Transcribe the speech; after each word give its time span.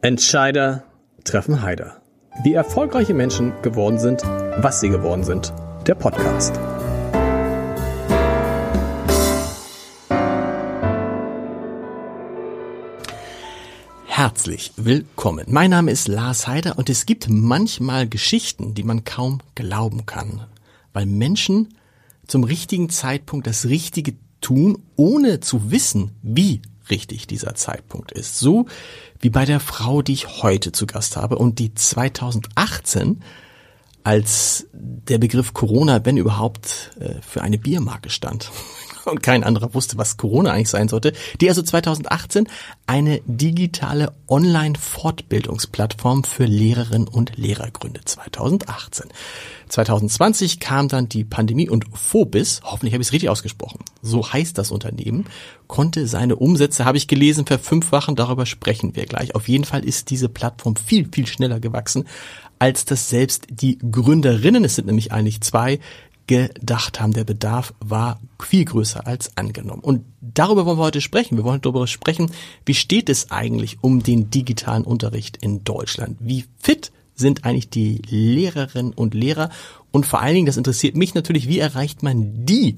Entscheider 0.00 0.84
treffen 1.24 1.60
Heider. 1.60 2.00
Wie 2.44 2.54
erfolgreiche 2.54 3.14
Menschen 3.14 3.52
geworden 3.62 3.98
sind, 3.98 4.22
was 4.22 4.78
sie 4.78 4.90
geworden 4.90 5.24
sind. 5.24 5.52
Der 5.88 5.96
Podcast. 5.96 6.54
Herzlich 14.06 14.70
willkommen. 14.76 15.46
Mein 15.48 15.70
Name 15.70 15.90
ist 15.90 16.06
Lars 16.06 16.46
Heider 16.46 16.78
und 16.78 16.88
es 16.88 17.04
gibt 17.04 17.28
manchmal 17.28 18.08
Geschichten, 18.08 18.74
die 18.74 18.84
man 18.84 19.02
kaum 19.02 19.40
glauben 19.56 20.06
kann, 20.06 20.46
weil 20.92 21.06
Menschen 21.06 21.74
zum 22.28 22.44
richtigen 22.44 22.88
Zeitpunkt 22.88 23.48
das 23.48 23.64
Richtige 23.64 24.14
tun, 24.40 24.78
ohne 24.94 25.40
zu 25.40 25.72
wissen, 25.72 26.12
wie 26.22 26.62
richtig 26.90 27.26
dieser 27.26 27.54
Zeitpunkt 27.54 28.12
ist. 28.12 28.38
So 28.38 28.66
wie 29.20 29.30
bei 29.30 29.44
der 29.44 29.60
Frau, 29.60 30.02
die 30.02 30.12
ich 30.12 30.42
heute 30.42 30.72
zu 30.72 30.86
Gast 30.86 31.16
habe 31.16 31.36
und 31.36 31.58
die 31.58 31.74
2018 31.74 33.22
als 34.04 34.66
der 34.72 35.18
Begriff 35.18 35.52
Corona, 35.52 36.04
wenn 36.04 36.16
überhaupt, 36.16 36.92
äh, 37.00 37.20
für 37.20 37.42
eine 37.42 37.58
Biermarke 37.58 38.10
stand. 38.10 38.50
Und 39.10 39.22
kein 39.22 39.44
anderer 39.44 39.74
wusste, 39.74 39.98
was 39.98 40.16
Corona 40.16 40.52
eigentlich 40.52 40.68
sein 40.68 40.88
sollte. 40.88 41.12
Die 41.40 41.48
also 41.48 41.62
2018 41.62 42.48
eine 42.86 43.20
digitale 43.26 44.12
Online-Fortbildungsplattform 44.28 46.24
für 46.24 46.44
Lehrerinnen 46.44 47.08
und 47.08 47.36
Lehrer 47.36 47.70
gründet. 47.70 48.08
2018. 48.08 49.06
2020 49.68 50.60
kam 50.60 50.88
dann 50.88 51.08
die 51.08 51.24
Pandemie 51.24 51.68
und 51.68 51.84
Phobis, 51.92 52.60
hoffentlich 52.64 52.94
habe 52.94 53.02
ich 53.02 53.08
es 53.08 53.12
richtig 53.12 53.28
ausgesprochen, 53.28 53.80
so 54.00 54.32
heißt 54.32 54.56
das 54.56 54.70
Unternehmen, 54.70 55.26
konnte 55.66 56.06
seine 56.06 56.36
Umsätze, 56.36 56.86
habe 56.86 56.96
ich 56.96 57.06
gelesen, 57.06 57.44
verfünffachen. 57.44 58.16
Darüber 58.16 58.46
sprechen 58.46 58.96
wir 58.96 59.04
gleich. 59.04 59.34
Auf 59.34 59.48
jeden 59.48 59.64
Fall 59.64 59.84
ist 59.84 60.08
diese 60.08 60.30
Plattform 60.30 60.76
viel, 60.76 61.08
viel 61.12 61.26
schneller 61.26 61.60
gewachsen, 61.60 62.06
als 62.58 62.84
das 62.84 63.08
selbst 63.08 63.46
die 63.50 63.78
Gründerinnen, 63.78 64.64
es 64.64 64.74
sind 64.74 64.86
nämlich 64.86 65.12
eigentlich 65.12 65.40
zwei, 65.42 65.78
gedacht 66.28 67.00
haben. 67.00 67.12
Der 67.12 67.24
Bedarf 67.24 67.74
war 67.80 68.20
viel 68.40 68.64
größer 68.64 69.04
als 69.06 69.36
angenommen. 69.36 69.82
Und 69.82 70.04
darüber 70.20 70.64
wollen 70.64 70.78
wir 70.78 70.84
heute 70.84 71.00
sprechen. 71.00 71.36
Wir 71.36 71.44
wollen 71.44 71.60
darüber 71.60 71.88
sprechen, 71.88 72.30
wie 72.64 72.74
steht 72.74 73.08
es 73.08 73.32
eigentlich 73.32 73.78
um 73.80 74.04
den 74.04 74.30
digitalen 74.30 74.84
Unterricht 74.84 75.38
in 75.38 75.64
Deutschland? 75.64 76.18
Wie 76.20 76.44
fit 76.60 76.92
sind 77.16 77.44
eigentlich 77.44 77.70
die 77.70 78.00
Lehrerinnen 78.08 78.92
und 78.92 79.14
Lehrer? 79.14 79.50
Und 79.90 80.06
vor 80.06 80.20
allen 80.20 80.34
Dingen, 80.34 80.46
das 80.46 80.56
interessiert 80.56 80.96
mich 80.96 81.14
natürlich, 81.14 81.48
wie 81.48 81.58
erreicht 81.58 82.04
man 82.04 82.46
die, 82.46 82.76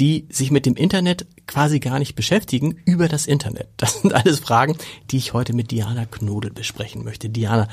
die 0.00 0.26
sich 0.30 0.50
mit 0.50 0.66
dem 0.66 0.74
Internet 0.74 1.26
quasi 1.46 1.78
gar 1.78 2.00
nicht 2.00 2.16
beschäftigen, 2.16 2.78
über 2.86 3.08
das 3.08 3.26
Internet? 3.26 3.68
Das 3.76 4.00
sind 4.00 4.14
alles 4.14 4.40
Fragen, 4.40 4.76
die 5.10 5.18
ich 5.18 5.34
heute 5.34 5.52
mit 5.52 5.70
Diana 5.70 6.06
Knodel 6.06 6.50
besprechen 6.50 7.04
möchte. 7.04 7.28
Diana, 7.28 7.68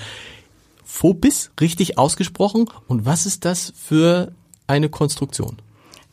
Phobis 0.83 1.51
richtig 1.61 1.97
ausgesprochen 1.97 2.69
und 2.89 3.05
was 3.05 3.25
ist 3.25 3.45
das 3.45 3.71
für 3.77 4.33
eine 4.71 4.89
Konstruktion? 4.89 5.57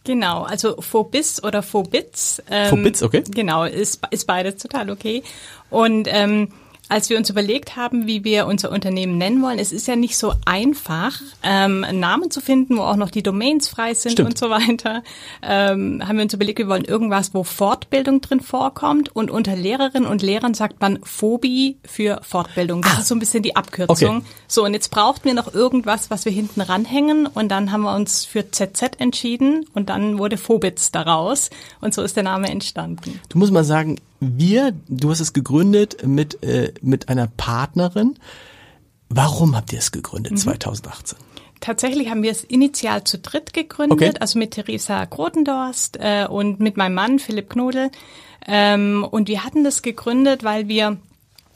Genau, 0.05 0.43
also 0.43 0.81
Phobis 0.81 1.43
oder 1.43 1.63
Phobits. 1.63 2.43
Ähm, 2.51 2.71
Phobits, 2.71 3.03
okay. 3.03 3.23
Genau, 3.29 3.65
ist, 3.65 4.01
ist 4.11 4.27
beides 4.27 4.57
total 4.57 4.91
okay. 4.91 5.23
Und 5.71 6.09
ähm, 6.11 6.49
als 6.89 7.11
wir 7.11 7.19
uns 7.19 7.29
überlegt 7.31 7.77
haben, 7.77 8.07
wie 8.07 8.25
wir 8.25 8.47
unser 8.47 8.71
Unternehmen 8.73 9.19
nennen 9.19 9.43
wollen, 9.43 9.59
es 9.59 9.73
ist 9.73 9.87
ja 9.89 9.97
nicht 9.97 10.17
so 10.17 10.33
einfach, 10.47 11.21
ähm, 11.43 11.85
einen 11.85 12.01
Namen 12.01 12.31
zu 12.31 12.41
finden, 12.41 12.77
wo 12.79 12.83
auch 12.83 12.97
noch 12.97 13.11
die 13.11 13.23
Domains 13.23 13.69
frei 13.69 13.95
sind 13.95 14.13
Stimmt. 14.13 14.31
und 14.31 14.39
so 14.39 14.49
weiter, 14.51 15.03
ähm, 15.43 16.03
haben 16.07 16.17
wir 16.17 16.23
uns 16.25 16.35
überlegt, 16.35 16.59
wir 16.59 16.69
wollen 16.69 16.85
irgendwas, 16.85 17.35
wo 17.35 17.45
Fortbildung 17.45 18.21
drin 18.21 18.41
vorkommt 18.41 19.15
und 19.15 19.31
unter 19.31 19.55
Lehrerinnen 19.57 20.09
und 20.09 20.23
Lehrern 20.23 20.55
sagt 20.55 20.81
man 20.81 20.99
Phobie 21.03 21.77
für 21.85 22.21
Fortbildung. 22.23 22.83
Das 22.83 22.97
Ah. 22.97 23.01
ist 23.01 23.09
so 23.09 23.15
ein 23.15 23.19
bisschen 23.19 23.43
die 23.43 23.55
Abkürzung. 23.57 24.17
Okay. 24.19 24.27
So, 24.47 24.65
und 24.65 24.73
jetzt 24.75 24.91
brauchten 24.91 25.25
wir 25.27 25.35
noch 25.35 25.53
irgendwas, 25.55 26.11
was 26.11 26.25
wir 26.25 26.33
hinten 26.33 26.61
ranhängen 26.61 27.27
und 27.27 27.49
dann 27.51 27.71
haben 27.73 27.83
wir 27.83 27.95
uns 27.95 28.25
für 28.25 28.51
ZZ 28.51 28.83
entschieden 28.99 29.67
und 29.75 29.91
dann 29.91 30.19
wurde 30.19 30.37
Phobits 30.39 30.91
daraus 30.91 31.51
und 31.81 31.93
so 31.95 32.03
ist 32.03 32.17
der 32.17 32.23
Name 32.23 32.49
entstanden. 32.49 33.21
Du 33.29 33.39
musst 33.39 33.53
mal 33.53 33.65
sagen, 33.65 33.97
wir, 34.21 34.73
du 34.89 35.11
hast 35.11 35.21
es 35.21 35.33
gegründet 35.33 36.05
mit, 36.05 36.43
äh, 36.43 36.73
mit 36.83 37.09
einer 37.09 37.27
Partnerin. 37.27 38.19
Warum 39.09 39.57
habt 39.57 39.73
ihr 39.73 39.79
es 39.79 39.91
gegründet 39.93 40.33
Mhm. 40.33 40.37
2018? 40.39 41.19
Tatsächlich 41.61 42.09
haben 42.11 42.23
wir 42.23 42.31
es 42.31 42.45
initial 42.45 43.03
zu 43.05 43.19
dritt 43.19 43.53
gegründet, 43.53 43.93
Okay. 44.11 44.13
also 44.21 44.39
mit 44.39 44.53
Theresa 44.53 45.05
Grotendorst 45.07 45.97
äh, 46.01 46.27
und 46.29 46.61
mit 46.61 46.77
meinem 46.77 46.95
Mann 46.95 47.19
Philipp 47.19 47.51
Knodel. 47.51 47.91
Ähm, 48.47 49.05
und 49.11 49.29
wir 49.29 49.45
hatten 49.45 49.65
das 49.65 49.83
gegründet, 49.83 50.45
weil 50.45 50.69
wir 50.69 50.99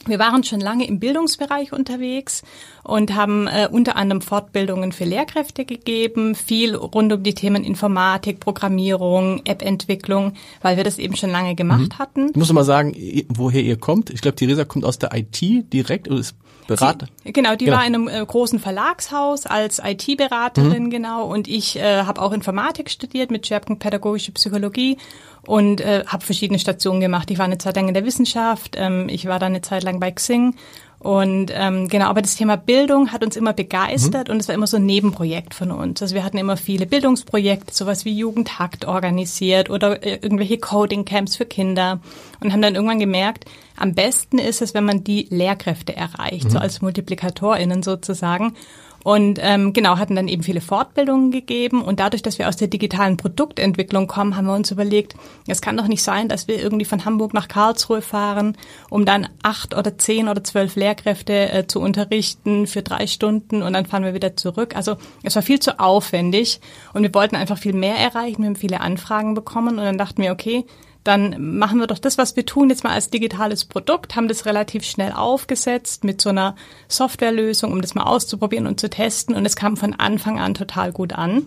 wir 0.05 0.19
waren 0.19 0.43
schon 0.43 0.59
lange 0.59 0.85
im 0.85 0.99
Bildungsbereich 0.99 1.71
unterwegs 1.71 2.43
und 2.83 3.15
haben 3.15 3.47
äh, 3.47 3.67
unter 3.71 3.95
anderem 3.95 4.21
Fortbildungen 4.21 4.91
für 4.91 5.05
Lehrkräfte 5.05 5.65
gegeben, 5.65 6.35
viel 6.35 6.75
rund 6.75 7.11
um 7.13 7.23
die 7.23 7.33
Themen 7.33 7.63
Informatik, 7.63 8.39
Programmierung, 8.39 9.41
App-Entwicklung, 9.45 10.33
weil 10.61 10.77
wir 10.77 10.83
das 10.83 10.99
eben 10.99 11.15
schon 11.15 11.29
lange 11.31 11.55
gemacht 11.55 11.97
hatten. 11.99 12.29
Ich 12.31 12.35
muss 12.35 12.51
mal 12.51 12.63
sagen, 12.63 12.93
woher 13.29 13.61
ihr 13.61 13.77
kommt. 13.77 14.09
Ich 14.09 14.21
glaube, 14.21 14.35
Theresa 14.35 14.65
kommt 14.65 14.85
aus 14.85 14.99
der 14.99 15.11
IT 15.15 15.39
direkt 15.73 16.07
oder 16.09 16.19
ist 16.19 16.35
Berater. 16.65 17.07
Genau, 17.25 17.55
die 17.57 17.65
Genau. 17.65 17.77
war 17.77 17.85
in 17.85 17.93
einem 17.93 18.07
äh, 18.07 18.25
großen 18.25 18.57
Verlagshaus 18.57 19.45
als 19.45 19.79
Mhm. 19.83 19.89
IT-Beraterin, 19.89 20.89
genau. 20.89 21.25
Und 21.25 21.49
ich 21.49 21.77
äh, 21.77 22.03
habe 22.03 22.21
auch 22.21 22.31
Informatik 22.31 22.89
studiert 22.89 23.31
mit 23.31 23.45
Schwerpunkt 23.47 23.81
pädagogische 23.81 24.31
Psychologie 24.31 24.97
und 25.45 25.81
äh, 25.81 26.05
habe 26.07 26.23
verschiedene 26.25 26.59
Stationen 26.59 27.01
gemacht. 27.01 27.29
Ich 27.31 27.37
war 27.37 27.45
eine 27.45 27.57
Zeit 27.57 27.75
lang 27.75 27.89
in 27.89 27.93
der 27.93 28.05
Wissenschaft, 28.05 28.75
ähm, 28.77 29.09
ich 29.09 29.25
war 29.27 29.39
dann 29.39 29.51
eine 29.51 29.61
Zeit 29.61 29.83
lang 29.83 29.99
bei 29.99 30.11
Xing. 30.11 30.55
Und 31.03 31.51
ähm, 31.53 31.89
genau, 31.89 32.05
aber 32.05 32.21
das 32.21 32.35
Thema 32.35 32.55
Bildung 32.55 33.11
hat 33.11 33.25
uns 33.25 33.35
immer 33.35 33.51
begeistert 33.51 34.29
und 34.29 34.39
es 34.39 34.47
war 34.47 34.55
immer 34.55 34.67
so 34.67 34.77
ein 34.77 34.85
Nebenprojekt 34.85 35.53
von 35.53 35.69
uns. 35.71 36.01
Also 36.01 36.15
wir 36.15 36.23
hatten 36.23 36.37
immer 36.37 36.55
viele 36.55 36.85
Bildungsprojekte, 36.85 37.73
sowas 37.73 38.05
wie 38.05 38.17
Jugendhakt 38.17 38.85
organisiert 38.85 39.69
oder 39.69 40.01
äh, 40.01 40.19
irgendwelche 40.21 40.57
Coding-Camps 40.57 41.35
für 41.35 41.45
Kinder 41.45 41.99
und 42.39 42.53
haben 42.53 42.61
dann 42.61 42.75
irgendwann 42.75 42.99
gemerkt, 42.99 43.43
am 43.75 43.93
besten 43.95 44.37
ist 44.39 44.61
es, 44.61 44.73
wenn 44.73 44.85
man 44.85 45.03
die 45.03 45.27
Lehrkräfte 45.29 45.93
erreicht, 45.93 46.49
so 46.49 46.57
als 46.57 46.81
MultiplikatorInnen 46.81 47.83
sozusagen. 47.83 48.55
Und 49.03 49.39
ähm, 49.41 49.73
genau, 49.73 49.97
hatten 49.97 50.15
dann 50.15 50.27
eben 50.27 50.43
viele 50.43 50.61
Fortbildungen 50.61 51.31
gegeben. 51.31 51.81
Und 51.81 51.99
dadurch, 51.99 52.21
dass 52.21 52.39
wir 52.39 52.47
aus 52.47 52.55
der 52.55 52.67
digitalen 52.67 53.17
Produktentwicklung 53.17 54.07
kommen, 54.07 54.35
haben 54.35 54.45
wir 54.45 54.55
uns 54.55 54.71
überlegt, 54.71 55.15
es 55.47 55.61
kann 55.61 55.77
doch 55.77 55.87
nicht 55.87 56.03
sein, 56.03 56.29
dass 56.29 56.47
wir 56.47 56.61
irgendwie 56.61 56.85
von 56.85 57.05
Hamburg 57.05 57.33
nach 57.33 57.47
Karlsruhe 57.47 58.01
fahren, 58.01 58.57
um 58.89 59.05
dann 59.05 59.27
acht 59.43 59.75
oder 59.75 59.97
zehn 59.97 60.29
oder 60.29 60.43
zwölf 60.43 60.75
Lehrkräfte 60.75 61.51
äh, 61.51 61.67
zu 61.67 61.79
unterrichten 61.79 62.67
für 62.67 62.81
drei 62.81 63.07
Stunden 63.07 63.61
und 63.61 63.73
dann 63.73 63.85
fahren 63.85 64.03
wir 64.03 64.13
wieder 64.13 64.35
zurück. 64.35 64.75
Also 64.75 64.95
es 65.23 65.35
war 65.35 65.43
viel 65.43 65.59
zu 65.59 65.79
aufwendig 65.79 66.61
und 66.93 67.03
wir 67.03 67.13
wollten 67.13 67.35
einfach 67.35 67.57
viel 67.57 67.73
mehr 67.73 67.95
erreichen. 67.95 68.41
Wir 68.41 68.47
haben 68.47 68.55
viele 68.55 68.81
Anfragen 68.81 69.33
bekommen 69.33 69.77
und 69.77 69.83
dann 69.83 69.97
dachten 69.97 70.21
wir, 70.21 70.31
okay, 70.31 70.65
dann 71.03 71.57
machen 71.57 71.79
wir 71.79 71.87
doch 71.87 71.99
das, 71.99 72.17
was 72.17 72.35
wir 72.35 72.45
tun, 72.45 72.69
jetzt 72.69 72.83
mal 72.83 72.93
als 72.93 73.09
digitales 73.09 73.65
Produkt, 73.65 74.15
haben 74.15 74.27
das 74.27 74.45
relativ 74.45 74.83
schnell 74.83 75.11
aufgesetzt 75.11 76.03
mit 76.03 76.21
so 76.21 76.29
einer 76.29 76.55
Softwarelösung, 76.87 77.71
um 77.71 77.81
das 77.81 77.95
mal 77.95 78.03
auszuprobieren 78.03 78.67
und 78.67 78.79
zu 78.79 78.89
testen. 78.89 79.35
Und 79.35 79.45
es 79.45 79.55
kam 79.55 79.75
von 79.75 79.93
Anfang 79.93 80.39
an 80.39 80.53
total 80.53 80.91
gut 80.91 81.13
an. 81.13 81.45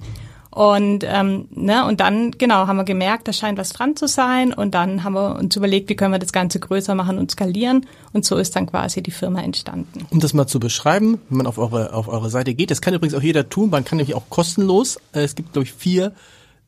Und, 0.51 1.05
ähm, 1.07 1.49
ne, 1.51 1.85
und 1.85 2.01
dann, 2.01 2.31
genau, 2.31 2.67
haben 2.67 2.79
wir 2.79 2.85
gemerkt, 2.85 3.29
da 3.29 3.35
scheint 3.35 3.59
was 3.59 3.75
dran 3.75 3.95
zu 3.95 4.09
sein. 4.09 4.55
Und 4.55 4.75
dann 4.75 5.05
haben 5.05 5.13
wir 5.13 5.37
uns 5.37 5.55
überlegt, 5.55 5.91
wie 5.91 5.97
können 5.97 6.13
wir 6.13 6.19
das 6.19 6.33
Ganze 6.33 6.61
größer 6.61 6.95
machen 6.95 7.19
und 7.19 7.31
skalieren. 7.31 7.85
Und 8.15 8.25
so 8.25 8.37
ist 8.37 8.57
dann 8.57 8.67
quasi 8.67 9.03
die 9.03 9.11
Firma 9.11 9.43
entstanden. 9.43 10.07
Um 10.09 10.19
das 10.19 10.33
mal 10.33 10.47
zu 10.47 10.59
beschreiben, 10.59 11.21
wenn 11.29 11.39
man 11.39 11.47
auf 11.47 11.59
eure, 11.59 11.93
auf 11.93 12.09
eure 12.09 12.31
Seite 12.31 12.55
geht, 12.55 12.71
das 12.71 12.81
kann 12.81 12.95
übrigens 12.95 13.15
auch 13.15 13.23
jeder 13.23 13.51
tun, 13.51 13.69
man 13.69 13.85
kann 13.85 13.99
nämlich 13.99 14.17
auch 14.17 14.31
kostenlos, 14.31 14.97
äh, 15.13 15.21
es 15.25 15.35
gibt 15.35 15.53
glaube 15.53 15.65
ich 15.65 15.75
vier 15.75 16.13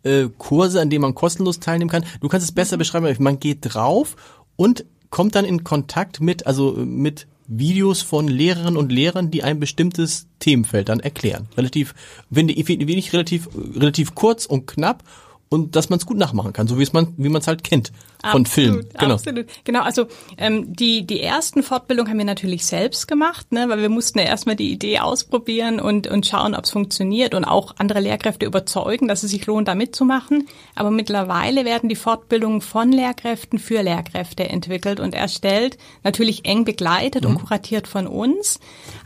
äh, 0.09 0.31
Kurse, 0.39 0.81
an 0.81 0.91
denen 0.91 1.03
man 1.03 1.15
kostenlos 1.15 1.61
teilnehmen 1.61 1.91
kann. 1.91 2.05
Du 2.21 2.29
kannst 2.29 2.45
es 2.45 2.53
besser 2.53 2.77
beschreiben, 2.77 3.15
man 3.19 3.39
geht 3.39 3.59
drauf 3.63 4.17
und 4.57 4.85
kommt 5.11 5.35
dann 5.35 5.45
in 5.45 5.65
Kontakt 5.65 6.21
mit, 6.21 6.47
also 6.47 6.73
mit 6.73 7.27
Videos 7.47 8.03
von 8.03 8.29
Lehrerinnen 8.29 8.77
und 8.77 8.93
Lehrern, 8.93 9.31
die 9.31 9.43
ein 9.43 9.59
bestimmtes 9.59 10.27
Themenfeld 10.39 10.91
dann 10.91 11.01
erklären. 11.01 11.49
Relativ, 11.57 11.95
wenn 12.31 12.49
ich 12.49 13.13
relativ, 13.13 13.49
relativ 13.75 14.15
kurz 14.15 14.45
und 14.45 14.67
knapp 14.67 15.03
und 15.49 15.77
dass 15.77 15.89
man 15.89 15.99
es 15.99 16.07
gut 16.07 16.19
nachmachen 16.19 16.53
kann, 16.53 16.69
so 16.69 16.79
wie 16.79 16.83
es 16.83 16.93
man, 16.93 17.15
wie 17.17 17.31
man 17.31 17.41
es 17.41 17.47
halt 17.47 17.65
kennt 17.65 17.91
von 18.25 18.47
Film. 18.47 18.87
Genau. 18.99 19.15
Absolut. 19.15 19.47
Genau, 19.65 19.83
also 19.83 20.07
ähm, 20.37 20.75
die, 20.75 21.07
die 21.07 21.21
ersten 21.21 21.63
Fortbildungen 21.63 22.11
haben 22.11 22.19
wir 22.19 22.25
natürlich 22.25 22.67
selbst 22.67 23.07
gemacht, 23.07 23.53
ne, 23.53 23.69
weil 23.69 23.81
wir 23.81 23.89
mussten 23.89 24.19
ja 24.19 24.25
erstmal 24.25 24.57
die 24.57 24.73
Idee 24.73 24.99
ausprobieren 24.99 25.81
und, 25.81 26.07
und 26.09 26.27
schauen, 26.27 26.55
ob 26.55 26.65
es 26.65 26.71
funktioniert 26.71 27.35
und 27.35 27.45
auch 27.45 27.77
andere 27.79 28.01
Lehrkräfte 28.01 28.47
überzeugen, 28.47 29.07
dass 29.07 29.23
es 29.23 29.31
sich 29.31 29.47
lohnt, 29.47 29.69
da 29.69 29.75
mitzumachen. 29.75 30.49
Aber 30.75 30.91
mittlerweile 30.91 31.65
werden 31.65 31.89
die 31.89 31.97
Fortbildungen 31.97 32.61
von 32.61 32.91
Lehrkräften 32.91 33.59
für 33.59 33.83
Lehrkräfte 33.83 34.49
entwickelt 34.49 35.01
und 35.01 35.15
erstellt, 35.15 35.79
natürlich 36.03 36.45
eng 36.45 36.65
begleitet 36.65 37.25
und 37.25 37.39
kuratiert 37.39 37.87
von 37.87 38.07
uns. 38.07 38.59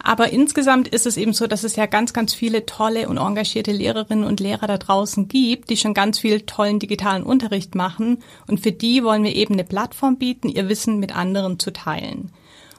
Aber 0.03 0.31
insgesamt 0.31 0.89
ist 0.89 1.07
es 1.07 1.17
eben 1.17 1.33
so, 1.33 1.47
dass 1.47 1.65
es 1.65 1.77
ja 1.77 1.87
ganz, 1.87 2.13
ganz 2.13 2.35
viele 2.35 2.67
tolle 2.67 3.09
und 3.09 3.19
engagierte 3.19 3.73
Lehrerinnen 3.73 4.25
und 4.25 4.41
Lehrer 4.41 4.67
da 4.67 4.79
draußen 4.79 5.29
gibt, 5.29 5.71
die 5.71 5.77
schon 5.77 5.95
ganz 5.95 6.19
viel 6.19 6.41
tollen 6.41 6.79
digitalen 6.79 7.23
Unterricht 7.23 7.75
machen. 7.75 8.23
Und 8.47 8.61
für 8.61 8.73
die 8.73 9.02
wollen 9.05 9.25
wir 9.25 9.35
eben 9.35 9.55
eine 9.55 9.65
Plattform 9.65 10.17
bieten, 10.17 10.49
ihr 10.49 10.69
Wissen 10.69 10.99
mit 10.99 11.17
anderen 11.17 11.59
zu 11.59 11.73
teilen. 11.73 12.33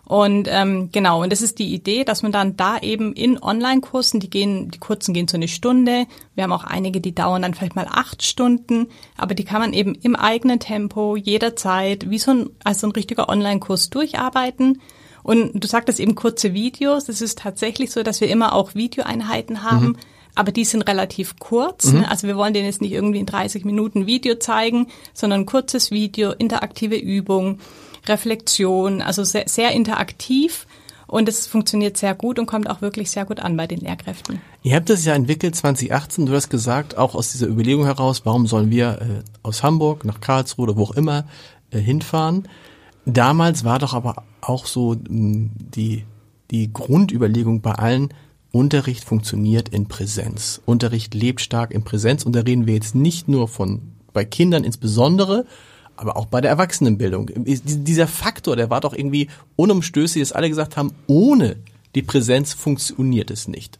Und 0.06 0.50
ähm, 0.52 0.90
genau, 0.92 1.24
und 1.24 1.32
das 1.32 1.42
ist 1.42 1.60
die 1.60 1.74
Idee, 1.74 2.04
dass 2.04 2.24
man 2.24 2.34
dann 2.34 2.58
da 2.58 2.78
eben 2.78 3.14
in 3.14 3.42
Online-Kursen, 3.42 4.20
die 4.20 4.30
gehen, 4.30 4.70
die 4.70 4.80
kurzen 4.80 5.14
gehen 5.14 5.30
so 5.30 5.38
eine 5.38 5.48
Stunde. 5.48 6.08
Wir 6.36 6.44
haben 6.44 6.52
auch 6.52 6.66
einige, 6.66 7.00
die 7.00 7.16
dauern 7.16 7.42
dann 7.42 7.54
vielleicht 7.54 7.78
mal 7.78 7.88
acht 7.90 8.22
Stunden, 8.22 8.88
aber 9.18 9.34
die 9.34 9.46
kann 9.46 9.62
man 9.62 9.72
eben 9.72 9.96
im 9.96 10.18
eigenen 10.18 10.60
Tempo 10.60 11.16
jederzeit 11.16 12.10
wie 12.10 12.20
so 12.20 12.32
ein 12.32 12.50
als 12.66 12.84
ein 12.84 12.92
richtiger 12.92 13.30
Online-Kurs 13.30 13.90
durcharbeiten. 13.92 14.82
Und 15.24 15.52
du 15.64 15.68
sagtest 15.70 16.02
eben 16.02 16.16
kurze 16.16 16.54
Videos. 16.54 17.08
Es 17.08 17.22
ist 17.22 17.40
tatsächlich 17.40 17.92
so, 17.92 18.04
dass 18.04 18.20
wir 18.20 18.30
immer 18.30 18.54
auch 18.54 18.76
Videoeinheiten 18.76 19.64
haben. 19.64 19.88
Mhm. 19.88 19.98
Aber 20.36 20.52
die 20.52 20.66
sind 20.66 20.82
relativ 20.84 21.38
kurz. 21.40 21.92
Mhm. 21.92 22.06
Also 22.06 22.28
wir 22.28 22.36
wollen 22.36 22.54
denen 22.54 22.66
jetzt 22.66 22.82
nicht 22.82 22.92
irgendwie 22.92 23.20
in 23.20 23.26
30 23.26 23.66
Minuten 23.66 24.08
Video 24.08 24.36
zeigen, 24.36 24.88
sondern 25.14 25.42
ein 25.42 25.46
kurzes 25.46 25.92
Video, 25.92 26.32
interaktive 26.32 26.96
Übung 26.96 27.60
Reflexion, 28.08 29.02
also 29.02 29.24
sehr, 29.24 29.48
sehr 29.48 29.72
interaktiv. 29.72 30.68
Und 31.08 31.30
es 31.30 31.46
funktioniert 31.46 31.96
sehr 31.96 32.16
gut 32.16 32.40
und 32.40 32.48
kommt 32.48 32.68
auch 32.68 32.82
wirklich 32.82 33.12
sehr 33.12 33.26
gut 33.26 33.40
an 33.40 33.56
bei 33.56 33.68
den 33.68 33.80
Lehrkräften. 33.80 34.42
Ihr 34.64 34.76
habt 34.76 34.90
das 34.90 35.06
ja 35.06 35.14
entwickelt 35.14 35.56
2018, 35.56 36.26
du 36.26 36.34
hast 36.34 36.50
gesagt, 36.50 36.98
auch 36.98 37.14
aus 37.14 37.32
dieser 37.32 37.48
Überlegung 37.48 37.86
heraus, 37.86 38.26
warum 38.26 38.48
sollen 38.48 38.72
wir 38.72 39.00
äh, 39.00 39.24
aus 39.44 39.62
Hamburg 39.62 40.06
nach 40.06 40.22
Karlsruhe 40.22 40.64
oder 40.64 40.76
wo 40.76 40.86
auch 40.86 40.96
immer 40.96 41.26
äh, 41.70 41.78
hinfahren. 41.78 42.48
Damals 43.06 43.64
war 43.64 43.80
doch 43.80 43.94
aber 43.94 44.24
auch 44.42 44.66
so 44.66 44.94
mh, 44.94 45.08
hm, 45.08 45.52
die, 45.56 46.06
die 46.50 46.72
Grundüberlegung 46.74 47.62
bei 47.62 47.74
allen, 47.74 48.10
Unterricht 48.54 49.04
funktioniert 49.04 49.70
in 49.70 49.88
Präsenz. 49.88 50.62
Unterricht 50.66 51.16
lebt 51.16 51.42
stark 51.42 51.72
in 51.72 51.84
Präsenz 51.84 52.24
und 52.24 52.36
da 52.36 52.42
reden 52.42 52.68
wir 52.68 52.76
jetzt 52.76 52.94
nicht 52.94 53.28
nur 53.28 53.48
von 53.48 53.82
bei 54.14 54.26
Kindern 54.26 54.64
insbesondere, 54.64 55.48
aber 55.98 56.16
auch 56.18 56.28
bei 56.28 56.40
der 56.40 56.52
Erwachsenenbildung. 56.52 57.32
Dieser 57.36 58.08
Faktor, 58.08 58.56
der 58.56 58.70
war 58.70 58.80
doch 58.80 58.94
irgendwie 58.94 59.28
unumstößlich, 59.56 60.22
dass 60.22 60.34
alle 60.34 60.50
gesagt 60.50 60.78
haben, 60.78 60.94
ohne 61.08 61.56
die 61.96 62.04
Präsenz 62.04 62.54
funktioniert 62.54 63.32
es 63.32 63.48
nicht. 63.48 63.80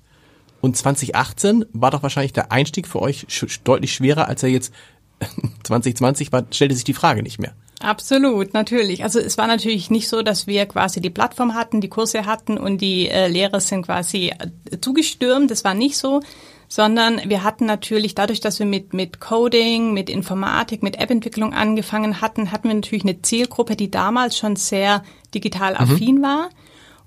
Und 0.60 0.76
2018 0.76 1.66
war 1.74 1.92
doch 1.92 2.02
wahrscheinlich 2.02 2.34
der 2.34 2.52
Einstieg 2.52 2.88
für 2.88 3.00
euch 3.00 3.28
deutlich 3.64 3.94
schwerer, 3.94 4.28
als 4.28 4.42
er 4.42 4.50
jetzt 4.50 4.74
2020 5.64 6.32
war, 6.32 6.48
stellte 6.50 6.74
sich 6.74 6.84
die 6.84 6.96
Frage 6.96 7.22
nicht 7.22 7.38
mehr. 7.38 7.54
Absolut, 7.84 8.54
natürlich. 8.54 9.04
Also 9.04 9.20
es 9.20 9.38
war 9.38 9.46
natürlich 9.46 9.90
nicht 9.90 10.08
so, 10.08 10.22
dass 10.22 10.48
wir 10.48 10.66
quasi 10.68 11.02
die 11.02 11.10
Plattform 11.10 11.54
hatten, 11.54 11.82
die 11.82 11.90
Kurse 11.90 12.26
hatten 12.26 12.58
und 12.58 12.78
die 12.78 13.10
äh, 13.10 13.28
Lehrer 13.28 13.60
sind 13.60 13.86
quasi 13.86 14.30
äh, 14.30 14.80
zugestürmt. 14.80 15.52
Das 15.52 15.66
war 15.66 15.74
nicht 15.74 15.98
so, 15.98 16.22
sondern 16.70 17.20
wir 17.28 17.44
hatten 17.44 17.66
natürlich 17.66 18.16
dadurch, 18.16 18.40
dass 18.40 18.60
wir 18.60 18.66
mit, 18.66 18.94
mit 18.94 19.20
Coding, 19.20 19.92
mit 19.92 20.10
Informatik, 20.10 20.82
mit 20.82 20.98
App-Entwicklung 20.98 21.54
angefangen 21.54 22.22
hatten, 22.22 22.54
hatten 22.54 22.70
wir 22.70 22.76
natürlich 22.76 23.04
eine 23.04 23.22
Zielgruppe, 23.22 23.76
die 23.76 23.92
damals 23.92 24.38
schon 24.38 24.56
sehr 24.56 25.04
digital 25.36 25.74
mhm. 25.74 25.80
affin 25.80 26.16
mhm. 26.20 26.22
war 26.22 26.50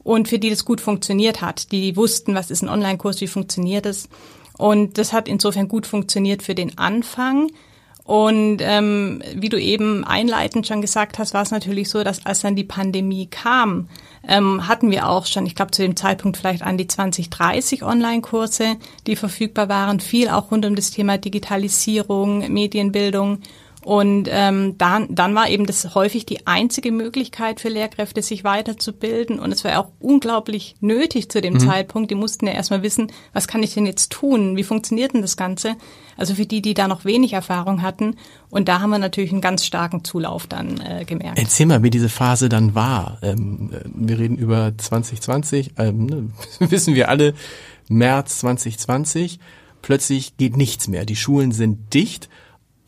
und 0.05 0.29
für 0.29 0.39
die 0.39 0.51
das 0.51 0.67
gut 0.67 0.83
funktioniert 0.83 1.41
hat. 1.41 1.73
Die 1.73 1.97
wussten, 1.97 2.35
was 2.35 2.51
ist 2.51 2.61
ein 2.63 2.69
Online-Kurs, 2.69 3.23
wie 3.23 3.29
funktioniert 3.29 3.87
es. 3.87 4.11
Und 4.59 4.99
das 4.99 5.15
hat 5.15 5.27
insofern 5.27 5.69
gut 5.69 5.87
funktioniert 5.87 6.43
für 6.43 6.55
den 6.55 6.77
Anfang. 6.77 7.51
Und 8.07 8.59
ähm, 8.61 9.21
wie 9.35 9.49
du 9.49 9.61
eben 9.61 10.05
einleitend 10.05 10.65
schon 10.65 10.81
gesagt 10.81 11.19
hast, 11.19 11.35
war 11.35 11.43
es 11.43 11.51
natürlich 11.51 11.89
so, 11.91 12.05
dass 12.05 12.25
als 12.25 12.41
dann 12.41 12.55
die 12.55 12.63
Pandemie 12.63 13.27
kam, 13.27 13.89
ähm, 14.29 14.69
hatten 14.69 14.93
wir 14.93 15.09
auch 15.09 15.27
schon, 15.27 15.45
ich 15.45 15.57
glaube 15.57 15.73
zu 15.73 15.83
dem 15.83 15.97
Zeitpunkt 15.97 16.37
vielleicht 16.37 16.63
an 16.63 16.79
die 16.79 16.87
20, 16.87 17.31
30 17.31 17.83
Online-Kurse, 17.83 18.77
die 19.09 19.17
verfügbar 19.17 19.69
waren, 19.69 19.99
viel 19.99 20.29
auch 20.29 20.53
rund 20.53 20.65
um 20.65 20.77
das 20.77 20.93
Thema 20.93 21.19
Digitalisierung, 21.19 22.53
Medienbildung. 22.53 23.41
Und 23.87 24.29
ähm, 24.33 24.77
dann, 24.79 25.15
dann 25.15 25.37
war 25.37 25.49
eben 25.49 25.65
das 25.65 25.95
häufig 25.95 26.27
die 26.27 26.45
einzige 26.45 26.91
Möglichkeit 26.91 27.61
für 27.61 27.69
Lehrkräfte, 27.69 28.21
sich 28.21 28.43
weiterzubilden. 28.43 29.39
Und 29.39 29.53
es 29.53 29.63
war 29.63 29.79
auch 29.79 29.93
unglaublich 30.01 30.75
nötig 30.81 31.31
zu 31.31 31.41
dem 31.41 31.55
mhm. 31.55 31.61
Zeitpunkt. 31.61 32.11
Die 32.11 32.17
mussten 32.17 32.49
ja 32.49 32.53
erstmal 32.55 32.83
wissen, 32.83 33.13
was 33.33 33.47
kann 33.47 33.63
ich 33.63 33.75
denn 33.75 33.87
jetzt 33.87 34.11
tun? 34.11 34.57
Wie 34.57 34.65
funktioniert 34.65 35.15
denn 35.15 35.23
das 35.23 35.37
Ganze? 35.37 35.77
Also 36.17 36.35
für 36.35 36.47
die, 36.47 36.63
die 36.63 36.75
da 36.75 36.89
noch 36.89 37.05
wenig 37.05 37.35
Erfahrung 37.35 37.81
hatten. 37.81 38.17
Und 38.51 38.67
da 38.67 38.81
haben 38.81 38.91
wir 38.91 38.99
natürlich 38.99 39.31
einen 39.31 39.41
ganz 39.41 39.65
starken 39.65 40.03
Zulauf 40.03 40.49
dann 40.49 40.81
äh, 40.81 41.05
gemerkt. 41.05 41.39
Erzähl 41.39 41.67
mal, 41.67 41.85
wie 41.85 41.91
diese 41.91 42.09
Phase 42.09 42.49
dann 42.49 42.75
war. 42.75 43.19
Ähm, 43.23 43.71
wir 43.95 44.19
reden 44.19 44.37
über 44.37 44.73
2020, 44.77 45.75
ähm, 45.79 46.07
ne, 46.07 46.31
wissen 46.59 46.97
wir 46.97 47.09
alle, 47.09 47.35
März 47.89 48.39
2020. 48.39 49.39
Plötzlich 49.81 50.37
geht 50.39 50.57
nichts 50.57 50.89
mehr. 50.89 51.05
Die 51.05 51.15
Schulen 51.15 51.53
sind 51.53 51.95
dicht. 51.95 52.29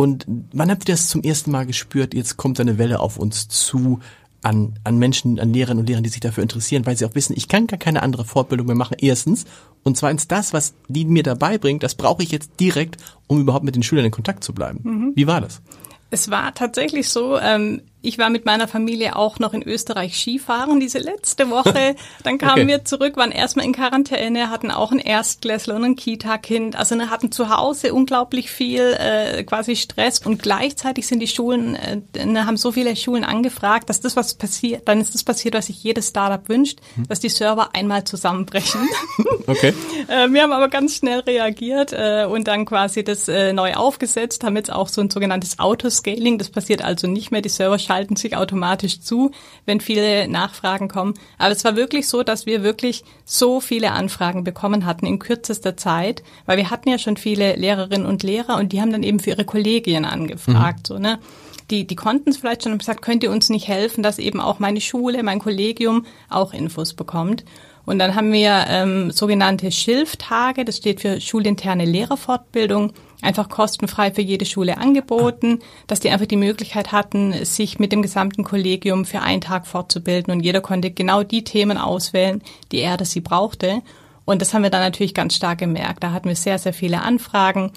Und 0.00 0.26
wann 0.52 0.70
habt 0.70 0.88
ihr 0.88 0.94
das 0.94 1.08
zum 1.08 1.24
ersten 1.24 1.50
Mal 1.50 1.66
gespürt? 1.66 2.14
Jetzt 2.14 2.36
kommt 2.36 2.60
eine 2.60 2.78
Welle 2.78 3.00
auf 3.00 3.18
uns 3.18 3.48
zu 3.48 3.98
an, 4.44 4.78
an 4.84 4.96
Menschen, 4.96 5.40
an 5.40 5.52
Lehrerinnen 5.52 5.80
und 5.80 5.88
Lehrern, 5.88 6.04
die 6.04 6.08
sich 6.08 6.20
dafür 6.20 6.44
interessieren, 6.44 6.86
weil 6.86 6.96
sie 6.96 7.04
auch 7.04 7.16
wissen, 7.16 7.34
ich 7.36 7.48
kann 7.48 7.66
gar 7.66 7.80
keine 7.80 8.04
andere 8.04 8.24
Fortbildung 8.24 8.68
mehr 8.68 8.76
machen. 8.76 8.96
Erstens. 9.00 9.44
Und 9.82 9.96
zweitens, 9.96 10.28
das, 10.28 10.52
was 10.52 10.74
die 10.86 11.04
mir 11.04 11.24
dabei 11.24 11.58
bringt, 11.58 11.82
das 11.82 11.96
brauche 11.96 12.22
ich 12.22 12.30
jetzt 12.30 12.60
direkt, 12.60 12.98
um 13.26 13.40
überhaupt 13.40 13.64
mit 13.64 13.74
den 13.74 13.82
Schülern 13.82 14.04
in 14.04 14.12
Kontakt 14.12 14.44
zu 14.44 14.54
bleiben. 14.54 14.78
Mhm. 14.84 15.12
Wie 15.16 15.26
war 15.26 15.40
das? 15.40 15.62
Es 16.10 16.30
war 16.30 16.54
tatsächlich 16.54 17.08
so, 17.08 17.36
ähm, 17.36 17.82
ich 18.08 18.16
war 18.16 18.30
mit 18.30 18.46
meiner 18.46 18.66
Familie 18.66 19.16
auch 19.16 19.38
noch 19.38 19.52
in 19.52 19.62
Österreich 19.62 20.16
Skifahren 20.16 20.80
diese 20.80 20.98
letzte 20.98 21.50
Woche. 21.50 21.94
Dann 22.24 22.38
kamen 22.38 22.62
okay. 22.62 22.66
wir 22.66 22.84
zurück, 22.86 23.18
waren 23.18 23.30
erstmal 23.30 23.66
in 23.66 23.74
Quarantäne, 23.74 24.48
hatten 24.48 24.70
auch 24.70 24.92
ein 24.92 24.98
Erstklässler 24.98 25.76
und 25.76 25.84
ein 25.84 25.96
Kita-Kind. 25.96 26.74
Also 26.74 26.96
wir 26.96 27.10
hatten 27.10 27.30
zu 27.30 27.54
Hause 27.54 27.92
unglaublich 27.92 28.50
viel 28.50 28.96
äh, 28.98 29.44
quasi 29.44 29.76
Stress 29.76 30.24
und 30.24 30.42
gleichzeitig 30.42 31.06
sind 31.06 31.20
die 31.20 31.26
Schulen, 31.26 31.74
äh, 31.74 32.00
haben 32.38 32.56
so 32.56 32.72
viele 32.72 32.96
Schulen 32.96 33.24
angefragt, 33.24 33.90
dass 33.90 34.00
das 34.00 34.16
was 34.16 34.34
passiert, 34.34 34.88
dann 34.88 35.02
ist 35.02 35.14
das 35.14 35.22
passiert, 35.22 35.54
was 35.54 35.66
sich 35.66 35.82
jedes 35.84 36.08
Startup 36.08 36.48
wünscht, 36.48 36.78
hm. 36.94 37.08
dass 37.08 37.20
die 37.20 37.28
Server 37.28 37.74
einmal 37.74 38.04
zusammenbrechen. 38.04 38.88
okay. 39.46 39.74
äh, 40.08 40.30
wir 40.30 40.42
haben 40.42 40.52
aber 40.52 40.68
ganz 40.68 40.96
schnell 40.96 41.20
reagiert 41.20 41.92
äh, 41.92 42.24
und 42.24 42.48
dann 42.48 42.64
quasi 42.64 43.04
das 43.04 43.28
äh, 43.28 43.52
neu 43.52 43.74
aufgesetzt, 43.74 44.44
haben 44.44 44.56
jetzt 44.56 44.72
auch 44.72 44.88
so 44.88 45.02
ein 45.02 45.10
sogenanntes 45.10 45.58
Autoscaling. 45.58 46.38
Das 46.38 46.48
passiert 46.48 46.82
also 46.82 47.06
nicht 47.06 47.30
mehr, 47.30 47.42
die 47.42 47.50
Server 47.50 47.78
schalten 47.78 47.97
sich 48.16 48.36
automatisch 48.36 49.00
zu, 49.00 49.30
wenn 49.66 49.80
viele 49.80 50.28
Nachfragen 50.28 50.88
kommen. 50.88 51.14
Aber 51.38 51.52
es 51.52 51.64
war 51.64 51.76
wirklich 51.76 52.08
so, 52.08 52.22
dass 52.22 52.46
wir 52.46 52.62
wirklich 52.62 53.04
so 53.24 53.60
viele 53.60 53.92
Anfragen 53.92 54.44
bekommen 54.44 54.86
hatten 54.86 55.06
in 55.06 55.18
kürzester 55.18 55.76
Zeit, 55.76 56.22
weil 56.46 56.56
wir 56.56 56.70
hatten 56.70 56.88
ja 56.88 56.98
schon 56.98 57.16
viele 57.16 57.56
Lehrerinnen 57.56 58.06
und 58.06 58.22
Lehrer 58.22 58.56
und 58.56 58.72
die 58.72 58.80
haben 58.80 58.92
dann 58.92 59.02
eben 59.02 59.20
für 59.20 59.30
ihre 59.30 59.44
Kollegien 59.44 60.04
angefragt, 60.04 60.90
mhm. 60.90 60.94
so, 60.94 60.98
ne? 60.98 61.18
Die, 61.70 61.86
die 61.86 61.96
konnten 61.96 62.30
es 62.30 62.38
vielleicht 62.38 62.62
schon 62.62 62.72
und 62.72 62.78
gesagt, 62.78 63.02
könnt 63.02 63.22
ihr 63.22 63.30
uns 63.30 63.50
nicht 63.50 63.68
helfen, 63.68 64.02
dass 64.02 64.18
eben 64.18 64.40
auch 64.40 64.58
meine 64.58 64.80
Schule, 64.80 65.22
mein 65.22 65.38
Kollegium 65.38 66.06
auch 66.30 66.54
Infos 66.54 66.94
bekommt. 66.94 67.44
Und 67.84 67.98
dann 67.98 68.14
haben 68.14 68.32
wir 68.32 68.64
ähm, 68.68 69.10
sogenannte 69.10 69.70
Schilftage, 69.70 70.64
das 70.64 70.78
steht 70.78 71.00
für 71.00 71.20
schulinterne 71.20 71.84
Lehrerfortbildung 71.84 72.92
einfach 73.22 73.48
kostenfrei 73.48 74.12
für 74.12 74.22
jede 74.22 74.44
Schule 74.44 74.78
angeboten, 74.78 75.60
dass 75.86 76.00
die 76.00 76.10
einfach 76.10 76.26
die 76.26 76.36
Möglichkeit 76.36 76.92
hatten, 76.92 77.44
sich 77.44 77.78
mit 77.78 77.92
dem 77.92 78.02
gesamten 78.02 78.44
Kollegium 78.44 79.04
für 79.04 79.20
einen 79.20 79.40
Tag 79.40 79.66
fortzubilden 79.66 80.32
und 80.32 80.40
jeder 80.40 80.60
konnte 80.60 80.90
genau 80.90 81.22
die 81.22 81.44
Themen 81.44 81.78
auswählen, 81.78 82.42
die 82.70 82.78
er 82.78 82.94
oder 82.94 83.04
sie 83.04 83.20
brauchte. 83.20 83.82
Und 84.24 84.42
das 84.42 84.52
haben 84.52 84.62
wir 84.62 84.70
dann 84.70 84.82
natürlich 84.82 85.14
ganz 85.14 85.34
stark 85.34 85.58
gemerkt. 85.58 86.04
Da 86.04 86.12
hatten 86.12 86.28
wir 86.28 86.36
sehr, 86.36 86.58
sehr 86.58 86.74
viele 86.74 87.02
Anfragen, 87.02 87.72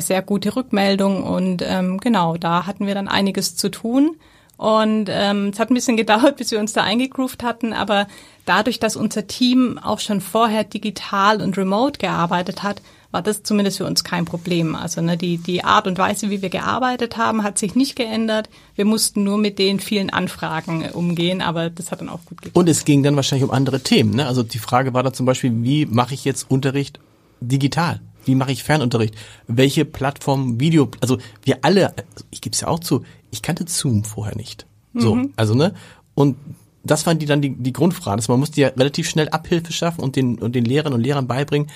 sehr 0.00 0.22
gute 0.22 0.56
Rückmeldungen 0.56 1.22
und 1.22 1.62
ähm, 1.66 1.98
genau, 1.98 2.36
da 2.36 2.66
hatten 2.66 2.86
wir 2.86 2.94
dann 2.94 3.08
einiges 3.08 3.56
zu 3.56 3.70
tun. 3.70 4.16
Und 4.56 5.08
ähm, 5.08 5.48
es 5.52 5.58
hat 5.58 5.70
ein 5.70 5.74
bisschen 5.74 5.96
gedauert, 5.96 6.36
bis 6.36 6.50
wir 6.50 6.60
uns 6.60 6.72
da 6.72 6.82
eingegroovt 6.82 7.42
hatten, 7.42 7.72
aber 7.72 8.06
dadurch, 8.44 8.78
dass 8.78 8.96
unser 8.96 9.26
Team 9.26 9.78
auch 9.78 10.00
schon 10.00 10.20
vorher 10.20 10.64
digital 10.64 11.40
und 11.40 11.56
remote 11.56 11.98
gearbeitet 11.98 12.62
hat, 12.62 12.82
war 13.12 13.22
das 13.22 13.42
zumindest 13.42 13.78
für 13.78 13.86
uns 13.86 14.02
kein 14.02 14.24
Problem. 14.24 14.74
Also 14.74 15.00
ne, 15.00 15.16
die, 15.16 15.38
die 15.38 15.62
Art 15.62 15.86
und 15.86 15.98
Weise, 15.98 16.30
wie 16.30 16.42
wir 16.42 16.48
gearbeitet 16.48 17.16
haben, 17.16 17.44
hat 17.44 17.58
sich 17.58 17.74
nicht 17.74 17.94
geändert. 17.94 18.48
Wir 18.74 18.86
mussten 18.86 19.22
nur 19.22 19.38
mit 19.38 19.58
den 19.58 19.78
vielen 19.78 20.10
Anfragen 20.10 20.90
umgehen, 20.90 21.42
aber 21.42 21.70
das 21.70 21.92
hat 21.92 22.00
dann 22.00 22.08
auch 22.08 22.24
gut 22.24 22.38
geklappt. 22.38 22.56
Und 22.56 22.68
es 22.68 22.84
ging 22.84 23.02
dann 23.02 23.14
wahrscheinlich 23.14 23.48
um 23.48 23.54
andere 23.54 23.80
Themen. 23.80 24.16
Ne? 24.16 24.26
Also 24.26 24.42
die 24.42 24.58
Frage 24.58 24.94
war 24.94 25.02
da 25.02 25.12
zum 25.12 25.26
Beispiel, 25.26 25.52
wie 25.62 25.86
mache 25.86 26.14
ich 26.14 26.24
jetzt 26.24 26.50
Unterricht 26.50 26.98
digital? 27.40 28.00
Wie 28.24 28.34
mache 28.34 28.52
ich 28.52 28.62
Fernunterricht? 28.62 29.14
Welche 29.46 29.84
Plattform, 29.84 30.58
Video, 30.58 30.88
also 31.00 31.18
wir 31.42 31.58
alle, 31.62 31.92
ich 32.30 32.40
gebe 32.40 32.54
es 32.54 32.62
ja 32.62 32.68
auch 32.68 32.80
zu, 32.80 33.04
ich 33.30 33.42
kannte 33.42 33.64
Zoom 33.68 34.04
vorher 34.04 34.36
nicht. 34.36 34.66
So, 34.94 35.16
mhm. 35.16 35.32
also 35.36 35.54
ne? 35.54 35.74
Und 36.14 36.36
das 36.84 37.06
waren 37.06 37.18
die 37.18 37.26
dann 37.26 37.42
die, 37.42 37.50
die 37.50 37.72
Grundfragen. 37.72 38.18
Also 38.18 38.32
man 38.32 38.40
musste 38.40 38.60
ja 38.60 38.68
relativ 38.68 39.08
schnell 39.08 39.28
Abhilfe 39.28 39.72
schaffen 39.72 40.02
und 40.02 40.16
den, 40.16 40.38
und 40.38 40.54
den 40.54 40.64
Lehrern 40.64 40.92
und 40.92 41.00
Lehrern 41.00 41.26
beibringen, 41.26 41.68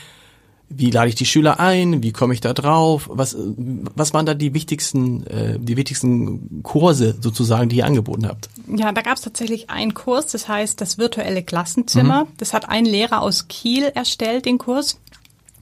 wie 0.68 0.90
lade 0.90 1.08
ich 1.08 1.14
die 1.14 1.26
Schüler 1.26 1.60
ein, 1.60 2.02
wie 2.02 2.12
komme 2.12 2.34
ich 2.34 2.40
da 2.40 2.52
drauf, 2.52 3.08
was, 3.12 3.36
was 3.38 4.12
waren 4.12 4.26
da 4.26 4.34
die 4.34 4.52
wichtigsten, 4.52 5.26
äh, 5.26 5.58
die 5.58 5.76
wichtigsten 5.76 6.62
Kurse 6.62 7.16
sozusagen, 7.20 7.68
die 7.68 7.76
ihr 7.76 7.86
angeboten 7.86 8.26
habt? 8.26 8.48
Ja, 8.68 8.90
da 8.92 9.02
gab 9.02 9.16
es 9.16 9.22
tatsächlich 9.22 9.70
einen 9.70 9.94
Kurs, 9.94 10.26
das 10.26 10.48
heißt 10.48 10.80
das 10.80 10.98
virtuelle 10.98 11.42
Klassenzimmer. 11.42 12.24
Mhm. 12.24 12.28
Das 12.38 12.52
hat 12.52 12.68
ein 12.68 12.84
Lehrer 12.84 13.22
aus 13.22 13.46
Kiel 13.48 13.84
erstellt, 13.94 14.46
den 14.46 14.58
Kurs. 14.58 14.98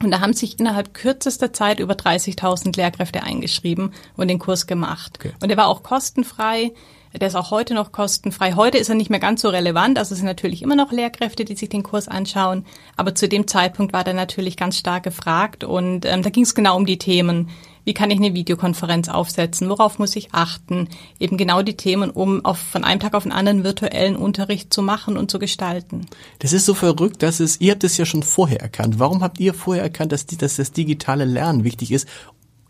Und 0.02 0.10
da 0.10 0.20
haben 0.20 0.32
sich 0.32 0.58
innerhalb 0.58 0.92
kürzester 0.92 1.52
Zeit 1.52 1.80
über 1.80 1.94
30.000 1.94 2.76
Lehrkräfte 2.76 3.22
eingeschrieben 3.22 3.92
und 4.16 4.28
den 4.28 4.38
Kurs 4.38 4.66
gemacht. 4.66 5.18
Okay. 5.18 5.32
Und 5.40 5.48
der 5.48 5.56
war 5.56 5.68
auch 5.68 5.82
kostenfrei. 5.82 6.72
Der 7.20 7.28
ist 7.28 7.36
auch 7.36 7.52
heute 7.52 7.74
noch 7.74 7.92
kostenfrei. 7.92 8.54
Heute 8.54 8.78
ist 8.78 8.88
er 8.88 8.96
nicht 8.96 9.08
mehr 9.08 9.20
ganz 9.20 9.42
so 9.42 9.48
relevant. 9.48 9.98
Also 9.98 10.14
es 10.14 10.18
sind 10.18 10.26
natürlich 10.26 10.62
immer 10.62 10.74
noch 10.74 10.90
Lehrkräfte, 10.90 11.44
die 11.44 11.54
sich 11.54 11.68
den 11.68 11.84
Kurs 11.84 12.08
anschauen. 12.08 12.66
Aber 12.96 13.14
zu 13.14 13.28
dem 13.28 13.46
Zeitpunkt 13.46 13.92
war 13.92 14.02
der 14.02 14.14
natürlich 14.14 14.56
ganz 14.56 14.76
stark 14.76 15.04
gefragt. 15.04 15.62
Und 15.62 16.06
ähm, 16.06 16.22
da 16.22 16.30
ging 16.30 16.42
es 16.42 16.56
genau 16.56 16.76
um 16.76 16.86
die 16.86 16.98
Themen. 16.98 17.50
Wie 17.84 17.94
kann 17.94 18.10
ich 18.10 18.18
eine 18.18 18.34
Videokonferenz 18.34 19.08
aufsetzen? 19.08 19.68
Worauf 19.68 20.00
muss 20.00 20.16
ich 20.16 20.30
achten? 20.32 20.88
Eben 21.20 21.36
genau 21.36 21.62
die 21.62 21.76
Themen, 21.76 22.10
um 22.10 22.44
auf, 22.44 22.58
von 22.58 22.82
einem 22.82 22.98
Tag 22.98 23.14
auf 23.14 23.22
den 23.22 23.32
anderen 23.32 23.62
virtuellen 23.62 24.16
Unterricht 24.16 24.74
zu 24.74 24.82
machen 24.82 25.16
und 25.16 25.30
zu 25.30 25.38
gestalten. 25.38 26.06
Das 26.40 26.52
ist 26.52 26.66
so 26.66 26.74
verrückt, 26.74 27.22
dass 27.22 27.38
es, 27.38 27.60
ihr 27.60 27.72
habt 27.72 27.84
es 27.84 27.96
ja 27.96 28.06
schon 28.06 28.24
vorher 28.24 28.60
erkannt. 28.60 28.98
Warum 28.98 29.22
habt 29.22 29.38
ihr 29.38 29.54
vorher 29.54 29.84
erkannt, 29.84 30.10
dass, 30.10 30.26
die, 30.26 30.36
dass 30.36 30.56
das 30.56 30.72
digitale 30.72 31.26
Lernen 31.26 31.62
wichtig 31.62 31.92
ist? 31.92 32.08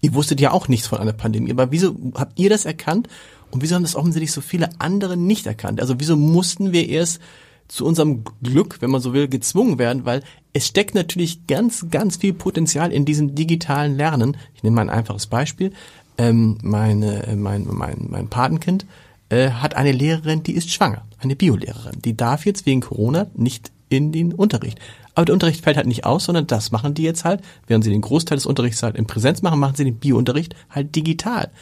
Ihr 0.02 0.12
wusstet 0.12 0.38
ja 0.38 0.50
auch 0.50 0.68
nichts 0.68 0.86
von 0.86 0.98
einer 0.98 1.14
Pandemie, 1.14 1.50
aber 1.50 1.70
wieso 1.70 1.96
habt 2.14 2.38
ihr 2.38 2.50
das 2.50 2.66
erkannt 2.66 3.08
und 3.54 3.62
wieso 3.62 3.76
haben 3.76 3.84
das 3.84 3.94
offensichtlich 3.94 4.32
so 4.32 4.40
viele 4.40 4.68
andere 4.80 5.16
nicht 5.16 5.46
erkannt? 5.46 5.80
Also 5.80 5.94
wieso 5.98 6.16
mussten 6.16 6.72
wir 6.72 6.88
erst 6.88 7.20
zu 7.68 7.86
unserem 7.86 8.24
Glück, 8.42 8.78
wenn 8.80 8.90
man 8.90 9.00
so 9.00 9.14
will, 9.14 9.28
gezwungen 9.28 9.78
werden, 9.78 10.04
weil 10.04 10.22
es 10.52 10.66
steckt 10.66 10.96
natürlich 10.96 11.46
ganz, 11.46 11.86
ganz 11.88 12.16
viel 12.16 12.34
Potenzial 12.34 12.92
in 12.92 13.04
diesem 13.04 13.36
digitalen 13.36 13.96
Lernen. 13.96 14.36
Ich 14.56 14.64
nehme 14.64 14.74
mal 14.74 14.82
ein 14.82 14.90
einfaches 14.90 15.28
Beispiel. 15.28 15.72
Ähm, 16.18 16.58
meine, 16.62 17.28
äh, 17.28 17.36
mein, 17.36 17.64
mein, 17.70 18.08
mein 18.10 18.28
Patenkind 18.28 18.86
äh, 19.28 19.50
hat 19.50 19.76
eine 19.76 19.92
Lehrerin, 19.92 20.42
die 20.42 20.54
ist 20.54 20.72
schwanger, 20.72 21.04
eine 21.20 21.36
Biolehrerin. 21.36 22.02
Die 22.04 22.16
darf 22.16 22.46
jetzt 22.46 22.66
wegen 22.66 22.80
Corona 22.80 23.28
nicht 23.34 23.70
in 23.88 24.10
den 24.10 24.32
Unterricht. 24.32 24.80
Aber 25.14 25.26
der 25.26 25.32
Unterricht 25.32 25.62
fällt 25.62 25.76
halt 25.76 25.86
nicht 25.86 26.04
aus, 26.04 26.24
sondern 26.24 26.48
das 26.48 26.72
machen 26.72 26.94
die 26.94 27.04
jetzt 27.04 27.24
halt, 27.24 27.40
während 27.68 27.84
sie 27.84 27.90
den 27.90 28.00
Großteil 28.00 28.36
des 28.36 28.46
Unterrichts 28.46 28.82
halt 28.82 28.96
in 28.96 29.06
Präsenz 29.06 29.42
machen, 29.42 29.60
machen 29.60 29.76
sie 29.76 29.84
den 29.84 30.00
Biounterricht 30.00 30.56
halt 30.70 30.96
digital. 30.96 31.52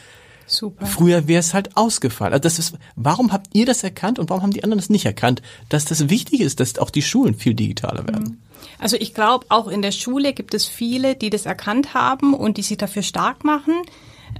Super. 0.45 0.85
Früher 0.85 1.27
wäre 1.27 1.39
es 1.39 1.53
halt 1.53 1.77
ausgefallen. 1.77 2.33
Also 2.33 2.43
das 2.43 2.59
ist, 2.59 2.75
warum 2.95 3.31
habt 3.31 3.47
ihr 3.53 3.65
das 3.65 3.83
erkannt 3.83 4.19
und 4.19 4.29
warum 4.29 4.43
haben 4.43 4.51
die 4.51 4.63
anderen 4.63 4.79
das 4.79 4.89
nicht 4.89 5.05
erkannt, 5.05 5.41
dass 5.69 5.85
das 5.85 6.09
wichtig 6.09 6.41
ist, 6.41 6.59
dass 6.59 6.77
auch 6.77 6.89
die 6.89 7.01
Schulen 7.01 7.35
viel 7.35 7.53
digitaler 7.53 8.07
werden? 8.07 8.23
Mhm. 8.23 8.37
Also 8.79 8.97
ich 8.97 9.13
glaube, 9.13 9.45
auch 9.49 9.67
in 9.67 9.81
der 9.81 9.91
Schule 9.91 10.33
gibt 10.33 10.53
es 10.53 10.65
viele, 10.65 11.15
die 11.15 11.29
das 11.29 11.45
erkannt 11.45 11.93
haben 11.93 12.33
und 12.33 12.57
die 12.57 12.63
sich 12.63 12.77
dafür 12.77 13.01
stark 13.01 13.43
machen. 13.43 13.73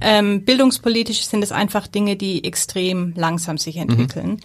Ähm, 0.00 0.44
bildungspolitisch 0.44 1.24
sind 1.24 1.42
es 1.42 1.52
einfach 1.52 1.86
Dinge, 1.86 2.16
die 2.16 2.44
extrem 2.44 3.12
langsam 3.16 3.58
sich 3.58 3.76
entwickeln. 3.76 4.30
Mhm. 4.30 4.40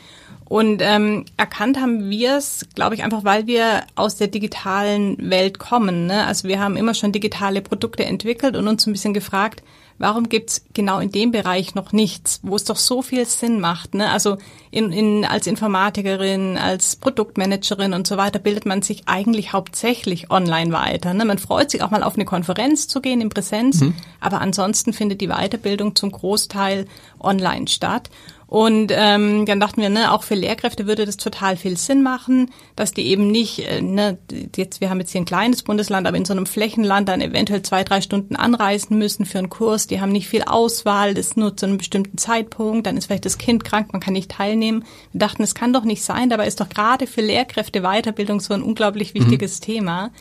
Und 0.46 0.82
ähm, 0.82 1.25
erkannt 1.38 1.80
haben 1.80 2.10
wir 2.10 2.38
es, 2.38 2.66
glaube 2.74 2.96
ich, 2.96 3.04
einfach, 3.04 3.24
weil 3.24 3.46
wir 3.46 3.84
aus 3.96 4.16
der 4.16 4.28
digitalen 4.28 5.30
Welt 5.30 5.60
kommen. 5.60 6.08
Ne? 6.08 6.25
Also 6.25 6.48
wir 6.48 6.60
haben 6.60 6.75
immer 6.75 6.96
schon 6.96 7.12
digitale 7.12 7.62
Produkte 7.62 8.04
entwickelt 8.04 8.58
und 8.58 8.68
uns 8.68 8.88
ein 8.88 8.94
bisschen 8.94 9.13
gefragt, 9.13 9.62
warum 10.00 10.29
gibt's 10.29 10.65
genau 10.74 11.00
in 11.00 11.12
dem 11.12 11.32
Bereich 11.32 11.75
noch 11.75 11.91
nichts, 11.91 12.39
wo 12.41 12.56
es 12.56 12.63
doch 12.63 12.77
so 12.77 13.01
viel 13.01 13.25
Sinn 13.25 13.60
macht. 13.60 13.94
Ne? 13.94 14.10
Also 14.10 14.38
in, 14.72 14.91
in, 14.91 15.25
als 15.25 15.46
Informatikerin, 15.46 16.58
als 16.58 16.96
Produktmanagerin 16.96 17.94
und 17.94 18.08
so 18.08 18.18
weiter 18.18 18.39
bildet 18.39 18.65
man 18.65 18.82
sich 18.82 19.03
eigentlich 19.08 19.53
hauptsächlich 19.53 20.32
online 20.32 20.72
weiter. 20.72 21.13
Ne? 21.13 21.25
Man 21.25 21.38
freut 21.38 21.70
sich 21.70 21.84
auch 21.84 21.91
mal 21.91 22.03
auf 22.03 22.15
eine 22.15 22.25
Konferenz 22.25 22.88
zu 22.88 23.01
gehen 23.01 23.22
in 23.22 23.29
Präsenz, 23.29 23.82
mhm. 23.82 23.94
aber 24.20 24.41
ansonsten 24.41 24.94
findet 24.94 25.22
die 25.22 25.27
Weiterbildung 25.27 25.96
zum 25.96 26.12
Großteil 26.12 26.88
online 27.20 27.68
statt. 27.68 28.10
Und 28.50 28.91
ähm, 28.96 29.46
dann 29.46 29.60
dachten 29.60 29.79
wir, 29.79 29.89
ne, 29.89 30.12
auch 30.12 30.24
für 30.24 30.34
Lehrkräfte 30.34 30.88
würde 30.88 31.06
das 31.06 31.18
total 31.18 31.56
viel 31.56 31.77
Sinn 31.77 32.01
machen, 32.01 32.50
dass 32.75 32.91
die 32.91 33.06
eben 33.06 33.27
nicht, 33.27 33.60
äh, 33.60 33.79
ne, 33.79 34.18
jetzt 34.56 34.82
wir 34.82 34.89
haben 34.89 35.00
jetzt 35.00 35.12
hier 35.12 35.22
ein 35.22 35.25
kleines 35.25 35.62
Bundesland, 35.62 36.08
aber 36.08 36.18
in 36.18 36.25
so 36.25 36.34
einem 36.34 36.48
Flächenland 36.48 37.08
dann 37.10 37.22
eventuell 37.22 37.62
zwei, 37.62 37.84
drei 37.84 38.01
Stunden 38.01 38.36
anreisen 38.36 38.98
müssen 38.98 39.27
für 39.27 39.38
einen 39.38 39.51
Kurs. 39.51 39.86
Die 39.86 40.01
haben 40.01 40.12
nicht 40.12 40.27
viel 40.27 40.41
Auswahl, 40.41 41.13
das 41.13 41.27
ist 41.27 41.38
nur 41.38 41.56
zu 41.56 41.68
einem 41.68 41.77
bestimmten 41.77 42.18
Zeitpunkt, 42.18 42.88
dann 42.88 42.98
ist 42.98 43.06
vielleicht 43.06 43.25
das 43.25 43.38
Kind 43.38 43.63
krank, 43.63 43.94
man 43.94 44.01
kann 44.01 44.13
nicht 44.13 44.32
teilnehmen. 44.32 44.84
Wir 45.13 45.20
dachten, 45.20 45.44
es 45.44 45.53
kann 45.53 45.72
doch 45.72 45.84
nicht 45.84 46.03
sein, 46.03 46.32
dabei 46.32 46.48
ist 46.48 46.60
doch 46.60 46.70
gerade 46.70 47.06
für 47.06 47.22
Lehrkräfte 47.22 47.82
Weiterbildung 47.82 48.39
so 48.39 48.56
ein 48.56 48.63
unglaublich 48.63 49.13
mhm. 49.13 49.20
wichtiges 49.20 49.60
mhm. 49.60 49.65
Thema. 49.65 50.12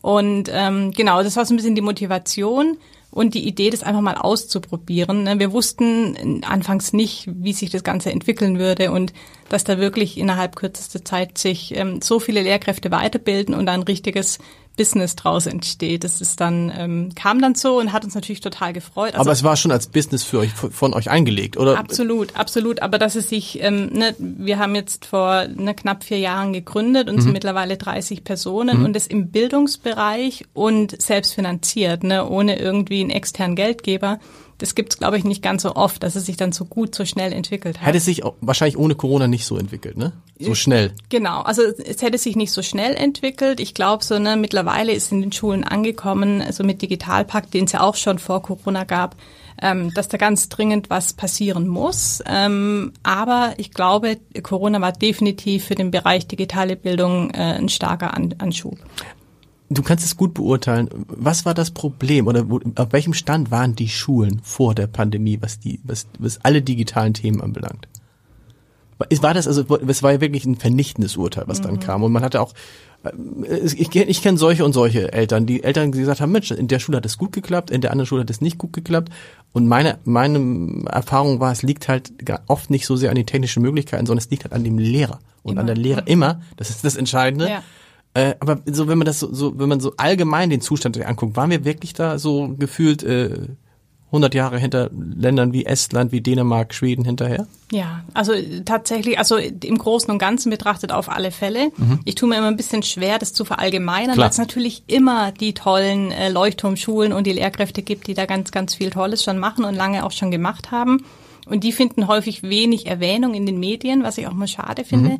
Und 0.00 0.48
ähm, 0.50 0.92
genau, 0.92 1.22
das 1.22 1.36
war 1.36 1.44
so 1.44 1.52
ein 1.52 1.58
bisschen 1.58 1.74
die 1.74 1.82
Motivation 1.82 2.78
und 3.16 3.32
die 3.32 3.48
Idee, 3.48 3.70
das 3.70 3.82
einfach 3.82 4.02
mal 4.02 4.16
auszuprobieren. 4.16 5.22
Ne? 5.22 5.38
Wir 5.38 5.50
wussten 5.50 6.44
anfangs 6.44 6.92
nicht, 6.92 7.26
wie 7.32 7.54
sich 7.54 7.70
das 7.70 7.82
Ganze 7.82 8.10
entwickeln 8.10 8.58
würde 8.58 8.90
und 8.90 9.14
dass 9.48 9.64
da 9.64 9.78
wirklich 9.78 10.18
innerhalb 10.18 10.54
kürzester 10.54 11.02
Zeit 11.02 11.38
sich 11.38 11.74
ähm, 11.74 12.02
so 12.02 12.20
viele 12.20 12.42
Lehrkräfte 12.42 12.90
weiterbilden 12.90 13.54
und 13.54 13.70
ein 13.70 13.82
richtiges 13.82 14.38
Business 14.76 15.16
draus 15.16 15.46
entsteht. 15.46 16.04
Das 16.04 16.20
ist 16.20 16.40
dann 16.40 16.72
ähm, 16.76 17.10
kam 17.14 17.40
dann 17.40 17.54
so 17.54 17.78
und 17.78 17.92
hat 17.92 18.04
uns 18.04 18.14
natürlich 18.14 18.40
total 18.40 18.72
gefreut. 18.72 19.14
Also, 19.14 19.20
aber 19.20 19.32
es 19.32 19.42
war 19.42 19.56
schon 19.56 19.70
als 19.70 19.86
Business 19.86 20.22
für 20.22 20.38
euch 20.38 20.52
von 20.52 20.94
euch 20.94 21.10
eingelegt, 21.10 21.56
oder? 21.56 21.78
Absolut, 21.78 22.36
absolut. 22.36 22.82
Aber 22.82 22.98
dass 22.98 23.14
es 23.14 23.28
sich, 23.28 23.62
ähm, 23.62 23.90
ne, 23.92 24.14
wir 24.18 24.58
haben 24.58 24.74
jetzt 24.74 25.06
vor 25.06 25.46
ne, 25.48 25.74
knapp 25.74 26.04
vier 26.04 26.18
Jahren 26.18 26.52
gegründet 26.52 27.08
und 27.08 27.16
mhm. 27.16 27.20
sind 27.22 27.32
mittlerweile 27.32 27.76
30 27.76 28.22
Personen 28.22 28.80
mhm. 28.80 28.84
und 28.84 28.92
das 28.94 29.06
im 29.06 29.30
Bildungsbereich 29.30 30.44
und 30.52 31.00
selbst 31.00 31.34
finanziert, 31.34 32.04
ne, 32.04 32.28
ohne 32.28 32.58
irgendwie 32.58 33.00
einen 33.00 33.10
externen 33.10 33.56
Geldgeber 33.56 34.18
das 34.58 34.74
gibt's 34.74 34.98
glaube 34.98 35.18
ich, 35.18 35.24
nicht 35.24 35.42
ganz 35.42 35.62
so 35.62 35.76
oft, 35.76 36.02
dass 36.02 36.16
es 36.16 36.26
sich 36.26 36.36
dann 36.36 36.52
so 36.52 36.64
gut, 36.64 36.94
so 36.94 37.04
schnell 37.04 37.32
entwickelt 37.32 37.78
hat. 37.78 37.86
Hätte 37.86 37.98
es 37.98 38.04
sich 38.04 38.22
wahrscheinlich 38.40 38.78
ohne 38.78 38.94
Corona 38.94 39.28
nicht 39.28 39.44
so 39.44 39.58
entwickelt, 39.58 39.96
ne? 39.96 40.12
So 40.38 40.54
schnell. 40.54 40.92
Genau, 41.08 41.40
also 41.42 41.62
es 41.62 42.02
hätte 42.02 42.18
sich 42.18 42.36
nicht 42.36 42.52
so 42.52 42.62
schnell 42.62 42.94
entwickelt. 42.94 43.58
Ich 43.58 43.72
glaube, 43.72 44.04
so 44.04 44.18
ne, 44.18 44.36
mittlerweile 44.36 44.92
ist 44.92 45.10
in 45.12 45.22
den 45.22 45.32
Schulen 45.32 45.64
angekommen, 45.64 46.42
also 46.42 46.62
mit 46.62 46.82
Digitalpakt, 46.82 47.54
den 47.54 47.64
es 47.64 47.72
ja 47.72 47.80
auch 47.80 47.96
schon 47.96 48.18
vor 48.18 48.42
Corona 48.42 48.84
gab, 48.84 49.16
ähm, 49.62 49.92
dass 49.94 50.08
da 50.08 50.18
ganz 50.18 50.48
dringend 50.48 50.90
was 50.90 51.14
passieren 51.14 51.66
muss. 51.66 52.22
Ähm, 52.26 52.92
aber 53.02 53.54
ich 53.56 53.70
glaube, 53.70 54.18
Corona 54.42 54.80
war 54.80 54.92
definitiv 54.92 55.64
für 55.64 55.74
den 55.74 55.90
Bereich 55.90 56.26
digitale 56.26 56.76
Bildung 56.76 57.30
äh, 57.30 57.54
ein 57.58 57.68
starker 57.68 58.14
An 58.14 58.34
Anschub 58.38 58.78
du 59.68 59.82
kannst 59.82 60.04
es 60.04 60.16
gut 60.16 60.34
beurteilen. 60.34 60.88
Was 61.08 61.44
war 61.44 61.54
das 61.54 61.70
Problem 61.70 62.26
oder 62.26 62.48
wo, 62.48 62.60
auf 62.76 62.92
welchem 62.92 63.14
Stand 63.14 63.50
waren 63.50 63.74
die 63.74 63.88
Schulen 63.88 64.40
vor 64.42 64.74
der 64.74 64.86
Pandemie, 64.86 65.38
was 65.40 65.58
die, 65.58 65.80
was, 65.84 66.06
was 66.18 66.44
alle 66.44 66.62
digitalen 66.62 67.14
Themen 67.14 67.40
anbelangt? 67.40 67.88
War 68.98 69.34
das 69.34 69.46
also, 69.46 69.62
es 69.86 70.02
war 70.02 70.12
ja 70.12 70.20
wirklich 70.22 70.46
ein 70.46 70.56
vernichtendes 70.56 71.18
Urteil, 71.18 71.44
was 71.46 71.60
dann 71.60 71.74
mhm. 71.74 71.80
kam. 71.80 72.02
Und 72.02 72.12
man 72.12 72.22
hatte 72.22 72.40
auch, 72.40 72.54
äh, 73.04 73.10
ich, 73.58 73.94
ich 73.94 74.22
kenne 74.22 74.38
solche 74.38 74.64
und 74.64 74.72
solche 74.72 75.12
Eltern, 75.12 75.44
die 75.44 75.62
Eltern 75.62 75.92
gesagt 75.92 76.22
haben, 76.22 76.32
Mensch, 76.32 76.50
in 76.50 76.68
der 76.68 76.78
Schule 76.78 76.96
hat 76.96 77.04
es 77.04 77.18
gut 77.18 77.32
geklappt, 77.32 77.70
in 77.70 77.82
der 77.82 77.90
anderen 77.90 78.06
Schule 78.06 78.22
hat 78.22 78.30
es 78.30 78.40
nicht 78.40 78.56
gut 78.56 78.72
geklappt. 78.72 79.12
Und 79.52 79.66
meine, 79.66 79.98
meine 80.04 80.84
Erfahrung 80.86 81.40
war, 81.40 81.52
es 81.52 81.62
liegt 81.62 81.88
halt 81.88 82.12
oft 82.46 82.70
nicht 82.70 82.86
so 82.86 82.96
sehr 82.96 83.10
an 83.10 83.16
den 83.16 83.26
technischen 83.26 83.62
Möglichkeiten, 83.62 84.06
sondern 84.06 84.24
es 84.24 84.30
liegt 84.30 84.44
halt 84.44 84.54
an 84.54 84.64
dem 84.64 84.78
Lehrer. 84.78 85.18
Und 85.42 85.52
immer. 85.52 85.60
an 85.60 85.66
der 85.66 85.76
Lehrer 85.76 86.08
immer, 86.08 86.40
das 86.56 86.70
ist 86.70 86.84
das 86.84 86.96
Entscheidende. 86.96 87.48
Ja 87.48 87.62
äh, 88.16 88.34
aber 88.40 88.62
so, 88.64 88.88
wenn 88.88 88.96
man 88.96 89.04
das 89.04 89.20
so, 89.20 89.32
so, 89.32 89.58
wenn 89.58 89.68
man 89.68 89.80
so 89.80 89.92
allgemein 89.98 90.48
den 90.48 90.62
Zustand 90.62 90.98
anguckt, 91.04 91.36
waren 91.36 91.50
wir 91.50 91.66
wirklich 91.66 91.92
da 91.92 92.18
so 92.18 92.54
gefühlt 92.56 93.02
äh, 93.02 93.48
100 94.06 94.34
Jahre 94.34 94.58
hinter 94.58 94.88
Ländern 94.92 95.52
wie 95.52 95.66
Estland, 95.66 96.12
wie 96.12 96.22
Dänemark, 96.22 96.72
Schweden 96.72 97.04
hinterher? 97.04 97.46
Ja, 97.70 98.04
also 98.14 98.32
tatsächlich, 98.64 99.18
also 99.18 99.36
im 99.36 99.76
Großen 99.76 100.10
und 100.10 100.18
Ganzen 100.18 100.48
betrachtet 100.48 100.92
auf 100.92 101.10
alle 101.10 101.30
Fälle. 101.30 101.72
Mhm. 101.76 102.00
Ich 102.04 102.14
tue 102.14 102.28
mir 102.28 102.38
immer 102.38 102.46
ein 102.46 102.56
bisschen 102.56 102.82
schwer, 102.82 103.18
das 103.18 103.34
zu 103.34 103.44
verallgemeinern, 103.44 104.16
weil 104.16 104.30
es 104.30 104.38
natürlich 104.38 104.84
immer 104.86 105.32
die 105.32 105.52
tollen 105.52 106.10
äh, 106.12 106.30
Leuchtturmschulen 106.30 107.12
und 107.12 107.26
die 107.26 107.32
Lehrkräfte 107.32 107.82
gibt, 107.82 108.06
die 108.06 108.14
da 108.14 108.24
ganz, 108.24 108.50
ganz 108.50 108.74
viel 108.74 108.88
Tolles 108.88 109.22
schon 109.22 109.38
machen 109.38 109.64
und 109.66 109.74
lange 109.74 110.06
auch 110.06 110.12
schon 110.12 110.30
gemacht 110.30 110.70
haben. 110.70 111.04
Und 111.44 111.64
die 111.64 111.72
finden 111.72 112.06
häufig 112.06 112.42
wenig 112.42 112.86
Erwähnung 112.86 113.34
in 113.34 113.44
den 113.44 113.60
Medien, 113.60 114.04
was 114.04 114.16
ich 114.16 114.26
auch 114.26 114.32
mal 114.32 114.48
schade 114.48 114.84
finde. 114.84 115.10
Mhm. 115.10 115.18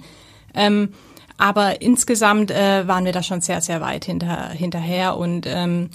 Ähm, 0.54 0.88
aber 1.38 1.82
insgesamt 1.82 2.50
äh, 2.50 2.86
waren 2.88 3.04
wir 3.04 3.12
da 3.12 3.22
schon 3.22 3.40
sehr, 3.40 3.60
sehr 3.60 3.80
weit 3.80 4.04
hinter, 4.04 4.50
hinterher. 4.50 5.16
Und 5.16 5.46
ähm, 5.46 5.90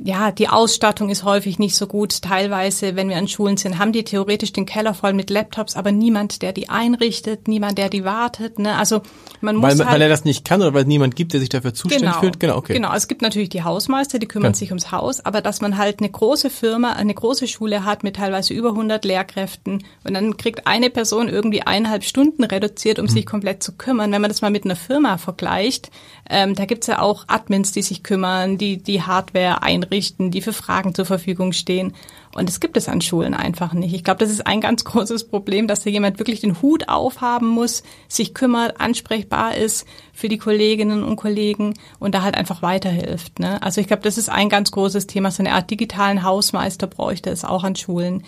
ja, 0.00 0.30
die 0.30 0.48
Ausstattung 0.48 1.10
ist 1.10 1.24
häufig 1.24 1.58
nicht 1.58 1.74
so 1.74 1.88
gut. 1.88 2.22
Teilweise, 2.22 2.94
wenn 2.94 3.08
wir 3.08 3.16
an 3.16 3.26
Schulen 3.26 3.56
sind, 3.56 3.80
haben 3.80 3.90
die 3.90 4.04
theoretisch 4.04 4.52
den 4.52 4.64
Keller 4.64 4.94
voll 4.94 5.12
mit 5.12 5.28
Laptops, 5.28 5.74
aber 5.74 5.90
niemand, 5.90 6.40
der 6.42 6.52
die 6.52 6.68
einrichtet, 6.68 7.48
niemand, 7.48 7.78
der 7.78 7.88
die 7.88 8.04
wartet. 8.04 8.60
Ne? 8.60 8.76
Also 8.76 9.02
man 9.40 9.56
muss 9.56 9.76
weil, 9.76 9.86
halt, 9.86 9.94
weil 9.94 10.02
er 10.02 10.08
das 10.08 10.24
nicht 10.24 10.44
kann 10.44 10.60
oder 10.62 10.72
weil 10.72 10.82
es 10.82 10.86
niemand 10.86 11.16
gibt, 11.16 11.32
der 11.32 11.40
sich 11.40 11.48
dafür 11.48 11.74
zuständig 11.74 12.10
genau, 12.10 12.20
fühlt. 12.20 12.38
Genau, 12.38 12.56
okay. 12.56 12.74
Genau, 12.74 12.94
es 12.94 13.08
gibt 13.08 13.22
natürlich 13.22 13.48
die 13.48 13.64
Hausmeister, 13.64 14.20
die 14.20 14.28
kümmern 14.28 14.52
ja. 14.52 14.56
sich 14.56 14.70
ums 14.70 14.92
Haus, 14.92 15.18
aber 15.24 15.40
dass 15.40 15.60
man 15.60 15.76
halt 15.76 15.98
eine 15.98 16.10
große 16.10 16.48
Firma, 16.48 16.92
eine 16.92 17.14
große 17.14 17.48
Schule 17.48 17.84
hat 17.84 18.04
mit 18.04 18.16
teilweise 18.16 18.54
über 18.54 18.70
100 18.70 19.04
Lehrkräften 19.04 19.82
und 20.04 20.14
dann 20.14 20.36
kriegt 20.36 20.68
eine 20.68 20.90
Person 20.90 21.28
irgendwie 21.28 21.62
eineinhalb 21.62 22.04
Stunden 22.04 22.44
reduziert, 22.44 23.00
um 23.00 23.06
mhm. 23.06 23.10
sich 23.10 23.26
komplett 23.26 23.64
zu 23.64 23.72
kümmern. 23.72 24.12
Wenn 24.12 24.22
man 24.22 24.30
das 24.30 24.42
mal 24.42 24.50
mit 24.50 24.64
einer 24.64 24.76
Firma 24.76 25.18
vergleicht, 25.18 25.90
ähm, 26.30 26.54
da 26.54 26.66
gibt's 26.66 26.86
ja 26.86 27.00
auch 27.00 27.24
Admins, 27.26 27.72
die 27.72 27.82
sich 27.82 28.04
kümmern, 28.04 28.58
die 28.58 28.76
die 28.76 29.02
Hardware 29.02 29.60
einrichten, 29.62 29.87
die 29.90 30.40
für 30.40 30.52
Fragen 30.52 30.94
zur 30.94 31.04
Verfügung 31.04 31.52
stehen. 31.52 31.94
Und 32.34 32.48
das 32.48 32.60
gibt 32.60 32.76
es 32.76 32.88
an 32.88 33.00
Schulen 33.00 33.34
einfach 33.34 33.72
nicht. 33.72 33.94
Ich 33.94 34.04
glaube, 34.04 34.20
das 34.20 34.30
ist 34.30 34.46
ein 34.46 34.60
ganz 34.60 34.84
großes 34.84 35.28
Problem, 35.28 35.66
dass 35.66 35.82
da 35.82 35.90
jemand 35.90 36.18
wirklich 36.18 36.40
den 36.40 36.60
Hut 36.62 36.88
aufhaben 36.88 37.48
muss, 37.48 37.82
sich 38.08 38.34
kümmert, 38.34 38.80
ansprechbar 38.80 39.56
ist 39.56 39.86
für 40.12 40.28
die 40.28 40.38
Kolleginnen 40.38 41.02
und 41.02 41.16
Kollegen 41.16 41.74
und 41.98 42.14
da 42.14 42.22
halt 42.22 42.36
einfach 42.36 42.62
weiterhilft. 42.62 43.38
Ne? 43.38 43.62
Also 43.62 43.80
ich 43.80 43.86
glaube, 43.86 44.02
das 44.02 44.18
ist 44.18 44.28
ein 44.28 44.48
ganz 44.48 44.70
großes 44.70 45.06
Thema. 45.06 45.30
So 45.30 45.42
eine 45.42 45.52
Art 45.52 45.70
digitalen 45.70 46.22
Hausmeister 46.22 46.86
bräuchte 46.86 47.30
es 47.30 47.44
auch 47.44 47.64
an 47.64 47.76
Schulen. 47.76 48.22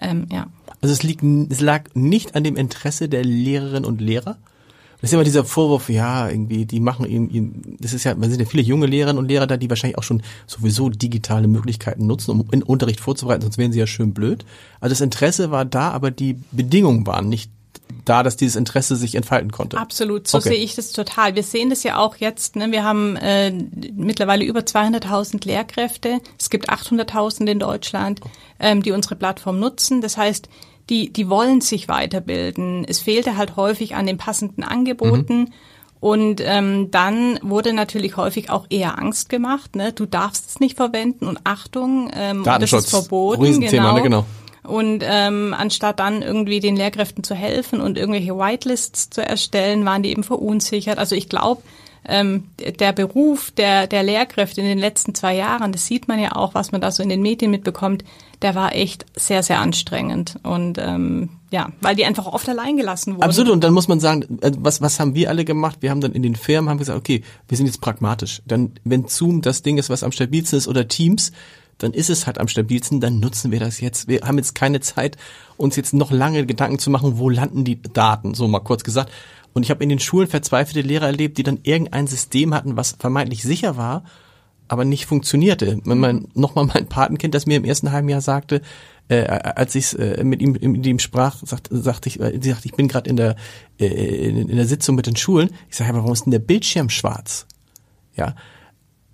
Ähm, 0.00 0.26
ja. 0.30 0.46
Also 0.82 0.92
es, 0.92 1.02
liegt, 1.02 1.22
es 1.22 1.60
lag 1.60 1.84
nicht 1.94 2.34
an 2.34 2.44
dem 2.44 2.56
Interesse 2.56 3.08
der 3.08 3.24
Lehrerinnen 3.24 3.84
und 3.84 4.00
Lehrer? 4.00 4.36
Das 5.00 5.10
ist 5.10 5.14
immer 5.14 5.24
dieser 5.24 5.44
Vorwurf, 5.44 5.88
ja, 5.90 6.28
irgendwie, 6.28 6.64
die 6.64 6.80
machen 6.80 7.06
eben, 7.06 7.76
das 7.80 7.92
ist 7.92 8.04
ja, 8.04 8.14
man 8.14 8.30
sind 8.30 8.40
ja 8.40 8.46
viele 8.46 8.62
junge 8.62 8.86
Lehrerinnen 8.86 9.18
und 9.18 9.28
Lehrer 9.28 9.46
da, 9.46 9.56
die 9.56 9.68
wahrscheinlich 9.68 9.98
auch 9.98 10.02
schon 10.02 10.22
sowieso 10.46 10.88
digitale 10.88 11.48
Möglichkeiten 11.48 12.06
nutzen, 12.06 12.30
um 12.30 12.48
in 12.50 12.62
Unterricht 12.62 13.00
vorzubereiten, 13.00 13.42
sonst 13.42 13.58
wären 13.58 13.72
sie 13.72 13.78
ja 13.78 13.86
schön 13.86 14.14
blöd. 14.14 14.44
Also 14.80 14.92
das 14.92 15.00
Interesse 15.00 15.50
war 15.50 15.64
da, 15.64 15.90
aber 15.90 16.10
die 16.10 16.38
Bedingungen 16.50 17.06
waren 17.06 17.28
nicht 17.28 17.50
da, 18.04 18.22
dass 18.22 18.36
dieses 18.36 18.56
Interesse 18.56 18.96
sich 18.96 19.14
entfalten 19.16 19.50
konnte. 19.50 19.78
Absolut, 19.78 20.28
so 20.28 20.38
okay. 20.38 20.50
sehe 20.50 20.58
ich 20.58 20.76
das 20.76 20.92
total. 20.92 21.34
Wir 21.34 21.42
sehen 21.42 21.70
das 21.70 21.82
ja 21.82 21.98
auch 21.98 22.16
jetzt. 22.16 22.56
Ne? 22.56 22.70
Wir 22.70 22.84
haben 22.84 23.16
äh, 23.16 23.50
mittlerweile 23.94 24.44
über 24.44 24.60
200.000 24.60 25.44
Lehrkräfte. 25.46 26.20
Es 26.38 26.48
gibt 26.48 26.70
800.000 26.70 27.46
in 27.46 27.58
Deutschland, 27.58 28.20
ähm, 28.60 28.82
die 28.82 28.92
unsere 28.92 29.16
Plattform 29.16 29.58
nutzen. 29.58 30.00
Das 30.00 30.16
heißt, 30.16 30.48
die, 30.90 31.12
die 31.12 31.28
wollen 31.28 31.60
sich 31.60 31.88
weiterbilden. 31.88 32.84
Es 32.86 33.00
fehlte 33.00 33.36
halt 33.36 33.56
häufig 33.56 33.94
an 33.94 34.06
den 34.06 34.18
passenden 34.18 34.62
Angeboten. 34.62 35.38
Mhm. 35.38 35.52
Und 35.98 36.40
ähm, 36.44 36.90
dann 36.90 37.38
wurde 37.42 37.72
natürlich 37.72 38.16
häufig 38.16 38.50
auch 38.50 38.66
eher 38.68 38.98
Angst 38.98 39.28
gemacht. 39.28 39.74
Ne? 39.74 39.92
Du 39.92 40.06
darfst 40.06 40.48
es 40.50 40.60
nicht 40.60 40.76
verwenden 40.76 41.26
und 41.26 41.40
Achtung, 41.44 42.10
ähm, 42.14 42.44
das 42.44 42.72
ist 42.72 42.90
verboten. 42.90 43.60
Genau. 43.60 43.94
Ne? 43.94 44.02
genau. 44.02 44.26
Und 44.62 45.02
ähm, 45.04 45.54
anstatt 45.56 46.00
dann 46.00 46.22
irgendwie 46.22 46.60
den 46.60 46.76
Lehrkräften 46.76 47.24
zu 47.24 47.34
helfen 47.34 47.80
und 47.80 47.96
irgendwelche 47.96 48.36
Whitelists 48.36 49.10
zu 49.10 49.24
erstellen, 49.24 49.84
waren 49.84 50.02
die 50.02 50.10
eben 50.10 50.24
verunsichert. 50.24 50.98
Also 50.98 51.14
ich 51.14 51.28
glaube, 51.28 51.62
ähm, 52.08 52.44
der 52.58 52.92
Beruf 52.92 53.50
der, 53.50 53.86
der 53.86 54.02
Lehrkräfte 54.02 54.60
in 54.60 54.66
den 54.66 54.78
letzten 54.78 55.14
zwei 55.14 55.34
Jahren, 55.34 55.72
das 55.72 55.86
sieht 55.86 56.08
man 56.08 56.18
ja 56.18 56.36
auch, 56.36 56.54
was 56.54 56.72
man 56.72 56.80
da 56.80 56.90
so 56.90 57.02
in 57.02 57.08
den 57.08 57.22
Medien 57.22 57.50
mitbekommt, 57.50 58.04
der 58.42 58.54
war 58.54 58.74
echt 58.74 59.06
sehr, 59.14 59.42
sehr 59.42 59.60
anstrengend. 59.60 60.38
Und 60.42 60.78
ähm, 60.78 61.30
ja, 61.50 61.70
weil 61.80 61.96
die 61.96 62.04
einfach 62.04 62.26
oft 62.26 62.48
allein 62.48 62.76
gelassen 62.76 63.14
wurden. 63.14 63.24
Absolut, 63.24 63.52
und 63.52 63.64
dann 63.64 63.72
muss 63.72 63.88
man 63.88 64.00
sagen, 64.00 64.38
äh, 64.40 64.52
was, 64.58 64.80
was 64.80 65.00
haben 65.00 65.14
wir 65.14 65.30
alle 65.30 65.44
gemacht? 65.44 65.78
Wir 65.80 65.90
haben 65.90 66.00
dann 66.00 66.12
in 66.12 66.22
den 66.22 66.36
Firmen 66.36 66.70
haben 66.70 66.78
gesagt, 66.78 66.98
okay, 66.98 67.22
wir 67.48 67.56
sind 67.56 67.66
jetzt 67.66 67.80
pragmatisch. 67.80 68.42
Dann, 68.46 68.72
wenn 68.84 69.08
Zoom 69.08 69.42
das 69.42 69.62
Ding 69.62 69.78
ist, 69.78 69.90
was 69.90 70.02
am 70.02 70.12
stabilsten 70.12 70.58
ist, 70.58 70.68
oder 70.68 70.88
Teams, 70.88 71.32
dann 71.78 71.92
ist 71.92 72.10
es 72.10 72.26
halt 72.26 72.38
am 72.38 72.48
stabilsten, 72.48 73.00
dann 73.00 73.20
nutzen 73.20 73.52
wir 73.52 73.60
das 73.60 73.80
jetzt. 73.80 74.08
Wir 74.08 74.20
haben 74.22 74.38
jetzt 74.38 74.54
keine 74.54 74.80
Zeit, 74.80 75.16
uns 75.56 75.76
jetzt 75.76 75.92
noch 75.92 76.10
lange 76.10 76.46
Gedanken 76.46 76.78
zu 76.78 76.90
machen, 76.90 77.18
wo 77.18 77.28
landen 77.28 77.64
die 77.64 77.80
Daten, 77.80 78.34
so 78.34 78.48
mal 78.48 78.60
kurz 78.60 78.82
gesagt. 78.82 79.10
Und 79.56 79.62
ich 79.62 79.70
habe 79.70 79.82
in 79.82 79.88
den 79.88 79.98
Schulen 79.98 80.28
verzweifelte 80.28 80.86
Lehrer 80.86 81.06
erlebt, 81.06 81.38
die 81.38 81.42
dann 81.42 81.60
irgendein 81.62 82.06
System 82.06 82.52
hatten, 82.52 82.76
was 82.76 82.92
vermeintlich 82.98 83.42
sicher 83.42 83.78
war, 83.78 84.04
aber 84.68 84.84
nicht 84.84 85.06
funktionierte. 85.06 85.80
Wenn 85.82 85.96
man 85.96 86.28
nochmal 86.34 86.66
mein 86.66 86.90
Patenkind, 86.90 87.34
das 87.34 87.46
mir 87.46 87.56
im 87.56 87.64
ersten 87.64 87.90
halben 87.90 88.10
Jahr 88.10 88.20
sagte, 88.20 88.60
äh, 89.08 89.22
als 89.22 89.74
ich 89.74 89.98
äh, 89.98 90.22
mit 90.24 90.42
ihm 90.42 90.58
mit 90.60 90.84
ihm 90.84 90.98
sprach, 90.98 91.38
sagte, 91.42 91.74
sagte 91.74 92.10
ich, 92.10 92.20
äh, 92.20 92.38
sie 92.38 92.50
sagte, 92.50 92.66
ich 92.66 92.74
bin 92.74 92.86
gerade 92.86 93.08
in 93.08 93.16
der 93.16 93.36
äh, 93.80 93.86
in, 93.86 94.46
in 94.50 94.56
der 94.56 94.66
Sitzung 94.66 94.94
mit 94.94 95.06
den 95.06 95.16
Schulen. 95.16 95.48
Ich 95.70 95.76
sage, 95.76 95.88
aber 95.88 96.00
warum 96.00 96.12
ist 96.12 96.26
denn 96.26 96.32
der 96.32 96.38
Bildschirm 96.38 96.90
schwarz? 96.90 97.46
Ja. 98.14 98.34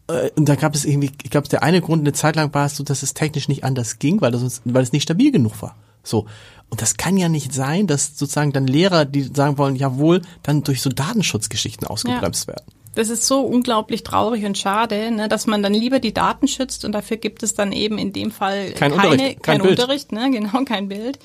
Äh, 0.08 0.30
und 0.34 0.48
da 0.48 0.56
gab 0.56 0.74
es 0.74 0.84
irgendwie, 0.84 1.12
ich 1.22 1.30
glaube, 1.30 1.46
der 1.46 1.62
eine 1.62 1.80
Grund, 1.80 2.00
eine 2.00 2.14
Zeit 2.14 2.34
lang 2.34 2.52
war 2.52 2.66
es 2.66 2.74
so, 2.74 2.82
dass 2.82 3.04
es 3.04 3.14
technisch 3.14 3.46
nicht 3.46 3.62
anders 3.62 4.00
ging, 4.00 4.20
weil 4.20 4.32
das, 4.32 4.60
weil 4.64 4.82
es 4.82 4.90
nicht 4.90 5.04
stabil 5.04 5.30
genug 5.30 5.62
war. 5.62 5.76
So. 6.02 6.26
Und 6.68 6.80
das 6.80 6.96
kann 6.96 7.18
ja 7.18 7.28
nicht 7.28 7.52
sein, 7.52 7.86
dass 7.86 8.16
sozusagen 8.16 8.52
dann 8.52 8.66
Lehrer, 8.66 9.04
die 9.04 9.22
sagen 9.22 9.58
wollen, 9.58 9.76
jawohl, 9.76 10.22
dann 10.42 10.62
durch 10.62 10.80
so 10.80 10.88
Datenschutzgeschichten 10.88 11.86
ausgebremst 11.86 12.48
ja. 12.48 12.54
werden. 12.54 12.64
Das 12.94 13.08
ist 13.08 13.26
so 13.26 13.40
unglaublich 13.40 14.02
traurig 14.02 14.44
und 14.44 14.58
schade, 14.58 15.10
ne, 15.10 15.28
dass 15.28 15.46
man 15.46 15.62
dann 15.62 15.72
lieber 15.72 15.98
die 15.98 16.12
Daten 16.12 16.46
schützt 16.46 16.84
und 16.84 16.92
dafür 16.92 17.16
gibt 17.16 17.42
es 17.42 17.54
dann 17.54 17.72
eben 17.72 17.96
in 17.96 18.12
dem 18.12 18.30
Fall 18.30 18.72
kein 18.72 18.92
keine, 18.92 19.10
Unterricht, 19.10 19.42
kein, 19.42 19.58
kein 19.60 19.68
Unterricht, 19.70 20.12
ne, 20.12 20.30
genau, 20.32 20.64
kein 20.64 20.88
Bild. 20.88 21.18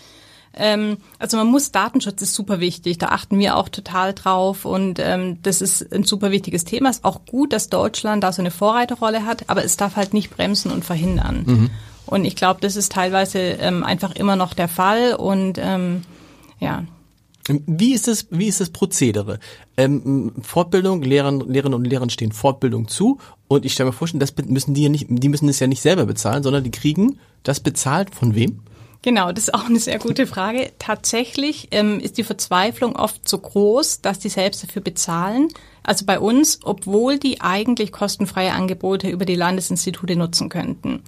Ähm, 0.53 0.97
also 1.19 1.37
man 1.37 1.47
muss, 1.47 1.71
Datenschutz 1.71 2.21
ist 2.21 2.33
super 2.33 2.59
wichtig, 2.59 2.97
da 2.97 3.07
achten 3.07 3.37
wir 3.37 3.57
auch 3.57 3.69
total 3.69 4.13
drauf 4.13 4.65
und 4.65 4.99
ähm, 4.99 5.39
das 5.43 5.61
ist 5.61 5.93
ein 5.93 6.03
super 6.03 6.31
wichtiges 6.31 6.65
Thema. 6.65 6.89
Ist 6.89 7.03
auch 7.03 7.25
gut, 7.25 7.53
dass 7.53 7.69
Deutschland 7.69 8.23
da 8.23 8.31
so 8.31 8.41
eine 8.41 8.51
Vorreiterrolle 8.51 9.25
hat, 9.25 9.49
aber 9.49 9.63
es 9.63 9.77
darf 9.77 9.95
halt 9.97 10.13
nicht 10.13 10.29
bremsen 10.29 10.71
und 10.71 10.83
verhindern. 10.83 11.43
Mhm. 11.45 11.69
Und 12.07 12.25
ich 12.25 12.35
glaube, 12.35 12.59
das 12.61 12.75
ist 12.75 12.91
teilweise 12.91 13.39
ähm, 13.39 13.83
einfach 13.83 14.15
immer 14.15 14.35
noch 14.35 14.53
der 14.53 14.67
Fall 14.67 15.13
und 15.13 15.59
ähm, 15.61 16.03
ja. 16.59 16.83
Wie 17.49 17.93
ist 17.93 18.07
das, 18.07 18.27
wie 18.29 18.47
ist 18.47 18.59
das 18.59 18.71
Prozedere? 18.71 19.39
Ähm, 19.77 20.33
Fortbildung, 20.41 21.01
Lehrern, 21.01 21.39
Lehrerinnen 21.39 21.79
und 21.79 21.85
Lehrern 21.85 22.09
stehen 22.09 22.33
Fortbildung 22.33 22.87
zu 22.89 23.19
und 23.47 23.65
ich 23.65 23.73
stelle 23.73 23.89
mir 23.89 23.93
vor, 23.93 24.07
das 24.13 24.33
müssen 24.47 24.73
die 24.73 24.83
ja 24.83 24.89
nicht, 24.89 25.05
die 25.07 25.29
müssen 25.29 25.47
es 25.47 25.59
ja 25.59 25.67
nicht 25.67 25.81
selber 25.81 26.05
bezahlen, 26.05 26.43
sondern 26.43 26.63
die 26.63 26.71
kriegen 26.71 27.19
das 27.43 27.59
bezahlt 27.59 28.13
von 28.13 28.35
wem? 28.35 28.59
Genau, 29.03 29.31
das 29.31 29.45
ist 29.45 29.53
auch 29.53 29.65
eine 29.65 29.79
sehr 29.79 29.99
gute 29.99 30.27
Frage. 30.27 30.71
Tatsächlich 30.79 31.69
ähm, 31.71 31.99
ist 31.99 32.17
die 32.17 32.23
Verzweiflung 32.23 32.95
oft 32.95 33.27
so 33.27 33.37
groß, 33.37 34.01
dass 34.01 34.19
die 34.19 34.29
selbst 34.29 34.63
dafür 34.63 34.81
bezahlen. 34.81 35.49
Also 35.83 36.05
bei 36.05 36.19
uns, 36.19 36.59
obwohl 36.63 37.17
die 37.17 37.39
eigentlich 37.39 37.91
kostenfreie 37.91 38.51
Angebote 38.51 39.09
über 39.09 39.23
die 39.23 39.35
Landesinstitute 39.35 40.15
nutzen 40.17 40.49
könnten. 40.49 41.03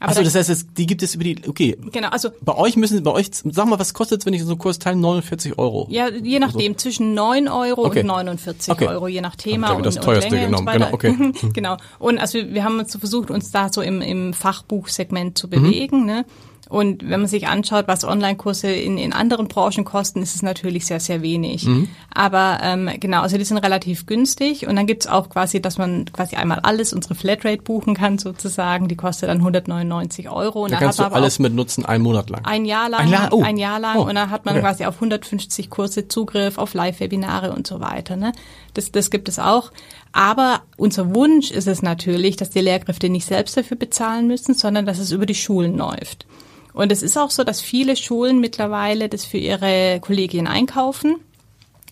Achso, 0.00 0.22
das 0.22 0.34
heißt, 0.34 0.66
die 0.76 0.86
gibt 0.86 1.02
es 1.02 1.14
über 1.14 1.24
die, 1.24 1.36
okay. 1.46 1.76
Genau, 1.92 2.08
also. 2.08 2.30
Bei 2.40 2.56
euch 2.56 2.76
müssen, 2.76 3.02
bei 3.02 3.10
euch, 3.12 3.30
sag 3.32 3.66
mal, 3.66 3.78
was 3.78 3.94
kostet 3.94 4.20
es, 4.20 4.26
wenn 4.26 4.34
ich 4.34 4.42
so 4.42 4.48
einen 4.48 4.58
Kurs 4.58 4.78
teile? 4.78 4.96
49 4.96 5.58
Euro. 5.58 5.86
Ja, 5.90 6.08
je 6.08 6.38
nachdem, 6.38 6.72
also. 6.72 6.82
zwischen 6.82 7.14
9 7.14 7.48
Euro 7.48 7.86
okay. 7.86 8.00
und 8.00 8.06
49 8.06 8.72
okay. 8.72 8.88
Euro, 8.88 9.08
je 9.08 9.20
nach 9.20 9.36
Thema 9.36 9.72
und, 9.72 9.86
das 9.86 9.96
teuerste 9.96 10.28
und 10.28 10.32
Länge 10.32 10.46
genommen. 10.46 10.66
Genau, 10.72 10.92
okay. 10.92 11.32
genau. 11.52 11.76
Und 11.98 12.18
also 12.18 12.38
wir 12.38 12.64
haben 12.64 12.78
uns 12.78 12.96
versucht, 12.96 13.30
uns 13.30 13.50
da 13.50 13.72
so 13.72 13.82
im, 13.82 14.00
im 14.00 14.34
Fachbuchsegment 14.34 15.38
zu 15.38 15.48
bewegen, 15.48 16.00
mhm. 16.00 16.06
ne? 16.06 16.24
Und 16.68 17.02
wenn 17.02 17.20
man 17.20 17.28
sich 17.28 17.46
anschaut, 17.46 17.88
was 17.88 18.04
Online-Kurse 18.04 18.68
in, 18.68 18.96
in 18.96 19.12
anderen 19.12 19.48
Branchen 19.48 19.84
kosten, 19.84 20.22
ist 20.22 20.34
es 20.34 20.42
natürlich 20.42 20.86
sehr, 20.86 21.00
sehr 21.00 21.20
wenig. 21.20 21.66
Mhm. 21.66 21.88
Aber 22.12 22.58
ähm, 22.62 22.90
genau, 22.98 23.20
also 23.20 23.36
die 23.36 23.44
sind 23.44 23.58
relativ 23.58 24.06
günstig. 24.06 24.66
Und 24.66 24.76
dann 24.76 24.86
gibt's 24.86 25.06
auch 25.06 25.28
quasi, 25.28 25.60
dass 25.60 25.76
man 25.76 26.06
quasi 26.06 26.36
einmal 26.36 26.60
alles, 26.60 26.92
unsere 26.92 27.14
Flatrate 27.14 27.62
buchen 27.62 27.94
kann 27.94 28.18
sozusagen. 28.18 28.88
Die 28.88 28.96
kostet 28.96 29.28
dann 29.28 29.38
199 29.38 30.30
Euro. 30.30 30.64
Und 30.64 30.72
da 30.72 30.78
kannst 30.78 30.98
du 30.98 31.04
alles 31.04 31.38
mit 31.38 31.54
nutzen, 31.54 31.84
einen 31.84 32.02
Monat 32.02 32.30
lang. 32.30 32.44
Ein 32.44 32.64
Jahr 32.64 32.88
lang. 32.88 33.00
Ein 33.00 33.10
Jahr, 33.10 33.32
oh. 33.32 33.42
ein 33.42 33.56
Jahr 33.58 33.78
lang. 33.78 33.98
Oh. 33.98 34.02
Und 34.02 34.14
dann 34.14 34.30
hat 34.30 34.46
man 34.46 34.54
okay. 34.54 34.62
quasi 34.62 34.84
auf 34.86 34.94
150 34.94 35.68
Kurse 35.68 36.08
Zugriff, 36.08 36.56
auf 36.56 36.72
Live-Webinare 36.72 37.52
und 37.52 37.66
so 37.66 37.80
weiter. 37.80 38.16
Ne? 38.16 38.32
Das, 38.72 38.90
das 38.90 39.10
gibt 39.10 39.28
es 39.28 39.38
auch. 39.38 39.70
Aber 40.16 40.62
unser 40.76 41.12
Wunsch 41.12 41.50
ist 41.50 41.66
es 41.66 41.82
natürlich, 41.82 42.36
dass 42.36 42.48
die 42.48 42.60
Lehrkräfte 42.60 43.08
nicht 43.08 43.26
selbst 43.26 43.56
dafür 43.56 43.76
bezahlen 43.76 44.28
müssen, 44.28 44.54
sondern 44.54 44.86
dass 44.86 45.00
es 45.00 45.10
über 45.10 45.26
die 45.26 45.34
Schulen 45.34 45.76
läuft. 45.76 46.26
Und 46.72 46.92
es 46.92 47.02
ist 47.02 47.18
auch 47.18 47.32
so, 47.32 47.42
dass 47.42 47.60
viele 47.60 47.96
Schulen 47.96 48.38
mittlerweile 48.38 49.08
das 49.08 49.24
für 49.24 49.38
ihre 49.38 49.98
Kollegien 50.00 50.46
einkaufen, 50.46 51.16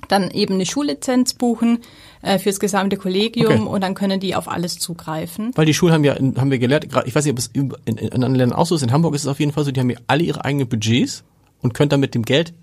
dann 0.06 0.30
eben 0.30 0.54
eine 0.54 0.66
Schullizenz 0.66 1.34
buchen 1.34 1.80
äh, 2.22 2.38
fürs 2.38 2.60
gesamte 2.60 2.96
Kollegium 2.96 3.62
okay. 3.62 3.74
und 3.74 3.80
dann 3.80 3.94
können 3.94 4.20
die 4.20 4.36
auf 4.36 4.46
alles 4.46 4.78
zugreifen. 4.78 5.50
Weil 5.56 5.66
die 5.66 5.74
Schulen 5.74 5.92
haben 5.92 6.04
ja, 6.04 6.14
haben 6.14 6.50
wir 6.52 6.60
gelernt, 6.60 6.86
ich 7.04 7.14
weiß 7.14 7.24
nicht, 7.24 7.32
ob 7.32 7.38
es 7.38 7.48
in, 7.48 7.74
in 7.86 8.12
anderen 8.12 8.36
Ländern 8.36 8.56
auch 8.56 8.66
so 8.66 8.76
ist, 8.76 8.82
in 8.82 8.92
Hamburg 8.92 9.16
ist 9.16 9.22
es 9.22 9.28
auf 9.28 9.40
jeden 9.40 9.50
Fall 9.50 9.64
so, 9.64 9.72
die 9.72 9.80
haben 9.80 9.90
ja 9.90 9.98
alle 10.06 10.22
ihre 10.22 10.44
eigenen 10.44 10.68
Budgets 10.68 11.24
und 11.60 11.74
können 11.74 11.88
dann 11.88 12.00
mit 12.00 12.14
dem 12.14 12.22
Geld 12.22 12.54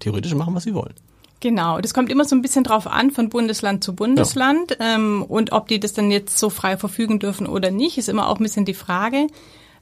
theoretisch 0.00 0.34
machen, 0.34 0.54
was 0.54 0.64
sie 0.64 0.74
wollen. 0.74 0.94
Genau, 1.42 1.80
das 1.80 1.92
kommt 1.92 2.08
immer 2.08 2.24
so 2.24 2.36
ein 2.36 2.40
bisschen 2.40 2.62
drauf 2.62 2.86
an 2.86 3.10
von 3.10 3.28
Bundesland 3.28 3.82
zu 3.82 3.96
Bundesland 3.96 4.76
ja. 4.78 4.94
ähm, 4.94 5.24
und 5.26 5.50
ob 5.50 5.66
die 5.66 5.80
das 5.80 5.92
dann 5.92 6.12
jetzt 6.12 6.38
so 6.38 6.50
frei 6.50 6.76
verfügen 6.76 7.18
dürfen 7.18 7.48
oder 7.48 7.72
nicht, 7.72 7.98
ist 7.98 8.08
immer 8.08 8.28
auch 8.28 8.38
ein 8.38 8.44
bisschen 8.44 8.64
die 8.64 8.74
Frage. 8.74 9.26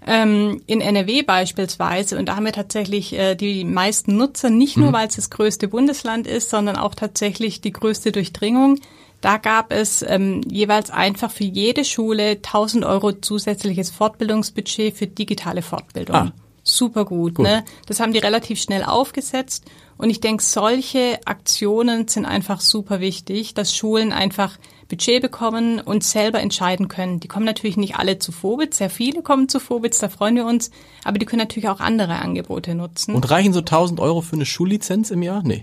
Ähm, 0.06 0.62
in 0.66 0.80
NRW 0.80 1.20
beispielsweise, 1.20 2.18
und 2.18 2.30
da 2.30 2.36
haben 2.36 2.46
wir 2.46 2.54
tatsächlich 2.54 3.12
äh, 3.12 3.34
die 3.34 3.64
meisten 3.64 4.16
Nutzer, 4.16 4.48
nicht 4.48 4.78
nur, 4.78 4.88
mhm. 4.88 4.92
weil 4.94 5.08
es 5.08 5.16
das 5.16 5.28
größte 5.28 5.68
Bundesland 5.68 6.26
ist, 6.26 6.48
sondern 6.48 6.76
auch 6.76 6.94
tatsächlich 6.94 7.60
die 7.60 7.72
größte 7.72 8.10
Durchdringung. 8.10 8.78
Da 9.20 9.36
gab 9.36 9.70
es 9.70 10.00
ähm, 10.00 10.40
jeweils 10.48 10.90
einfach 10.90 11.30
für 11.30 11.44
jede 11.44 11.84
Schule 11.84 12.36
1000 12.36 12.86
Euro 12.86 13.12
zusätzliches 13.12 13.90
Fortbildungsbudget 13.90 14.96
für 14.96 15.06
digitale 15.06 15.60
Fortbildung. 15.60 16.16
Ah. 16.16 16.32
Super 16.70 17.04
gut, 17.04 17.34
gut, 17.36 17.46
ne? 17.46 17.64
Das 17.86 18.00
haben 18.00 18.12
die 18.12 18.18
relativ 18.18 18.60
schnell 18.60 18.84
aufgesetzt. 18.84 19.64
Und 19.96 20.08
ich 20.08 20.20
denke, 20.20 20.42
solche 20.42 21.18
Aktionen 21.26 22.08
sind 22.08 22.24
einfach 22.24 22.60
super 22.60 23.00
wichtig, 23.00 23.52
dass 23.52 23.74
Schulen 23.74 24.12
einfach 24.12 24.56
Budget 24.88 25.22
bekommen 25.22 25.80
und 25.80 26.02
selber 26.02 26.40
entscheiden 26.40 26.88
können. 26.88 27.20
Die 27.20 27.28
kommen 27.28 27.44
natürlich 27.44 27.76
nicht 27.76 27.96
alle 27.96 28.18
zu 28.18 28.32
Vobitz, 28.32 28.78
sehr 28.78 28.90
viele 28.90 29.22
kommen 29.22 29.48
zu 29.48 29.60
Vobitz, 29.60 29.98
da 29.98 30.08
freuen 30.08 30.36
wir 30.36 30.46
uns, 30.46 30.70
aber 31.04 31.18
die 31.18 31.26
können 31.26 31.40
natürlich 31.40 31.68
auch 31.68 31.80
andere 31.80 32.16
Angebote 32.16 32.74
nutzen. 32.74 33.14
Und 33.14 33.30
reichen 33.30 33.52
so 33.52 33.60
1000 33.60 34.00
Euro 34.00 34.20
für 34.20 34.36
eine 34.36 34.46
Schullizenz 34.46 35.10
im 35.10 35.22
Jahr? 35.22 35.42
Nee. 35.44 35.62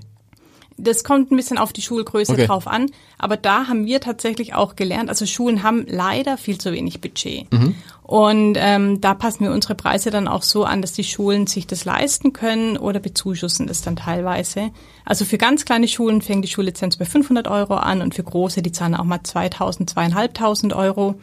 Das 0.77 1.03
kommt 1.03 1.31
ein 1.31 1.35
bisschen 1.35 1.57
auf 1.57 1.73
die 1.73 1.81
Schulgröße 1.81 2.33
okay. 2.33 2.45
drauf 2.45 2.67
an, 2.67 2.91
aber 3.17 3.35
da 3.35 3.67
haben 3.67 3.85
wir 3.85 3.99
tatsächlich 3.99 4.53
auch 4.53 4.75
gelernt, 4.75 5.09
also 5.09 5.25
Schulen 5.25 5.63
haben 5.63 5.85
leider 5.87 6.37
viel 6.37 6.59
zu 6.59 6.71
wenig 6.71 7.01
Budget. 7.01 7.51
Mhm. 7.51 7.75
Und 8.03 8.57
ähm, 8.57 9.01
da 9.01 9.13
passen 9.13 9.43
wir 9.43 9.51
unsere 9.51 9.75
Preise 9.75 10.11
dann 10.11 10.29
auch 10.29 10.43
so 10.43 10.63
an, 10.63 10.81
dass 10.81 10.93
die 10.93 11.03
Schulen 11.03 11.45
sich 11.45 11.67
das 11.67 11.83
leisten 11.83 12.31
können 12.31 12.77
oder 12.77 13.01
bezuschussen 13.01 13.67
das 13.67 13.81
dann 13.81 13.97
teilweise. 13.97 14.71
Also 15.03 15.25
für 15.25 15.37
ganz 15.37 15.65
kleine 15.65 15.89
Schulen 15.89 16.21
fängt 16.21 16.45
die 16.45 16.49
Schullizenz 16.49 16.95
bei 16.95 17.03
500 17.03 17.49
Euro 17.49 17.75
an 17.75 18.01
und 18.01 18.15
für 18.15 18.23
große, 18.23 18.61
die 18.61 18.71
zahlen 18.71 18.95
auch 18.95 19.03
mal 19.03 19.23
2000, 19.23 19.89
2500 19.89 20.77
Euro. 20.77 21.15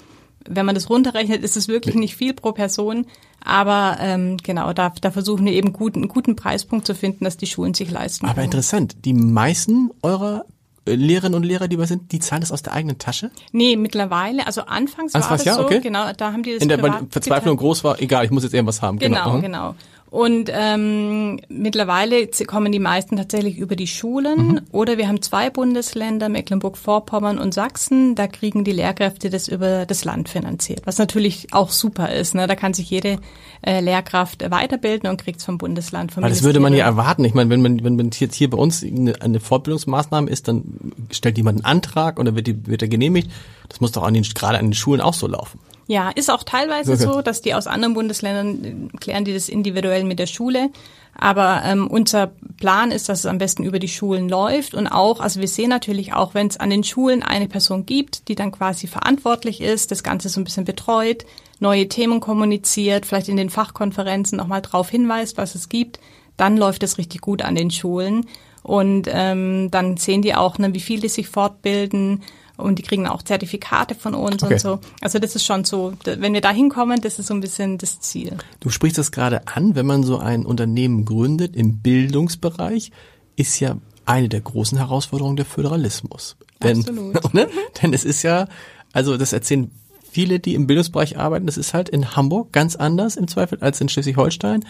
Wenn 0.48 0.66
man 0.66 0.74
das 0.74 0.90
runterrechnet, 0.90 1.42
ist 1.42 1.56
es 1.56 1.68
wirklich 1.68 1.94
nicht 1.94 2.16
viel 2.16 2.34
pro 2.34 2.52
Person. 2.52 3.06
Aber 3.44 3.96
ähm, 4.00 4.36
genau, 4.42 4.72
da, 4.72 4.92
da 5.00 5.10
versuchen 5.10 5.44
wir 5.44 5.52
eben 5.52 5.72
gut, 5.72 5.96
einen 5.96 6.08
guten 6.08 6.36
Preispunkt 6.36 6.86
zu 6.86 6.94
finden, 6.94 7.24
dass 7.24 7.36
die 7.36 7.46
Schulen 7.46 7.74
sich 7.74 7.90
leisten. 7.90 8.26
Aber 8.26 8.34
können. 8.36 8.44
interessant, 8.46 8.96
die 9.04 9.12
meisten 9.14 9.90
eurer 10.02 10.44
äh, 10.86 10.94
Lehrerinnen 10.94 11.34
und 11.34 11.42
Lehrer, 11.44 11.68
die 11.68 11.78
wir 11.78 11.86
sind, 11.86 12.12
die 12.12 12.18
zahlen 12.20 12.40
das 12.40 12.52
aus 12.52 12.62
der 12.62 12.72
eigenen 12.72 12.98
Tasche? 12.98 13.30
Nee, 13.52 13.76
mittlerweile, 13.76 14.46
also 14.46 14.62
anfangs, 14.62 15.14
anfangs 15.14 15.30
war 15.30 15.36
das 15.36 15.44
ja, 15.44 15.54
so, 15.54 15.64
okay. 15.64 15.80
genau, 15.80 16.10
da 16.16 16.32
haben 16.32 16.42
die 16.42 16.52
das 16.54 16.62
In 16.62 16.68
der 16.68 16.78
Verzweiflung 16.78 17.56
geteilt. 17.56 17.58
groß 17.58 17.84
war, 17.84 18.00
egal, 18.00 18.24
ich 18.24 18.30
muss 18.30 18.42
jetzt 18.42 18.54
irgendwas 18.54 18.82
haben. 18.82 18.98
Genau, 18.98 19.36
Mhm. 19.36 19.42
genau. 19.42 19.74
Und 20.14 20.48
ähm, 20.54 21.40
mittlerweile 21.48 22.28
kommen 22.46 22.70
die 22.70 22.78
meisten 22.78 23.16
tatsächlich 23.16 23.58
über 23.58 23.74
die 23.74 23.88
Schulen 23.88 24.46
Mhm. 24.46 24.60
oder 24.70 24.96
wir 24.96 25.08
haben 25.08 25.20
zwei 25.22 25.50
Bundesländer, 25.50 26.28
Mecklenburg-Vorpommern 26.28 27.36
und 27.36 27.52
Sachsen, 27.52 28.14
da 28.14 28.28
kriegen 28.28 28.62
die 28.62 28.70
Lehrkräfte 28.70 29.28
das 29.28 29.48
über 29.48 29.86
das 29.86 30.04
Land 30.04 30.28
finanziert, 30.28 30.82
was 30.84 30.98
natürlich 30.98 31.48
auch 31.52 31.70
super 31.70 32.12
ist. 32.12 32.36
Ne? 32.36 32.46
Da 32.46 32.54
kann 32.54 32.74
sich 32.74 32.90
jede 32.90 33.18
äh, 33.66 33.80
Lehrkraft 33.80 34.48
weiterbilden 34.48 35.10
und 35.10 35.20
kriegt 35.20 35.42
vom 35.42 35.58
Bundesland, 35.58 36.12
vom 36.12 36.22
Weil 36.22 36.30
das 36.30 36.44
würde 36.44 36.60
man 36.60 36.74
ja 36.74 36.84
erwarten. 36.84 37.24
Ich 37.24 37.34
meine, 37.34 37.50
wenn 37.50 37.62
man, 37.62 37.82
wenn 37.82 37.96
man 37.96 38.10
jetzt 38.16 38.36
hier 38.36 38.50
bei 38.50 38.58
uns 38.58 38.84
eine, 38.84 39.20
eine 39.20 39.40
Fortbildungsmaßnahme 39.40 40.30
ist, 40.30 40.46
dann 40.46 40.92
stellt 41.10 41.38
jemand 41.38 41.64
einen 41.64 41.64
Antrag 41.64 42.20
und 42.20 42.26
dann 42.26 42.36
wird, 42.36 42.46
die, 42.46 42.68
wird 42.68 42.82
er 42.82 42.88
genehmigt. 42.88 43.32
Das 43.68 43.80
muss 43.80 43.90
doch 43.90 44.04
an 44.04 44.14
den, 44.14 44.22
gerade 44.22 44.60
an 44.60 44.66
den 44.66 44.74
Schulen 44.74 45.00
auch 45.00 45.14
so 45.14 45.26
laufen. 45.26 45.58
Ja, 45.86 46.10
ist 46.10 46.30
auch 46.30 46.44
teilweise 46.44 46.96
so, 46.96 47.20
dass 47.20 47.42
die 47.42 47.54
aus 47.54 47.66
anderen 47.66 47.94
Bundesländern 47.94 48.90
äh, 48.94 48.96
klären 48.98 49.24
die 49.24 49.34
das 49.34 49.48
individuell 49.48 50.04
mit 50.04 50.18
der 50.18 50.26
Schule. 50.26 50.70
Aber 51.16 51.62
ähm, 51.64 51.86
unser 51.86 52.32
Plan 52.58 52.90
ist, 52.90 53.08
dass 53.08 53.20
es 53.20 53.26
am 53.26 53.38
besten 53.38 53.62
über 53.62 53.78
die 53.78 53.88
Schulen 53.88 54.28
läuft 54.28 54.74
und 54.74 54.88
auch, 54.88 55.20
also 55.20 55.40
wir 55.40 55.46
sehen 55.46 55.68
natürlich 55.68 56.12
auch, 56.12 56.34
wenn 56.34 56.48
es 56.48 56.58
an 56.58 56.70
den 56.70 56.82
Schulen 56.82 57.22
eine 57.22 57.46
Person 57.46 57.86
gibt, 57.86 58.28
die 58.28 58.34
dann 58.34 58.50
quasi 58.50 58.88
verantwortlich 58.88 59.60
ist, 59.60 59.92
das 59.92 60.02
Ganze 60.02 60.28
so 60.28 60.40
ein 60.40 60.44
bisschen 60.44 60.64
betreut, 60.64 61.24
neue 61.60 61.88
Themen 61.88 62.18
kommuniziert, 62.18 63.06
vielleicht 63.06 63.28
in 63.28 63.36
den 63.36 63.50
Fachkonferenzen 63.50 64.36
nochmal 64.36 64.62
drauf 64.62 64.90
hinweist, 64.90 65.36
was 65.36 65.54
es 65.54 65.68
gibt, 65.68 66.00
dann 66.36 66.56
läuft 66.56 66.82
es 66.82 66.98
richtig 66.98 67.20
gut 67.20 67.42
an 67.42 67.54
den 67.54 67.70
Schulen. 67.70 68.26
Und 68.64 69.08
ähm, 69.08 69.70
dann 69.70 69.98
sehen 69.98 70.22
die 70.22 70.34
auch, 70.34 70.58
ne, 70.58 70.74
wie 70.74 70.80
viel 70.80 70.98
die 70.98 71.08
sich 71.08 71.28
fortbilden 71.28 72.22
und 72.56 72.78
die 72.78 72.82
kriegen 72.82 73.06
auch 73.06 73.22
Zertifikate 73.22 73.94
von 73.94 74.14
uns 74.14 74.42
Okay. 74.42 74.54
und 74.54 74.60
so. 74.60 74.80
Also 75.00 75.18
das 75.18 75.36
ist 75.36 75.44
schon 75.44 75.64
so, 75.64 75.92
wenn 76.04 76.32
wir 76.32 76.40
da 76.40 76.50
hinkommen, 76.50 77.00
das 77.00 77.18
ist 77.18 77.26
so 77.26 77.34
ein 77.34 77.40
bisschen 77.40 77.78
das 77.78 78.00
Ziel. 78.00 78.36
Du 78.60 78.70
sprichst 78.70 78.96
das 78.96 79.12
gerade 79.12 79.46
an, 79.48 79.74
wenn 79.74 79.86
man 79.86 80.02
so 80.02 80.18
ein 80.18 80.46
Unternehmen 80.46 81.04
gründet 81.04 81.56
im 81.56 81.78
Bildungsbereich, 81.78 82.90
ist 83.36 83.60
ja 83.60 83.76
eine 84.06 84.28
der 84.28 84.40
großen 84.40 84.78
Herausforderungen 84.78 85.36
der 85.36 85.46
Föderalismus. 85.46 86.36
Denn, 86.62 86.78
Absolut. 86.78 87.34
ne? 87.34 87.48
Denn 87.82 87.92
es 87.92 88.04
ist 88.04 88.22
ja, 88.22 88.46
also 88.92 89.16
das 89.16 89.32
erzählen 89.32 89.70
viele, 90.10 90.38
die 90.38 90.54
im 90.54 90.66
Bildungsbereich 90.66 91.18
arbeiten, 91.18 91.46
das 91.46 91.56
ist 91.56 91.74
halt 91.74 91.88
in 91.88 92.14
Hamburg 92.16 92.52
ganz 92.52 92.76
anders 92.76 93.16
im 93.16 93.26
Zweifel 93.28 93.58
als 93.60 93.80
in 93.80 93.88
Schleswig-Holstein, 93.88 94.64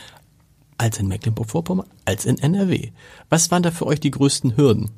als 0.79 0.99
in 0.99 1.09
Mecklenburg-Vorpommern, 1.09 1.87
als 2.05 2.25
in 2.25 2.39
NRW. 2.39 2.91
Was 3.29 3.51
waren 3.51 3.63
da 3.63 3.71
für 3.71 3.87
euch 3.87 4.01
die 4.01 4.11
größten 4.11 4.57
Hürden? 4.57 4.91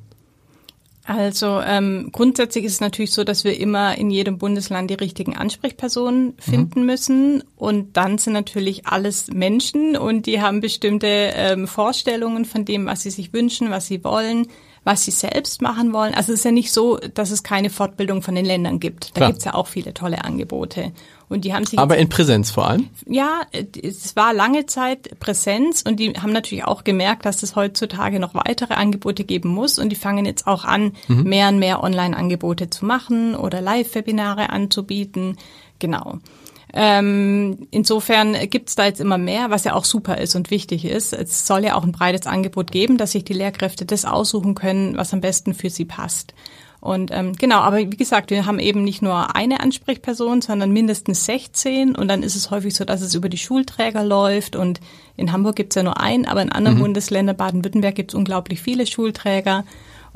Also 1.07 1.61
ähm, 1.61 2.09
grundsätzlich 2.11 2.65
ist 2.65 2.73
es 2.73 2.81
natürlich 2.81 3.13
so, 3.13 3.23
dass 3.23 3.45
wir 3.45 3.57
immer 3.57 3.97
in 3.97 4.11
jedem 4.11 4.37
Bundesland 4.37 4.89
die 4.89 4.95
richtigen 4.95 5.37
Ansprechpersonen 5.37 6.33
finden 6.37 6.85
müssen. 6.85 7.43
Und 7.55 7.95
dann 7.95 8.17
sind 8.17 8.33
natürlich 8.33 8.87
alles 8.87 9.27
Menschen 9.27 9.95
und 9.95 10.25
die 10.25 10.41
haben 10.41 10.59
bestimmte 10.59 11.07
ähm, 11.07 11.65
Vorstellungen 11.65 12.43
von 12.43 12.65
dem, 12.65 12.85
was 12.87 13.03
sie 13.03 13.09
sich 13.09 13.31
wünschen, 13.31 13.71
was 13.71 13.87
sie 13.87 14.03
wollen, 14.03 14.47
was 14.83 15.05
sie 15.05 15.11
selbst 15.11 15.61
machen 15.61 15.93
wollen. 15.93 16.13
Also 16.13 16.33
es 16.33 16.39
ist 16.39 16.45
ja 16.45 16.51
nicht 16.51 16.73
so, 16.73 16.97
dass 16.97 17.31
es 17.31 17.41
keine 17.41 17.69
Fortbildung 17.69 18.21
von 18.21 18.35
den 18.35 18.45
Ländern 18.45 18.81
gibt. 18.81 19.11
Da 19.11 19.19
Klar. 19.19 19.29
gibt's 19.29 19.45
ja 19.45 19.53
auch 19.53 19.67
viele 19.67 19.93
tolle 19.93 20.25
Angebote. 20.25 20.91
Und 21.29 21.43
die 21.43 21.53
haben 21.53 21.65
sich 21.65 21.77
Aber 21.77 21.97
in 21.97 22.07
Präsenz 22.07 22.51
vor 22.51 22.67
allem? 22.69 22.89
ja, 23.05 23.41
es 23.51 24.15
war 24.15 24.33
lange 24.33 24.65
Zeit 24.65 25.19
Präsenz 25.19 25.81
und 25.81 25.99
die 25.99 26.13
haben 26.13 26.31
natürlich 26.31 26.63
auch 26.63 26.85
gemerkt, 26.85 27.25
dass 27.25 27.43
es 27.43 27.55
heutzutage 27.55 28.19
noch 28.19 28.33
weitere 28.33 28.75
Angebote 28.75 29.25
geben 29.25 29.49
muss 29.49 29.77
und 29.77 29.89
die 29.89 29.97
fangen 29.97 30.25
jetzt 30.25 30.47
auch 30.47 30.63
an, 30.63 30.93
mehr 31.07 31.49
und 31.49 31.59
mehr 31.59 31.83
Online-Angebote 31.83 32.69
zu 32.69 32.85
machen 32.85 33.35
oder 33.35 33.59
Live-Webinare 33.59 34.49
anzubieten. 34.51 35.37
Genau. 35.79 36.19
Ähm, 36.73 37.67
insofern 37.71 38.35
gibt's 38.49 38.75
da 38.75 38.85
jetzt 38.85 39.01
immer 39.01 39.17
mehr, 39.17 39.49
was 39.49 39.63
ja 39.63 39.73
auch 39.73 39.85
super 39.85 40.17
ist 40.17 40.35
und 40.35 40.51
wichtig 40.51 40.85
ist. 40.85 41.13
Es 41.13 41.47
soll 41.47 41.63
ja 41.63 41.75
auch 41.75 41.83
ein 41.83 41.91
breites 41.91 42.27
Angebot 42.27 42.71
geben, 42.71 42.97
dass 42.97 43.13
sich 43.13 43.23
die 43.23 43.33
Lehrkräfte 43.33 43.85
das 43.85 44.05
aussuchen 44.05 44.53
können, 44.53 44.95
was 44.97 45.13
am 45.13 45.21
besten 45.21 45.53
für 45.53 45.69
sie 45.69 45.85
passt. 45.85 46.33
Und 46.79 47.09
ähm, 47.11 47.33
genau, 47.33 47.57
aber 47.57 47.77
wie 47.77 47.97
gesagt, 47.97 48.29
wir 48.29 48.45
haben 48.45 48.59
eben 48.59 48.83
nicht 48.83 49.01
nur 49.01 49.35
eine 49.35 49.59
Ansprechperson, 49.61 50.41
sondern 50.41 50.71
mindestens 50.71 51.25
16 51.25 51.95
und 51.95 52.07
dann 52.07 52.21
ist 52.21 52.35
es 52.35 52.51
häufig 52.51 52.75
so, 52.75 52.85
dass 52.85 53.01
es 53.01 53.15
über 53.15 53.29
die 53.29 53.37
Schulträger 53.37 54.03
läuft. 54.03 54.55
Und 54.55 54.79
in 55.15 55.31
Hamburg 55.31 55.55
gibt's 55.55 55.75
ja 55.75 55.83
nur 55.83 55.99
einen, 55.99 56.25
aber 56.25 56.41
in 56.41 56.51
anderen 56.51 56.79
Bundesländern, 56.79 57.35
Baden-Württemberg, 57.35 57.95
gibt's 57.95 58.13
unglaublich 58.13 58.61
viele 58.61 58.85
Schulträger 58.85 59.65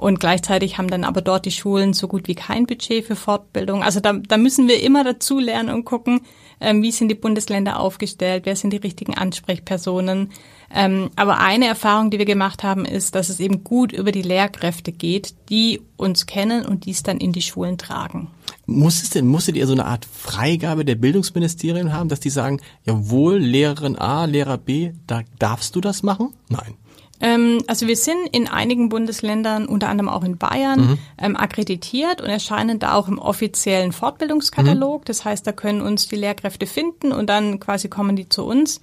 und 0.01 0.19
gleichzeitig 0.19 0.79
haben 0.79 0.89
dann 0.89 1.03
aber 1.03 1.21
dort 1.21 1.45
die 1.45 1.51
Schulen 1.51 1.93
so 1.93 2.07
gut 2.07 2.27
wie 2.27 2.33
kein 2.33 2.65
Budget 2.65 3.05
für 3.05 3.15
Fortbildung. 3.15 3.83
Also 3.83 3.99
da, 3.99 4.13
da 4.13 4.37
müssen 4.37 4.67
wir 4.67 4.81
immer 4.81 5.03
dazu 5.03 5.37
lernen 5.37 5.69
und 5.69 5.85
gucken, 5.85 6.21
ähm, 6.59 6.81
wie 6.81 6.91
sind 6.91 7.09
die 7.09 7.15
Bundesländer 7.15 7.79
aufgestellt, 7.79 8.47
wer 8.47 8.55
sind 8.55 8.73
die 8.73 8.77
richtigen 8.77 9.13
Ansprechpersonen. 9.13 10.31
Ähm, 10.73 11.11
aber 11.15 11.39
eine 11.39 11.67
Erfahrung, 11.67 12.09
die 12.09 12.17
wir 12.17 12.25
gemacht 12.25 12.63
haben, 12.63 12.83
ist, 12.85 13.13
dass 13.13 13.29
es 13.29 13.39
eben 13.39 13.63
gut 13.63 13.91
über 13.91 14.11
die 14.11 14.23
Lehrkräfte 14.23 14.91
geht, 14.91 15.35
die 15.49 15.81
uns 15.97 16.25
kennen 16.25 16.65
und 16.65 16.85
dies 16.85 17.03
dann 17.03 17.19
in 17.19 17.31
die 17.31 17.43
Schulen 17.43 17.77
tragen. 17.77 18.31
Muss 18.65 19.03
es 19.03 19.11
denn, 19.11 19.27
musstet 19.27 19.55
ihr 19.55 19.67
so 19.67 19.73
eine 19.73 19.85
Art 19.85 20.05
Freigabe 20.05 20.83
der 20.83 20.95
Bildungsministerien 20.95 21.93
haben, 21.93 22.09
dass 22.09 22.19
die 22.19 22.31
sagen, 22.31 22.59
jawohl, 22.85 23.37
Lehrerin 23.37 23.97
A, 23.97 24.25
Lehrer 24.25 24.57
B, 24.57 24.93
da 25.05 25.21
darfst 25.37 25.75
du 25.75 25.81
das 25.81 26.01
machen? 26.01 26.33
Nein. 26.49 26.73
Ähm, 27.21 27.63
also 27.67 27.87
wir 27.87 27.95
sind 27.95 28.27
in 28.31 28.47
einigen 28.47 28.89
Bundesländern, 28.89 29.67
unter 29.67 29.89
anderem 29.89 30.09
auch 30.09 30.23
in 30.23 30.37
Bayern, 30.37 30.97
ähm, 31.17 31.37
akkreditiert 31.37 32.21
und 32.21 32.29
erscheinen 32.29 32.79
da 32.79 32.95
auch 32.95 33.07
im 33.07 33.19
offiziellen 33.19 33.91
Fortbildungskatalog. 33.91 35.05
Das 35.05 35.23
heißt, 35.23 35.45
da 35.45 35.51
können 35.51 35.81
uns 35.81 36.07
die 36.07 36.15
Lehrkräfte 36.15 36.65
finden 36.65 37.11
und 37.11 37.29
dann 37.29 37.59
quasi 37.59 37.87
kommen 37.89 38.15
die 38.15 38.27
zu 38.27 38.43
uns. 38.43 38.81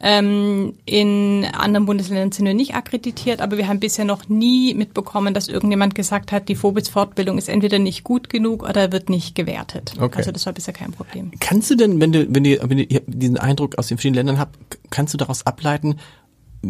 Ähm, 0.00 0.74
in 0.86 1.46
anderen 1.52 1.86
Bundesländern 1.86 2.32
sind 2.32 2.46
wir 2.46 2.54
nicht 2.54 2.74
akkreditiert, 2.74 3.40
aber 3.40 3.56
wir 3.56 3.68
haben 3.68 3.78
bisher 3.78 4.04
noch 4.04 4.28
nie 4.28 4.74
mitbekommen, 4.74 5.34
dass 5.34 5.48
irgendjemand 5.48 5.94
gesagt 5.94 6.32
hat, 6.32 6.48
die 6.48 6.60
Vobis-Fortbildung 6.60 7.38
ist 7.38 7.48
entweder 7.48 7.78
nicht 7.78 8.02
gut 8.02 8.28
genug 8.28 8.68
oder 8.68 8.90
wird 8.90 9.08
nicht 9.08 9.34
gewertet. 9.34 9.94
Okay. 9.98 10.18
Also 10.18 10.32
das 10.32 10.46
war 10.46 10.52
bisher 10.52 10.74
kein 10.74 10.90
Problem. 10.90 11.30
Kannst 11.38 11.70
du 11.70 11.76
denn, 11.76 12.00
wenn 12.00 12.12
du, 12.12 12.26
wenn 12.28 12.42
du, 12.42 12.58
wenn 12.68 12.78
du 12.78 12.86
diesen 13.06 13.38
Eindruck 13.38 13.78
aus 13.78 13.86
den 13.86 13.98
verschiedenen 13.98 14.26
Ländern 14.26 14.38
habt, 14.38 14.58
kannst 14.90 15.14
du 15.14 15.18
daraus 15.18 15.46
ableiten, 15.46 15.96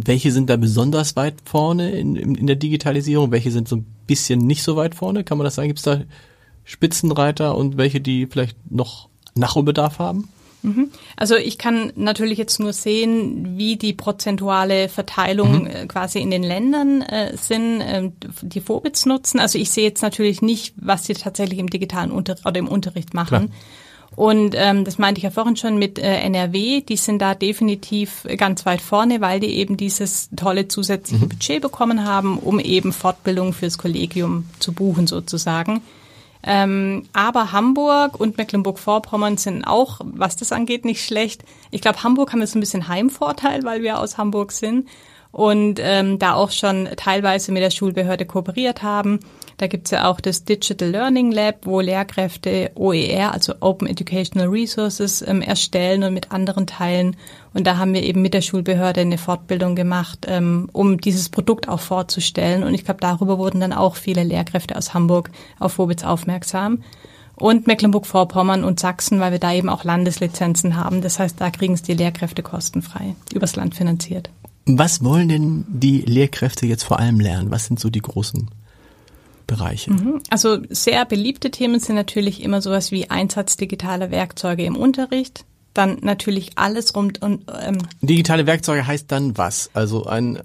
welche 0.04 0.32
sind 0.32 0.50
da 0.50 0.56
besonders 0.56 1.16
weit 1.16 1.34
vorne 1.44 1.90
in, 1.92 2.16
in, 2.16 2.34
in 2.34 2.46
der 2.46 2.56
Digitalisierung, 2.56 3.30
welche 3.30 3.50
sind 3.50 3.68
so 3.68 3.76
ein 3.76 3.86
bisschen 4.06 4.40
nicht 4.40 4.62
so 4.62 4.76
weit 4.76 4.94
vorne? 4.94 5.24
Kann 5.24 5.38
man 5.38 5.44
das 5.44 5.54
sagen? 5.54 5.68
Gibt 5.68 5.78
es 5.78 5.84
da 5.84 6.02
Spitzenreiter 6.64 7.56
und 7.56 7.76
welche, 7.76 8.00
die 8.00 8.26
vielleicht 8.26 8.56
noch 8.70 9.08
Nachholbedarf 9.34 9.98
haben? 9.98 10.28
Also 11.16 11.36
ich 11.36 11.58
kann 11.58 11.92
natürlich 11.94 12.38
jetzt 12.38 12.58
nur 12.58 12.72
sehen, 12.72 13.58
wie 13.58 13.76
die 13.76 13.92
prozentuale 13.92 14.88
Verteilung 14.88 15.66
äh, 15.66 15.86
quasi 15.86 16.20
in 16.20 16.30
den 16.30 16.42
Ländern 16.42 17.02
äh, 17.02 17.36
sind, 17.36 17.82
ähm, 17.82 18.12
die 18.40 18.66
Vobits 18.66 19.04
nutzen. 19.04 19.40
Also 19.40 19.58
ich 19.58 19.70
sehe 19.70 19.84
jetzt 19.84 20.00
natürlich 20.00 20.40
nicht, 20.40 20.74
was 20.76 21.04
sie 21.04 21.12
tatsächlich 21.12 21.58
im 21.58 21.68
digitalen 21.68 22.10
Unterricht 22.10 22.46
oder 22.46 22.58
im 22.58 22.68
Unterricht 22.68 23.12
machen. 23.12 23.28
Klar. 23.28 23.48
Und 24.16 24.54
ähm, 24.56 24.84
das 24.84 24.98
meinte 24.98 25.18
ich 25.18 25.24
ja 25.24 25.30
vorhin 25.30 25.56
schon 25.56 25.78
mit 25.78 25.98
äh, 25.98 26.20
NRW, 26.20 26.82
die 26.82 26.96
sind 26.96 27.20
da 27.20 27.34
definitiv 27.34 28.26
ganz 28.36 28.64
weit 28.64 28.80
vorne, 28.80 29.20
weil 29.20 29.40
die 29.40 29.54
eben 29.54 29.76
dieses 29.76 30.28
tolle 30.36 30.68
zusätzliche 30.68 31.26
Budget 31.26 31.60
bekommen 31.60 32.04
haben, 32.04 32.38
um 32.38 32.60
eben 32.60 32.92
Fortbildung 32.92 33.52
fürs 33.52 33.78
Kollegium 33.78 34.46
zu 34.60 34.72
buchen 34.72 35.06
sozusagen. 35.06 35.82
Ähm, 36.46 37.04
aber 37.14 37.52
Hamburg 37.52 38.20
und 38.20 38.36
Mecklenburg-Vorpommern 38.36 39.38
sind 39.38 39.64
auch, 39.64 40.00
was 40.04 40.36
das 40.36 40.52
angeht, 40.52 40.84
nicht 40.84 41.02
schlecht. 41.02 41.42
Ich 41.70 41.80
glaube, 41.80 42.02
Hamburg 42.02 42.32
haben 42.32 42.40
wir 42.40 42.46
so 42.46 42.58
ein 42.58 42.60
bisschen 42.60 42.86
Heimvorteil, 42.86 43.64
weil 43.64 43.82
wir 43.82 43.98
aus 43.98 44.18
Hamburg 44.18 44.52
sind 44.52 44.86
und 45.34 45.80
ähm, 45.82 46.20
da 46.20 46.34
auch 46.34 46.52
schon 46.52 46.88
teilweise 46.96 47.50
mit 47.50 47.60
der 47.60 47.70
Schulbehörde 47.70 48.24
kooperiert 48.24 48.84
haben. 48.84 49.18
Da 49.56 49.66
gibt's 49.66 49.90
ja 49.90 50.08
auch 50.08 50.20
das 50.20 50.44
Digital 50.44 50.88
Learning 50.88 51.32
Lab, 51.32 51.66
wo 51.66 51.80
Lehrkräfte 51.80 52.70
OER, 52.76 53.32
also 53.32 53.54
Open 53.58 53.88
Educational 53.88 54.46
Resources, 54.46 55.22
ähm, 55.26 55.42
erstellen 55.42 56.04
und 56.04 56.14
mit 56.14 56.30
anderen 56.30 56.68
teilen. 56.68 57.16
Und 57.52 57.66
da 57.66 57.78
haben 57.78 57.94
wir 57.94 58.04
eben 58.04 58.22
mit 58.22 58.32
der 58.32 58.42
Schulbehörde 58.42 59.00
eine 59.00 59.18
Fortbildung 59.18 59.74
gemacht, 59.74 60.24
ähm, 60.28 60.68
um 60.72 61.00
dieses 61.00 61.28
Produkt 61.28 61.68
auch 61.68 61.80
vorzustellen. 61.80 62.62
Und 62.62 62.74
ich 62.74 62.84
glaube, 62.84 63.00
darüber 63.00 63.36
wurden 63.36 63.60
dann 63.60 63.72
auch 63.72 63.96
viele 63.96 64.22
Lehrkräfte 64.22 64.76
aus 64.76 64.94
Hamburg 64.94 65.30
auf 65.58 65.78
Wobitz 65.78 66.04
aufmerksam. 66.04 66.84
Und 67.34 67.66
Mecklenburg-Vorpommern 67.66 68.62
und 68.62 68.78
Sachsen, 68.78 69.18
weil 69.18 69.32
wir 69.32 69.40
da 69.40 69.52
eben 69.52 69.68
auch 69.68 69.82
Landeslizenzen 69.82 70.76
haben. 70.76 71.02
Das 71.02 71.18
heißt, 71.18 71.40
da 71.40 71.50
kriegen 71.50 71.74
es 71.74 71.82
die 71.82 71.94
Lehrkräfte 71.94 72.44
kostenfrei, 72.44 73.16
übers 73.32 73.56
Land 73.56 73.74
finanziert. 73.74 74.30
Was 74.66 75.04
wollen 75.04 75.28
denn 75.28 75.64
die 75.68 76.00
Lehrkräfte 76.00 76.66
jetzt 76.66 76.84
vor 76.84 76.98
allem 76.98 77.20
lernen? 77.20 77.50
Was 77.50 77.66
sind 77.66 77.78
so 77.78 77.90
die 77.90 78.00
großen 78.00 78.50
Bereiche? 79.46 79.90
Also 80.30 80.58
sehr 80.70 81.04
beliebte 81.04 81.50
Themen 81.50 81.80
sind 81.80 81.96
natürlich 81.96 82.42
immer 82.42 82.62
sowas 82.62 82.90
wie 82.90 83.10
Einsatz 83.10 83.56
digitaler 83.56 84.10
Werkzeuge 84.10 84.64
im 84.64 84.76
Unterricht. 84.76 85.44
Dann 85.74 85.98
natürlich 86.02 86.52
alles 86.54 86.94
rund 86.94 87.20
und 87.20 87.44
ähm, 87.62 87.78
Digitale 88.00 88.46
Werkzeuge 88.46 88.86
heißt 88.86 89.10
dann 89.10 89.36
was? 89.36 89.70
Also 89.74 90.04
ein 90.06 90.40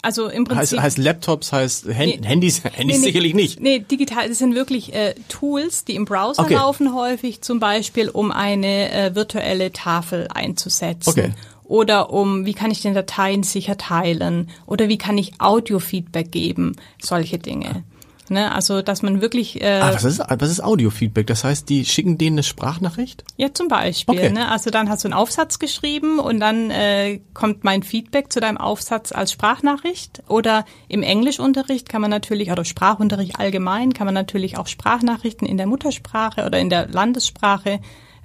also 0.00 0.28
im 0.28 0.44
Prinzip 0.44 0.78
heißt, 0.78 0.96
heißt 0.96 0.98
Laptops, 0.98 1.52
heißt 1.52 1.86
Hand, 1.86 1.98
Nee. 1.98 2.20
Handys, 2.22 2.62
Handys 2.64 3.02
sicherlich 3.02 3.34
nicht. 3.34 3.60
Nee, 3.60 3.80
digital, 3.80 4.28
das 4.28 4.38
sind 4.38 4.54
wirklich 4.54 4.94
äh, 4.94 5.14
Tools, 5.28 5.84
die 5.84 5.96
im 5.96 6.04
Browser 6.04 6.42
Okay. 6.42 6.54
laufen 6.54 6.94
häufig, 6.94 7.42
zum 7.42 7.58
Beispiel 7.58 8.08
um 8.08 8.30
eine 8.30 8.92
äh, 8.92 9.14
virtuelle 9.16 9.72
Tafel 9.72 10.28
einzusetzen. 10.32 11.10
Okay. 11.10 11.32
Oder 11.68 12.10
um, 12.12 12.46
wie 12.46 12.54
kann 12.54 12.70
ich 12.70 12.80
den 12.82 12.94
Dateien 12.94 13.42
sicher 13.42 13.76
teilen? 13.76 14.48
Oder 14.66 14.88
wie 14.88 14.98
kann 14.98 15.18
ich 15.18 15.32
Audio-Feedback 15.38 16.32
geben? 16.32 16.74
Solche 17.00 17.38
Dinge. 17.38 17.84
Ne? 18.30 18.52
Also, 18.54 18.82
dass 18.82 19.00
man 19.02 19.22
wirklich, 19.22 19.62
äh, 19.62 19.80
Ah, 19.80 19.94
was 19.94 20.04
ist, 20.04 20.20
was 20.28 20.50
ist 20.50 20.62
Audio-Feedback? 20.62 21.26
Das 21.26 21.44
heißt, 21.44 21.66
die 21.68 21.86
schicken 21.86 22.18
denen 22.18 22.34
eine 22.34 22.42
Sprachnachricht? 22.42 23.24
ja 23.38 23.54
zum 23.54 23.68
Beispiel, 23.68 24.18
Okay. 24.18 24.30
ne? 24.30 24.50
also 24.50 24.68
dann 24.70 24.90
hast 24.90 25.04
du 25.04 25.08
einen 25.08 25.14
Aufsatz 25.14 25.58
geschrieben 25.58 26.18
und 26.18 26.38
dann 26.40 26.70
äh, 26.70 27.20
kommt 27.32 27.64
mein 27.64 27.82
Feedback 27.82 28.30
zu 28.32 28.40
deinem 28.40 28.58
Aufsatz 28.58 29.12
als 29.12 29.32
Sprachnachricht. 29.32 30.22
Oder 30.28 30.66
im 30.88 31.02
Englischunterricht 31.02 31.88
kann 31.88 32.02
man 32.02 32.10
natürlich, 32.10 32.50
oder 32.50 32.64
Sprachunterricht 32.66 33.38
allgemein, 33.38 33.94
kann 33.94 34.04
man 34.06 34.14
natürlich 34.14 34.58
auch 34.58 34.66
Sprachnachrichten 34.66 35.46
in 35.48 35.56
der 35.56 35.66
Muttersprache 35.66 36.44
oder 36.44 36.58
in 36.58 36.68
der 36.70 36.86
Landessprache 36.88 37.80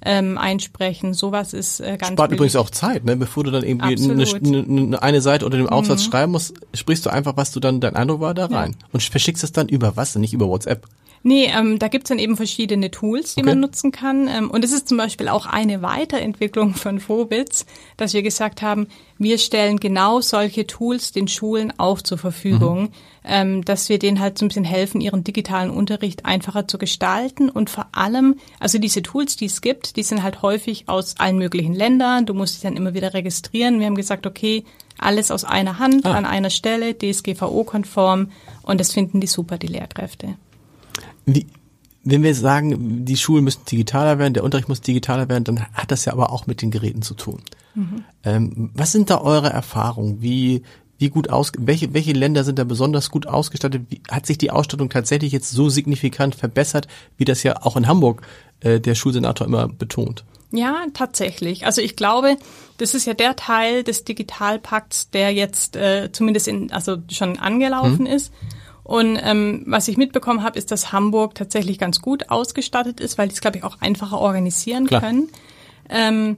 ähm, 0.06 0.38
einsprechen. 0.38 1.13
Sowas 1.13 1.54
ist 1.54 1.80
äh, 1.80 1.98
ganz 1.98 2.13
Spart 2.13 2.18
beliebt. 2.18 2.34
übrigens 2.34 2.56
auch 2.56 2.70
Zeit, 2.70 3.06
ne? 3.06 3.16
Bevor 3.16 3.44
du 3.44 3.52
dann 3.52 3.63
irgendwie 3.63 3.96
eine, 3.96 4.24
Absolut. 4.24 4.44
Mhm. 4.44 4.54
eine, 4.54 4.82
eine, 4.84 5.04
eine 5.04 5.22
Seite 5.22 5.46
unter 5.46 5.58
dem 5.58 5.70
Aufsatz 5.70 6.04
schreiben 6.04 6.32
musst, 6.32 6.54
sprichst 6.74 7.06
du 7.06 7.10
einfach, 7.10 7.38
was 7.38 7.52
du 7.52 7.60
dann 7.60 7.80
dein 7.80 7.96
Eindruck 7.96 8.20
war, 8.22 8.34
da 8.34 8.46
rein. 8.48 8.76
Und 8.92 9.04
verschickst 9.04 9.44
es 9.44 9.52
dann 9.52 9.68
über 9.70 9.96
was? 9.96 10.16
Nicht 10.16 10.34
über 10.34 10.48
WhatsApp. 10.48 10.88
Nee, 11.25 11.45
ähm, 11.57 11.79
da 11.79 11.88
gibt's 11.88 12.09
dann 12.09 12.19
eben 12.19 12.36
verschiedene 12.36 12.91
Tools, 12.91 13.36
die 13.36 13.41
Okay. 13.41 13.51
man 13.51 13.62
nutzen 13.62 13.91
kann. 13.93 14.27
Ähm, 14.27 14.51
und 14.51 14.63
es 14.65 14.73
ist 14.73 14.89
zum 14.89 14.97
Beispiel 14.97 15.29
auch 15.29 15.45
eine 15.45 15.81
Weiterentwicklung 15.81 16.73
von 16.75 16.99
Phobits, 16.99 17.65
dass 17.95 18.13
wir 18.13 18.21
gesagt 18.23 18.62
haben, 18.62 18.88
wir 19.17 19.38
stellen 19.38 19.79
genau 19.79 20.19
solche 20.19 20.67
Tools 20.67 21.13
den 21.13 21.29
Schulen 21.29 21.71
auch 21.77 22.01
zur 22.01 22.17
Verfügung, 22.17 22.89
ähm, 23.23 23.63
dass 23.63 23.88
wir 23.88 23.99
denen 23.99 24.19
halt 24.19 24.38
so 24.38 24.43
ein 24.43 24.49
bisschen 24.49 24.65
helfen, 24.65 24.99
ihren 24.99 25.23
digitalen 25.23 25.69
Unterricht 25.69 26.25
einfacher 26.25 26.67
zu 26.67 26.77
gestalten. 26.77 27.49
Und 27.49 27.69
vor 27.69 27.88
allem, 27.93 28.36
also 28.59 28.77
diese 28.77 29.01
Tools, 29.01 29.38
die 29.38 29.45
es 29.45 29.62
gibt, 29.62 29.95
die 29.95 30.03
sind 30.03 30.23
halt 30.23 30.41
häufig 30.41 30.89
aus 30.89 31.15
allen 31.19 31.38
möglichen 31.38 31.73
Ländern. 31.73 32.25
Du 32.25 32.33
musst 32.33 32.55
dich 32.55 32.63
dann 32.63 32.75
immer 32.75 32.93
wieder 32.95 33.13
registrieren. 33.13 33.79
Wir 33.79 33.86
haben 33.88 33.95
gesagt, 33.95 34.27
okay, 34.27 34.65
alles 34.97 35.31
aus 35.31 35.45
einer 35.45 35.79
Hand, 35.79 36.05
Ah. 36.05 36.12
an 36.12 36.25
einer 36.25 36.49
Stelle, 36.49 36.93
DSGVO-konform. 36.97 38.29
Und 38.63 38.79
das 38.81 38.91
finden 38.91 39.21
die 39.21 39.27
super, 39.27 39.57
die 39.57 39.67
Lehrkräfte. 39.67 40.36
Wie, 41.25 41.47
wenn 42.03 42.23
wir 42.23 42.36
sagen, 42.36 43.05
die 43.05 43.17
Schulen 43.17 43.43
müssen 43.43 43.65
digitaler 43.65 44.19
werden, 44.19 44.33
der 44.33 44.43
Unterricht 44.43 44.69
muss 44.69 44.81
digitaler 44.81 45.29
werden, 45.29 45.43
dann 45.43 45.65
hat 45.73 45.91
das 45.91 46.05
ja 46.05 46.13
aber 46.13 46.31
auch 46.31 46.47
mit 46.47 46.62
den 46.62 46.71
Geräten 46.71 47.01
zu 47.01 47.13
tun. 47.13 47.41
Ähm, 48.23 48.71
was 48.73 48.91
sind 48.91 49.09
da 49.09 49.19
eure 49.21 49.49
Erfahrungen? 49.49 50.21
Wie, 50.21 50.63
wie 50.97 51.09
gut 51.09 51.29
aus, 51.29 51.51
welche, 51.57 51.93
welche 51.93 52.13
Länder 52.13 52.43
sind 52.43 52.59
da 52.59 52.63
besonders 52.63 53.09
gut 53.09 53.25
ausgestattet? 53.25 53.83
Wie, 53.89 54.01
hat 54.09 54.25
sich 54.25 54.38
die 54.38 54.51
Ausstattung 54.51 54.89
tatsächlich 54.89 55.31
jetzt 55.31 55.51
so 55.51 55.69
signifikant 55.69 56.36
verbessert, 56.36 56.88
wie 57.17 57.25
das 57.25 57.43
ja 57.43 57.63
auch 57.63 57.75
in 57.75 57.88
Hamburg 57.88 58.21
äh, 58.59 58.79
der 58.79 58.95
Schulsenator 58.95 59.47
immer 59.47 59.67
betont? 59.67 60.23
Ja, 60.51 60.86
tatsächlich. 60.93 61.65
Also 61.65 61.81
ich 61.81 61.95
glaube, 61.95 62.38
das 62.77 62.93
ist 62.93 63.07
ja 63.07 63.15
der 63.15 63.36
Teil 63.36 63.83
des 63.83 64.03
Digitalpakts, 64.03 65.09
der 65.09 65.33
jetzt 65.33 65.75
äh, 65.75 66.12
zumindest 66.12 66.47
in, 66.47 66.71
also 66.71 66.97
schon 67.09 67.39
angelaufen 67.39 68.05
ist. 68.05 68.31
Und 68.84 69.17
ähm, 69.22 69.63
was 69.65 69.88
ich 69.88 69.98
mitbekommen 69.98 70.43
habe, 70.43 70.58
ist, 70.58 70.72
dass 70.72 70.91
Hamburg 70.91 71.36
tatsächlich 71.36 71.80
ganz 71.80 72.02
gut 72.02 72.30
ausgestattet 72.30 73.00
ist, 73.00 73.17
weil 73.17 73.30
die 73.30 73.34
es, 73.34 73.41
glaube 73.41 73.58
ich, 73.58 73.63
auch 73.63 73.80
einfacher 73.80 74.19
organisieren 74.19 74.88
Klar. 74.88 75.02
können. 75.02 75.30
Ähm, 75.89 76.38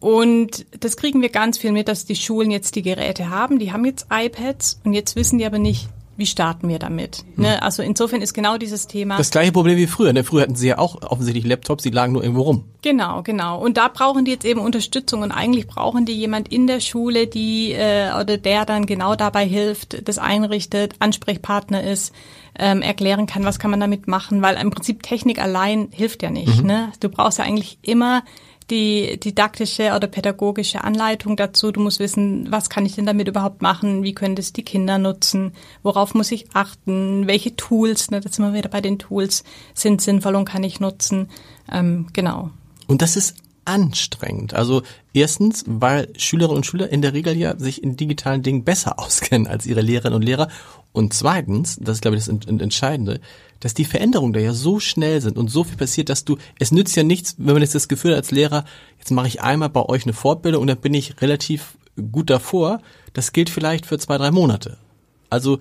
und 0.00 0.66
das 0.80 0.96
kriegen 0.96 1.22
wir 1.22 1.30
ganz 1.30 1.56
viel 1.56 1.72
mit, 1.72 1.88
dass 1.88 2.04
die 2.04 2.16
Schulen 2.16 2.50
jetzt 2.50 2.76
die 2.76 2.82
Geräte 2.82 3.30
haben. 3.30 3.58
Die 3.58 3.72
haben 3.72 3.84
jetzt 3.84 4.06
iPads 4.10 4.80
und 4.84 4.92
jetzt 4.92 5.16
wissen 5.16 5.38
die 5.38 5.46
aber 5.46 5.58
nicht, 5.58 5.88
wie 6.16 6.26
starten 6.26 6.68
wir 6.68 6.78
damit. 6.78 7.24
Ne? 7.36 7.62
Also 7.62 7.82
insofern 7.82 8.22
ist 8.22 8.34
genau 8.34 8.56
dieses 8.56 8.86
Thema. 8.86 9.16
Das 9.16 9.30
gleiche 9.30 9.52
Problem 9.52 9.76
wie 9.76 9.86
früher. 9.86 10.12
Ne? 10.12 10.24
Früher 10.24 10.42
hatten 10.42 10.54
sie 10.54 10.68
ja 10.68 10.78
auch 10.78 11.02
offensichtlich 11.02 11.44
Laptops, 11.44 11.82
die 11.82 11.90
lagen 11.90 12.12
nur 12.12 12.22
irgendwo 12.22 12.42
rum. 12.42 12.64
Genau, 12.82 13.22
genau. 13.22 13.60
Und 13.60 13.76
da 13.76 13.88
brauchen 13.88 14.24
die 14.24 14.30
jetzt 14.30 14.44
eben 14.44 14.60
Unterstützung 14.60 15.22
und 15.22 15.32
eigentlich 15.32 15.66
brauchen 15.66 16.04
die 16.04 16.12
jemand 16.12 16.52
in 16.52 16.66
der 16.66 16.80
Schule, 16.80 17.26
die 17.26 17.72
äh, 17.72 18.12
oder 18.20 18.38
der 18.38 18.64
dann 18.64 18.86
genau 18.86 19.16
dabei 19.16 19.46
hilft, 19.46 20.06
das 20.06 20.18
einrichtet, 20.18 20.94
Ansprechpartner 20.98 21.82
ist, 21.82 22.14
ähm, 22.58 22.82
erklären 22.82 23.26
kann, 23.26 23.44
was 23.44 23.58
kann 23.58 23.70
man 23.70 23.80
damit 23.80 24.06
machen, 24.06 24.42
weil 24.42 24.56
im 24.56 24.70
Prinzip 24.70 25.02
Technik 25.02 25.40
allein 25.40 25.88
hilft 25.92 26.22
ja 26.22 26.30
nicht. 26.30 26.62
Ne? 26.62 26.92
Du 27.00 27.08
brauchst 27.08 27.38
ja 27.38 27.44
eigentlich 27.44 27.78
immer 27.82 28.22
die 28.70 29.18
didaktische 29.20 29.92
oder 29.94 30.06
pädagogische 30.06 30.84
Anleitung 30.84 31.36
dazu. 31.36 31.70
Du 31.70 31.80
musst 31.80 32.00
wissen, 32.00 32.50
was 32.50 32.70
kann 32.70 32.86
ich 32.86 32.94
denn 32.94 33.06
damit 33.06 33.28
überhaupt 33.28 33.62
machen? 33.62 34.02
Wie 34.02 34.14
können 34.14 34.36
das 34.36 34.52
die 34.52 34.62
Kinder 34.62 34.98
nutzen? 34.98 35.52
Worauf 35.82 36.14
muss 36.14 36.32
ich 36.32 36.46
achten? 36.54 37.26
Welche 37.26 37.56
Tools, 37.56 38.10
ne, 38.10 38.20
das 38.20 38.36
sind 38.36 38.44
wir 38.44 38.54
wieder 38.54 38.70
bei 38.70 38.80
den 38.80 38.98
Tools, 38.98 39.44
sind 39.74 40.00
sinnvoll 40.00 40.34
und 40.34 40.46
kann 40.46 40.64
ich 40.64 40.80
nutzen? 40.80 41.28
Ähm, 41.70 42.06
genau. 42.12 42.50
Und 42.86 43.02
das 43.02 43.16
ist 43.16 43.36
anstrengend. 43.64 44.54
Also 44.54 44.82
erstens, 45.12 45.64
weil 45.66 46.08
Schülerinnen 46.16 46.56
und 46.56 46.66
Schüler 46.66 46.90
in 46.90 47.02
der 47.02 47.12
Regel 47.14 47.36
ja 47.36 47.58
sich 47.58 47.82
in 47.82 47.96
digitalen 47.96 48.42
Dingen 48.42 48.64
besser 48.64 48.98
auskennen 48.98 49.46
als 49.46 49.66
ihre 49.66 49.80
Lehrerinnen 49.80 50.16
und 50.16 50.22
Lehrer. 50.22 50.48
Und 50.92 51.12
zweitens, 51.12 51.76
das 51.80 51.96
ist 51.96 52.02
glaube 52.02 52.16
ich 52.16 52.22
das 52.22 52.28
Ent- 52.28 52.46
Ent- 52.48 52.62
Entscheidende, 52.62 53.20
dass 53.60 53.74
die 53.74 53.84
Veränderungen 53.84 54.32
da 54.32 54.40
ja 54.40 54.52
so 54.52 54.78
schnell 54.78 55.20
sind 55.20 55.38
und 55.38 55.48
so 55.50 55.64
viel 55.64 55.76
passiert, 55.76 56.08
dass 56.08 56.24
du, 56.24 56.36
es 56.58 56.70
nützt 56.70 56.96
ja 56.96 57.02
nichts, 57.02 57.34
wenn 57.38 57.54
man 57.54 57.62
jetzt 57.62 57.74
das 57.74 57.88
Gefühl 57.88 58.12
hat 58.12 58.18
als 58.18 58.30
Lehrer, 58.30 58.64
jetzt 58.98 59.10
mache 59.10 59.28
ich 59.28 59.40
einmal 59.42 59.70
bei 59.70 59.82
euch 59.82 60.04
eine 60.04 60.12
Fortbildung 60.12 60.60
und 60.62 60.68
dann 60.68 60.78
bin 60.80 60.94
ich 60.94 61.20
relativ 61.22 61.76
gut 62.12 62.28
davor. 62.30 62.80
Das 63.12 63.32
gilt 63.32 63.50
vielleicht 63.50 63.86
für 63.86 63.98
zwei, 63.98 64.18
drei 64.18 64.30
Monate. 64.30 64.76
Also 65.30 65.58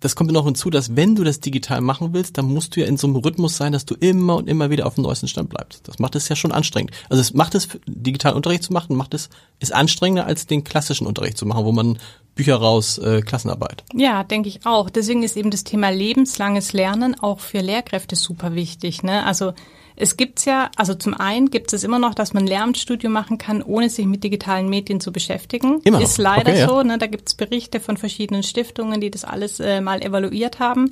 das 0.00 0.14
kommt 0.14 0.30
noch 0.30 0.44
hinzu, 0.44 0.68
dass 0.70 0.94
wenn 0.94 1.14
du 1.14 1.24
das 1.24 1.40
digital 1.40 1.80
machen 1.80 2.12
willst, 2.12 2.36
dann 2.36 2.46
musst 2.46 2.76
du 2.76 2.80
ja 2.80 2.86
in 2.86 2.96
so 2.96 3.06
einem 3.06 3.16
Rhythmus 3.16 3.56
sein, 3.56 3.72
dass 3.72 3.86
du 3.86 3.94
immer 3.94 4.36
und 4.36 4.48
immer 4.48 4.70
wieder 4.70 4.86
auf 4.86 4.94
dem 4.94 5.04
neuesten 5.04 5.28
Stand 5.28 5.48
bleibst. 5.48 5.88
Das 5.88 5.98
macht 5.98 6.14
es 6.16 6.28
ja 6.28 6.36
schon 6.36 6.52
anstrengend. 6.52 6.92
Also 7.08 7.20
es 7.20 7.32
macht 7.32 7.54
es, 7.54 7.68
digitalen 7.86 8.36
Unterricht 8.36 8.62
zu 8.62 8.72
machen, 8.72 8.96
macht 8.96 9.14
es, 9.14 9.30
ist 9.58 9.74
anstrengender 9.74 10.26
als 10.26 10.46
den 10.46 10.64
klassischen 10.64 11.06
Unterricht 11.06 11.38
zu 11.38 11.46
machen, 11.46 11.64
wo 11.64 11.72
man 11.72 11.98
Bücher 12.34 12.56
raus, 12.56 12.98
äh, 12.98 13.22
Klassenarbeit. 13.22 13.84
Ja, 13.94 14.22
denke 14.22 14.50
ich 14.50 14.66
auch. 14.66 14.90
Deswegen 14.90 15.22
ist 15.22 15.36
eben 15.36 15.50
das 15.50 15.64
Thema 15.64 15.88
lebenslanges 15.88 16.74
Lernen 16.74 17.18
auch 17.18 17.40
für 17.40 17.60
Lehrkräfte 17.60 18.14
super 18.16 18.54
wichtig. 18.54 19.02
Ne? 19.02 19.24
Also 19.24 19.54
es 19.96 20.16
gibt's 20.16 20.44
ja, 20.44 20.70
also 20.76 20.94
zum 20.94 21.14
einen 21.14 21.50
gibt 21.50 21.72
es 21.72 21.82
immer 21.82 21.98
noch, 21.98 22.14
dass 22.14 22.34
man 22.34 22.46
Lehramtsstudium 22.46 23.12
machen 23.12 23.38
kann, 23.38 23.62
ohne 23.62 23.88
sich 23.88 24.06
mit 24.06 24.22
digitalen 24.22 24.68
Medien 24.68 25.00
zu 25.00 25.10
beschäftigen. 25.10 25.80
Immer 25.84 25.98
noch. 25.98 26.04
Ist 26.04 26.18
leider 26.18 26.52
Okay, 26.52 26.66
so. 26.66 26.82
Ne? 26.82 26.98
Da 26.98 27.06
gibt's 27.06 27.34
Berichte 27.34 27.80
von 27.80 27.96
verschiedenen 27.96 28.42
Stiftungen, 28.42 29.00
die 29.00 29.10
das 29.10 29.24
alles 29.24 29.58
äh, 29.58 29.80
mal 29.80 30.02
evaluiert 30.02 30.58
haben. 30.60 30.90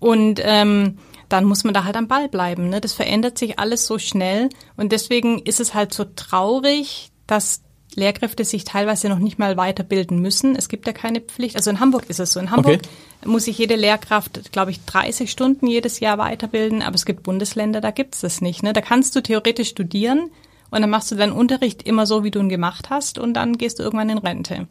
Und 0.00 0.40
ähm, 0.42 0.98
dann 1.28 1.44
muss 1.44 1.64
man 1.64 1.74
da 1.74 1.84
halt 1.84 1.96
am 1.96 2.08
Ball 2.08 2.28
bleiben. 2.28 2.68
Ne? 2.68 2.80
Das 2.80 2.92
verändert 2.92 3.38
sich 3.38 3.58
alles 3.58 3.86
so 3.86 3.98
schnell. 3.98 4.48
Und 4.76 4.92
deswegen 4.92 5.38
ist 5.38 5.60
es 5.60 5.72
halt 5.72 5.94
so 5.94 6.04
traurig, 6.04 7.10
dass 7.26 7.62
Lehrkräfte 7.96 8.44
sich 8.44 8.64
teilweise 8.64 9.08
noch 9.08 9.18
nicht 9.18 9.38
mal 9.38 9.56
weiterbilden 9.56 10.20
müssen. 10.20 10.56
Es 10.56 10.68
gibt 10.68 10.86
ja 10.86 10.92
keine 10.92 11.20
Pflicht. 11.20 11.56
Also 11.56 11.70
in 11.70 11.80
Hamburg 11.80 12.04
ist 12.08 12.20
es 12.20 12.32
so. 12.32 12.40
In 12.40 12.50
Hamburg 12.50 12.80
Okay. 12.80 13.28
muss 13.30 13.44
sich 13.44 13.58
jede 13.58 13.76
Lehrkraft, 13.76 14.52
glaube 14.52 14.70
ich, 14.70 14.84
30 14.84 15.30
Stunden 15.30 15.66
jedes 15.66 16.00
Jahr 16.00 16.18
weiterbilden. 16.18 16.82
Aber 16.82 16.94
es 16.96 17.04
gibt 17.06 17.22
Bundesländer, 17.22 17.80
da 17.80 17.90
gibt's 17.90 18.20
das 18.20 18.40
nicht. 18.40 18.62
Ne? 18.62 18.72
Da 18.72 18.80
kannst 18.80 19.14
du 19.16 19.20
theoretisch 19.22 19.68
studieren 19.68 20.30
und 20.70 20.80
dann 20.80 20.90
machst 20.90 21.10
du 21.10 21.14
deinen 21.14 21.32
Unterricht 21.32 21.82
immer 21.84 22.06
so, 22.06 22.24
wie 22.24 22.30
du 22.30 22.40
ihn 22.40 22.48
gemacht 22.48 22.90
hast 22.90 23.18
und 23.18 23.34
dann 23.34 23.58
gehst 23.58 23.78
du 23.78 23.82
irgendwann 23.82 24.10
in 24.10 24.18
Rente. 24.18 24.66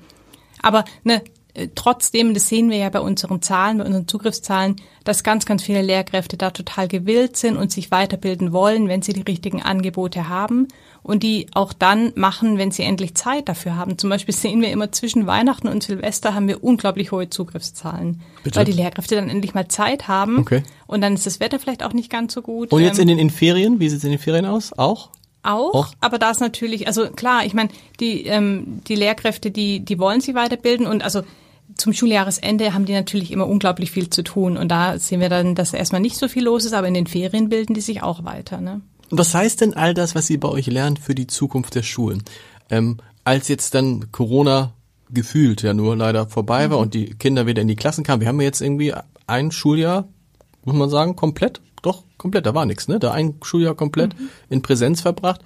Aber 0.62 0.86
ne, 1.04 1.22
trotzdem, 1.76 2.34
das 2.34 2.48
sehen 2.48 2.70
wir 2.70 2.78
ja 2.78 2.90
bei 2.90 3.00
unseren 3.00 3.42
Zahlen, 3.42 3.78
bei 3.78 3.86
unseren 3.86 4.08
Zugriffszahlen, 4.08 4.76
dass 5.04 5.24
ganz, 5.24 5.46
ganz 5.46 5.64
viele 5.64 5.82
Lehrkräfte 5.82 6.38
da 6.38 6.50
total 6.52 6.88
gewillt 6.88 7.38
sind 7.38 7.58
und 7.58 7.72
sich 7.72 7.92
weiterbilden 7.92 8.52
wollen, 8.54 8.88
wenn 8.88 9.02
sie 9.02 9.14
die 9.14 9.22
richtigen 9.22 9.62
Angebote 9.62 10.30
haben 10.30 10.68
und 11.04 11.22
die 11.22 11.48
auch 11.54 11.74
dann 11.74 12.12
machen, 12.16 12.58
wenn 12.58 12.72
sie 12.72 12.84
endlich 12.84 13.14
Zeit 13.16 13.50
dafür 13.50 13.76
haben. 13.76 13.98
Zum 13.98 14.10
Beispiel 14.10 14.34
sehen 14.34 14.62
wir 14.62 14.72
immer 14.72 14.92
zwischen 14.92 15.28
Weihnachten 15.28 15.68
und 15.68 15.84
Silvester 15.84 16.34
haben 16.34 16.48
wir 16.48 16.64
unglaublich 16.64 17.12
hohe 17.12 17.30
Zugriffszahlen, 17.30 18.22
Bitte? 18.44 18.58
weil 18.58 18.66
die 18.66 18.72
Lehrkräfte 18.72 19.16
dann 19.16 19.30
endlich 19.30 19.54
mal 19.54 19.68
Zeit 19.68 20.08
haben 20.08 20.40
Okay. 20.40 20.64
und 20.88 21.02
dann 21.02 21.14
ist 21.14 21.26
das 21.26 21.40
Wetter 21.40 21.60
vielleicht 21.60 21.84
auch 21.84 21.94
nicht 21.94 22.10
ganz 22.10 22.34
so 22.34 22.42
gut. 22.42 22.72
Und 22.72 22.82
jetzt 22.82 22.98
Ähm, 22.98 23.04
in 23.04 23.08
den 23.10 23.20
in 23.20 23.30
Ferien, 23.30 23.80
wie 23.80 23.90
sieht 23.90 24.00
es 24.00 24.04
in 24.06 24.12
den 24.12 24.20
Ferien 24.20 24.46
aus? 24.46 24.74
Auch? 24.74 25.10
auch, 25.46 25.74
Auch? 25.74 25.88
aber 26.00 26.18
da 26.20 26.32
ist 26.32 26.40
natürlich, 26.40 26.88
also 26.88 27.10
klar, 27.10 27.46
ich 27.46 27.54
meine, 27.54 27.70
die, 28.00 28.24
ähm, 28.28 28.82
die 28.88 28.96
Lehrkräfte, 28.96 29.52
die, 29.52 29.82
die 29.82 30.00
wollen 30.00 30.22
sich 30.22 30.34
weiterbilden 30.36 30.88
und 30.88 31.04
also 31.04 31.24
zum 31.78 31.94
Schuljahresende 31.94 32.74
haben 32.74 32.86
die 32.86 32.94
natürlich 32.94 33.32
immer 33.32 33.48
unglaublich 33.48 33.92
viel 33.92 34.10
zu 34.10 34.24
tun 34.24 34.58
und 34.58 34.70
da 34.70 34.98
sehen 35.00 35.20
wir 35.20 35.30
dann, 35.30 35.56
dass 35.56 35.74
erstmal 35.74 36.02
nicht 36.02 36.18
so 36.18 36.28
viel 36.28 36.44
los 36.44 36.66
ist, 36.66 36.74
aber 36.74 36.88
in 36.88 36.94
den 36.94 37.08
Ferien 37.08 37.50
bilden 37.50 37.74
die 37.74 37.82
sich 37.82 38.04
auch 38.04 38.24
weiter. 38.24 38.62
Ne? 38.62 38.82
Was 39.10 39.34
heißt 39.34 39.62
denn 39.62 39.74
all 39.74 39.94
das, 39.94 40.16
was 40.16 40.28
Sie 40.28 40.38
bei 40.38 40.50
euch 40.50 40.68
lernen, 40.68 40.98
für 40.98 41.16
die 41.16 41.28
Zukunft 41.28 41.76
der 41.76 41.84
Schulen? 41.84 42.24
Ähm, 42.70 42.98
als 43.24 43.48
jetzt 43.48 43.76
dann 43.76 44.12
Corona 44.12 44.74
gefühlt 45.10 45.62
ja 45.62 45.74
nur 45.74 45.96
leider 45.96 46.28
vorbei 46.28 46.70
war 46.70 46.80
und 46.80 46.94
die 46.94 47.14
Kinder 47.16 47.46
wieder 47.46 47.62
in 47.62 47.68
die 47.68 47.76
Klassen 47.76 48.04
kamen, 48.04 48.22
wir 48.22 48.28
haben 48.28 48.42
ja 48.42 48.46
jetzt 48.46 48.62
irgendwie 48.62 48.94
ein 49.28 49.52
Schuljahr 49.52 50.08
muss 50.66 50.76
man 50.76 50.90
sagen, 50.90 51.16
komplett, 51.16 51.62
doch, 51.82 52.04
komplett, 52.18 52.46
da 52.46 52.56
war 52.56 52.66
nichts, 52.66 52.88
ne? 52.88 53.00
Da 53.00 53.12
ein 53.12 53.36
Schuljahr 53.44 53.76
komplett 53.76 54.18
mhm. 54.18 54.30
in 54.50 54.62
Präsenz 54.62 55.02
verbracht. 55.02 55.42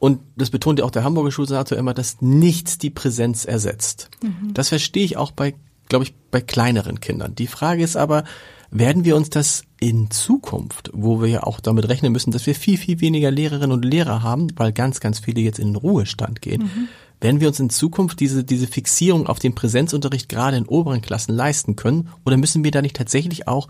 Und 0.00 0.20
das 0.34 0.50
betont 0.50 0.78
ja 0.78 0.84
auch 0.86 0.90
der 0.90 1.04
Hamburger 1.04 1.30
Schulsenator 1.30 1.78
immer, 1.78 1.94
dass 1.94 2.20
nichts 2.20 2.78
die 2.78 2.90
Präsenz 2.90 3.44
ersetzt. 3.44 4.10
Mhm. 4.22 4.54
Das 4.54 4.70
verstehe 4.70 5.04
ich 5.04 5.18
auch 5.18 5.30
bei, 5.30 5.54
glaube 5.88 6.04
ich, 6.04 6.14
bei 6.30 6.40
kleineren 6.40 7.00
Kindern. 7.00 7.34
Die 7.34 7.46
Frage 7.46 7.84
ist 7.84 7.96
aber, 7.96 8.24
werden 8.70 9.04
wir 9.04 9.14
uns 9.14 9.28
das 9.28 9.62
in 9.78 10.10
Zukunft, 10.10 10.90
wo 10.94 11.20
wir 11.20 11.28
ja 11.28 11.42
auch 11.42 11.60
damit 11.60 11.88
rechnen 11.88 12.12
müssen, 12.12 12.30
dass 12.30 12.46
wir 12.46 12.54
viel, 12.54 12.78
viel 12.78 13.00
weniger 13.00 13.30
Lehrerinnen 13.30 13.72
und 13.72 13.84
Lehrer 13.84 14.22
haben, 14.22 14.48
weil 14.56 14.72
ganz, 14.72 15.00
ganz 15.00 15.18
viele 15.18 15.42
jetzt 15.42 15.58
in 15.58 15.68
den 15.68 15.76
Ruhestand 15.76 16.40
gehen, 16.40 16.62
mhm. 16.62 16.88
werden 17.20 17.40
wir 17.40 17.48
uns 17.48 17.60
in 17.60 17.68
Zukunft 17.68 18.20
diese, 18.20 18.42
diese 18.42 18.68
Fixierung 18.68 19.26
auf 19.26 19.38
den 19.38 19.54
Präsenzunterricht 19.54 20.30
gerade 20.30 20.56
in 20.56 20.66
oberen 20.66 21.02
Klassen 21.02 21.34
leisten 21.34 21.76
können? 21.76 22.08
Oder 22.24 22.38
müssen 22.38 22.64
wir 22.64 22.70
da 22.70 22.80
nicht 22.80 22.96
tatsächlich 22.96 23.46
auch 23.48 23.68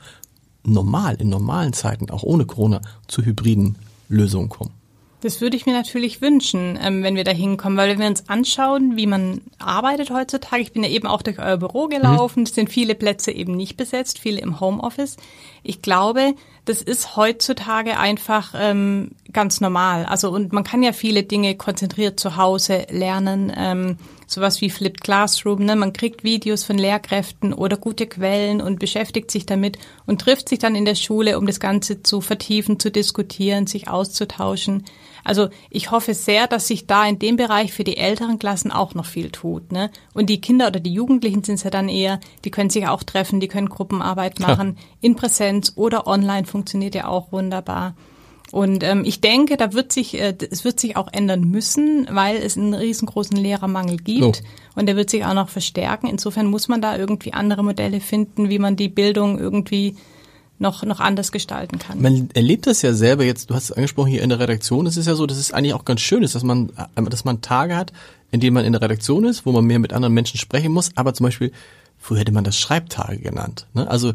normal, 0.63 1.17
in 1.17 1.29
normalen 1.29 1.73
Zeiten, 1.73 2.09
auch 2.11 2.23
ohne 2.23 2.45
Corona, 2.45 2.81
zu 3.09 3.25
hybriden 3.25 3.77
Lösungen 4.09 4.49
kommen. 4.49 4.80
Das 5.23 5.41
würde 5.41 5.57
ich 5.57 5.67
mir 5.67 5.73
natürlich 5.75 6.23
wünschen, 6.23 6.79
ähm, 6.83 7.03
wenn 7.03 7.15
wir 7.15 7.25
da 7.25 7.31
hinkommen, 7.31 7.77
weil 7.77 7.91
wenn 7.91 7.99
wir 7.99 8.07
uns 8.07 8.29
anschauen, 8.29 8.97
wie 8.97 9.07
man 9.07 9.43
arbeitet 9.59 10.11
heutzutage, 10.11 10.63
ich 10.63 10.73
bin 10.73 10.83
ja 10.83 10.89
eben 10.89 11.07
auch 11.07 11.23
durch 11.23 11.39
euer 11.39 11.59
Büro 11.59 11.89
gelaufen, 11.89 12.41
mhm. 12.41 12.47
es 12.47 12.55
sind 12.55 12.71
viele 12.71 12.95
Plätze 12.95 13.31
eben 13.31 13.55
nicht 13.55 13.77
besetzt, 13.77 14.19
viele 14.19 14.41
im 14.41 14.61
Homeoffice. 14.61 15.17
Ich 15.63 15.83
glaube, 15.83 16.35
das 16.65 16.81
ist 16.81 17.17
heutzutage 17.17 17.99
einfach 17.99 18.55
ähm, 18.57 19.11
ganz 19.33 19.61
normal. 19.61 20.07
Also 20.07 20.31
und 20.31 20.53
man 20.53 20.65
kann 20.65 20.83
ja 20.83 20.93
viele 20.93 21.23
Dinge 21.23 21.55
konzentriert 21.55 22.19
zu 22.19 22.37
Hause 22.37 22.87
lernen. 22.91 23.53
Ähm, 23.55 23.97
sowas 24.31 24.61
wie 24.61 24.71
Flipped 24.71 25.03
Classroom. 25.03 25.65
Ne? 25.65 25.77
Man 25.77 25.93
kriegt 25.93 26.25
Videos 26.25 26.65
von 26.65 26.79
Lehrkräften 26.79 27.53
oder 27.53 27.77
gute 27.77 28.07
Quellen 28.07 28.61
und 28.61 28.79
beschäftigt 28.79 29.31
sich 29.31 29.45
damit 29.45 29.79
und 30.07 30.21
trifft 30.21 30.49
sich 30.49 30.61
dann 30.61 30.77
in 30.77 30.85
der 30.85 30.95
Schule, 30.95 31.37
um 31.37 31.47
das 31.47 31.61
Ganze 31.61 32.03
zu 32.03 32.21
vertiefen, 32.21 32.79
zu 32.79 32.91
diskutieren, 32.91 33.67
sich 33.67 33.89
auszutauschen. 33.89 34.85
Also 35.25 35.49
ich 35.71 35.91
hoffe 35.91 36.15
sehr, 36.15 36.47
dass 36.47 36.67
sich 36.67 36.87
da 36.87 37.07
in 37.07 37.19
dem 37.19 37.37
Bereich 37.37 37.73
für 37.73 37.85
die 37.85 37.97
älteren 37.97 38.39
Klassen 38.39 38.71
auch 38.71 38.95
noch 38.95 39.07
viel 39.07 39.31
tut. 39.31 39.73
Ne? 39.73 39.91
Und 40.15 40.31
die 40.31 40.41
Kinder 40.41 40.69
oder 40.69 40.81
die 40.81 40.93
Jugendlichen 40.93 41.45
sind 41.45 41.57
es 41.57 41.65
ja 41.65 41.71
dann 41.71 41.89
eher, 41.89 42.21
die 42.45 42.51
können 42.51 42.71
sich 42.71 42.87
auch 42.87 43.03
treffen, 43.03 43.41
die 43.41 43.49
können 43.49 43.69
Gruppenarbeit 43.69 44.41
machen, 44.41 44.77
ja. 44.77 44.85
in 45.01 45.17
Präsenz 45.17 45.73
oder 45.77 46.07
online 46.07 46.47
funktioniert 46.47 46.95
ja 46.95 47.09
auch 47.09 47.33
wunderbar. 47.33 47.95
Und 48.53 48.83
ähm, 48.83 49.05
ich 49.05 49.21
denke, 49.21 49.57
da 49.57 49.73
wird 49.73 49.93
sich, 49.93 50.21
äh, 50.21 50.35
es 50.51 50.65
wird 50.65 50.81
sich 50.81 50.97
auch 50.97 51.09
ändern 51.13 51.43
müssen, 51.43 52.09
weil 52.11 52.37
es 52.37 52.57
einen 52.57 52.75
riesengroßen 52.75 53.37
Lehrermangel 53.37 53.99
gibt 53.99 54.43
oh. 54.43 54.79
und 54.81 54.87
der 54.87 54.97
wird 54.97 55.11
sich 55.11 55.25
auch 55.25 55.35
noch 55.35 55.49
verstärken. 55.49 56.09
Insofern 56.09 56.47
muss 56.47 56.67
man 56.67 56.83
da 56.83 56.97
irgendwie 56.97 57.33
andere 57.33 57.63
Modelle 57.63 58.01
finden, 58.01 58.49
wie 58.49 58.59
man 58.59 58.75
die 58.75 58.89
Bildung 58.89 59.39
irgendwie 59.39 59.97
noch, 60.61 60.83
noch 60.85 61.01
anders 61.01 61.33
gestalten 61.33 61.79
kann. 61.79 62.01
Man 62.01 62.29
erlebt 62.35 62.67
das 62.67 62.83
ja 62.83 62.93
selber 62.93 63.25
jetzt, 63.25 63.51
du 63.51 63.55
hast 63.55 63.65
es 63.65 63.73
angesprochen 63.73 64.11
hier 64.11 64.23
in 64.23 64.29
der 64.29 64.39
Redaktion, 64.39 64.87
es 64.87 64.97
ist 64.97 65.07
ja 65.07 65.15
so, 65.15 65.27
dass 65.27 65.39
es 65.39 65.53
eigentlich 65.53 65.75
auch 65.75 65.85
ganz 65.85 66.01
schön 66.01 66.23
ist, 66.23 66.35
dass 66.35 66.43
man, 66.43 66.71
äh, 66.97 67.03
dass 67.03 67.25
man 67.25 67.41
Tage 67.41 67.77
hat, 67.77 67.93
in 68.31 68.41
denen 68.41 68.55
man 68.55 68.65
in 68.65 68.73
der 68.73 68.83
Redaktion 68.83 69.25
ist, 69.25 69.47
wo 69.47 69.53
man 69.53 69.65
mehr 69.65 69.79
mit 69.79 69.93
anderen 69.93 70.15
Menschen 70.15 70.39
sprechen 70.39 70.73
muss, 70.73 70.91
aber 70.95 71.15
zum 71.15 71.25
Beispiel, 71.25 71.53
früher 71.99 72.21
hätte 72.21 72.33
man 72.33 72.45
das 72.45 72.59
Schreibtage 72.59 73.19
genannt. 73.19 73.67
Ne? 73.75 73.89
Also 73.89 74.13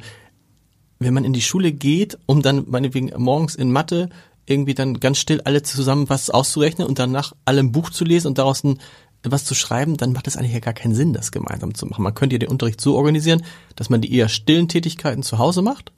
wenn 0.99 1.13
man 1.13 1.25
in 1.25 1.33
die 1.33 1.41
Schule 1.41 1.71
geht, 1.71 2.17
um 2.25 2.41
dann 2.41 2.65
meinetwegen 2.67 3.11
morgens 3.17 3.55
in 3.55 3.71
Mathe 3.71 4.09
irgendwie 4.45 4.75
dann 4.75 4.99
ganz 4.99 5.17
still 5.17 5.41
alle 5.41 5.63
zusammen 5.63 6.07
was 6.09 6.29
auszurechnen 6.29 6.87
und 6.87 6.99
danach 6.99 7.33
alle 7.45 7.59
ein 7.59 7.71
Buch 7.71 7.89
zu 7.89 8.05
lesen 8.05 8.27
und 8.27 8.37
daraus 8.37 8.63
ein, 8.63 8.79
was 9.23 9.43
zu 9.43 9.55
schreiben, 9.55 9.97
dann 9.97 10.13
macht 10.13 10.27
es 10.27 10.37
eigentlich 10.37 10.53
ja 10.53 10.59
gar 10.59 10.75
keinen 10.75 10.93
Sinn, 10.93 11.11
das 11.11 11.31
gemeinsam 11.31 11.73
zu 11.73 11.87
machen. 11.87 12.03
Man 12.03 12.13
könnte 12.13 12.35
ja 12.35 12.39
den 12.39 12.49
Unterricht 12.49 12.79
so 12.79 12.95
organisieren, 12.95 13.43
dass 13.75 13.89
man 13.89 14.01
die 14.01 14.13
eher 14.13 14.29
stillen 14.29 14.67
Tätigkeiten 14.67 15.23
zu 15.23 15.39
Hause 15.39 15.63
macht 15.63 15.91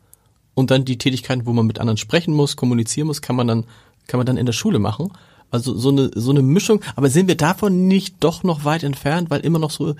und 0.57 0.71
dann 0.71 0.85
die 0.85 0.97
Tätigkeiten, 0.97 1.45
wo 1.45 1.53
man 1.53 1.67
mit 1.67 1.77
anderen 1.77 1.97
sprechen 1.97 2.33
muss, 2.33 2.55
kommunizieren 2.55 3.05
muss, 3.05 3.21
kann 3.21 3.35
man 3.35 3.47
dann, 3.47 3.65
kann 4.07 4.17
man 4.17 4.25
dann 4.25 4.37
in 4.37 4.47
der 4.47 4.53
Schule 4.53 4.79
machen. 4.79 5.13
Also 5.51 5.77
so 5.77 5.89
eine, 5.89 6.09
so 6.15 6.31
eine 6.31 6.41
Mischung. 6.41 6.81
Aber 6.95 7.11
sind 7.11 7.27
wir 7.27 7.37
davon 7.37 7.87
nicht 7.87 8.15
doch 8.21 8.41
noch 8.41 8.65
weit 8.65 8.81
entfernt, 8.81 9.29
weil 9.29 9.41
immer 9.41 9.59
noch 9.59 9.69
so 9.69 9.93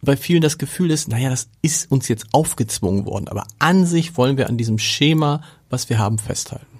bei 0.00 0.16
vielen 0.16 0.40
das 0.40 0.56
Gefühl 0.56 0.92
ist, 0.92 1.08
naja, 1.08 1.30
das 1.30 1.48
ist 1.62 1.90
uns 1.90 2.06
jetzt 2.06 2.26
aufgezwungen 2.30 3.06
worden. 3.06 3.26
Aber 3.26 3.44
an 3.58 3.84
sich 3.84 4.16
wollen 4.16 4.36
wir 4.36 4.48
an 4.48 4.56
diesem 4.56 4.78
Schema, 4.78 5.42
was 5.68 5.90
wir 5.90 5.98
haben, 5.98 6.20
festhalten. 6.20 6.71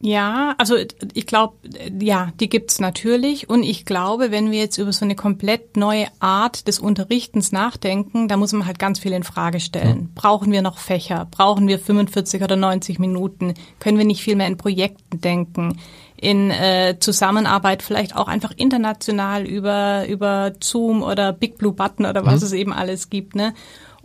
Ja, 0.00 0.54
also 0.58 0.76
ich 1.14 1.26
glaube, 1.26 1.56
ja, 2.00 2.30
die 2.38 2.48
gibt's 2.48 2.78
natürlich. 2.78 3.48
Und 3.48 3.64
ich 3.64 3.84
glaube, 3.84 4.30
wenn 4.30 4.52
wir 4.52 4.58
jetzt 4.60 4.78
über 4.78 4.92
so 4.92 5.04
eine 5.04 5.16
komplett 5.16 5.76
neue 5.76 6.06
Art 6.20 6.68
des 6.68 6.78
Unterrichtens 6.78 7.50
nachdenken, 7.50 8.28
da 8.28 8.36
muss 8.36 8.52
man 8.52 8.64
halt 8.64 8.78
ganz 8.78 9.00
viel 9.00 9.12
in 9.12 9.24
Frage 9.24 9.58
stellen. 9.58 10.12
Brauchen 10.14 10.52
wir 10.52 10.62
noch 10.62 10.78
Fächer? 10.78 11.26
Brauchen 11.28 11.66
wir 11.66 11.80
45 11.80 12.44
oder 12.44 12.54
90 12.54 13.00
Minuten? 13.00 13.54
Können 13.80 13.98
wir 13.98 14.04
nicht 14.04 14.22
viel 14.22 14.36
mehr 14.36 14.46
in 14.46 14.56
Projekten 14.56 15.20
denken? 15.20 15.80
In 16.16 16.52
äh, 16.52 16.96
Zusammenarbeit 17.00 17.82
vielleicht 17.82 18.14
auch 18.14 18.28
einfach 18.28 18.52
international 18.56 19.46
über, 19.46 20.06
über 20.08 20.52
Zoom 20.62 21.02
oder 21.02 21.32
Big 21.32 21.58
Blue 21.58 21.72
Button 21.72 22.06
oder 22.06 22.24
was 22.24 22.40
ja. 22.40 22.46
es 22.46 22.52
eben 22.52 22.72
alles 22.72 23.10
gibt, 23.10 23.34
ne? 23.34 23.52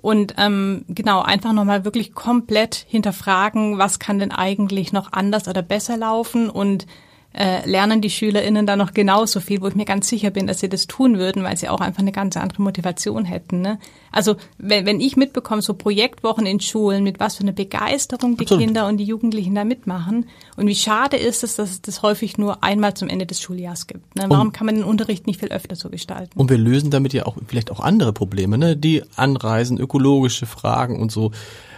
Und 0.03 0.33
ähm, 0.37 0.83
genau 0.89 1.21
einfach 1.21 1.53
nochmal 1.53 1.85
wirklich 1.85 2.13
komplett 2.13 2.75
hinterfragen, 2.89 3.77
was 3.77 3.99
kann 3.99 4.19
denn 4.19 4.33
eigentlich 4.33 4.91
noch 4.91 5.13
anders 5.13 5.47
oder 5.47 5.61
besser 5.61 5.95
laufen? 5.95 6.49
Und 6.49 6.87
äh, 7.33 7.67
lernen 7.67 8.01
die 8.01 8.09
SchülerInnen 8.09 8.67
da 8.67 8.75
noch 8.75 8.93
genauso 8.93 9.39
viel, 9.39 9.61
wo 9.61 9.67
ich 9.67 9.75
mir 9.75 9.85
ganz 9.85 10.07
sicher 10.07 10.29
bin, 10.29 10.45
dass 10.45 10.59
sie 10.59 10.69
das 10.69 10.85
tun 10.87 11.17
würden, 11.17 11.43
weil 11.43 11.57
sie 11.57 11.67
auch 11.67 11.81
einfach 11.81 12.01
eine 12.01 12.11
ganz 12.11 12.37
andere 12.37 12.61
Motivation 12.61 13.25
hätten. 13.25 13.61
Ne? 13.61 13.79
Also 14.11 14.35
wenn, 14.57 14.85
wenn 14.85 14.99
ich 14.99 15.17
mitbekomme, 15.17 15.61
so 15.61 15.73
Projektwochen 15.73 16.45
in 16.45 16.59
Schulen, 16.59 17.03
mit 17.03 17.19
was 17.19 17.37
für 17.37 17.43
eine 17.43 17.53
Begeisterung 17.53 18.37
die 18.37 18.43
Absolut. 18.43 18.63
Kinder 18.63 18.87
und 18.87 18.97
die 18.97 19.05
Jugendlichen 19.05 19.55
da 19.55 19.63
mitmachen 19.63 20.27
und 20.57 20.67
wie 20.67 20.75
schade 20.75 21.17
ist 21.17 21.43
es, 21.43 21.55
dass 21.55 21.71
es 21.71 21.81
das 21.81 22.03
häufig 22.03 22.37
nur 22.37 22.63
einmal 22.63 22.93
zum 22.93 23.09
Ende 23.09 23.25
des 23.25 23.41
Schuljahres 23.41 23.87
gibt. 23.87 24.15
Ne? 24.15 24.25
Warum 24.27 24.47
und, 24.47 24.53
kann 24.53 24.67
man 24.67 24.75
den 24.75 24.83
Unterricht 24.83 25.25
nicht 25.25 25.39
viel 25.39 25.49
öfter 25.49 25.75
so 25.75 25.89
gestalten? 25.89 26.39
Und 26.39 26.49
wir 26.51 26.57
lösen 26.57 26.91
damit 26.91 27.13
ja 27.13 27.25
auch 27.25 27.37
vielleicht 27.47 27.71
auch 27.71 27.79
andere 27.79 28.13
Probleme, 28.13 28.57
ne? 28.59 28.77
die 28.77 29.03
Anreisen, 29.15 29.79
ökologische 29.79 30.45
Fragen 30.45 31.01
und 31.01 31.11
so. 31.11 31.31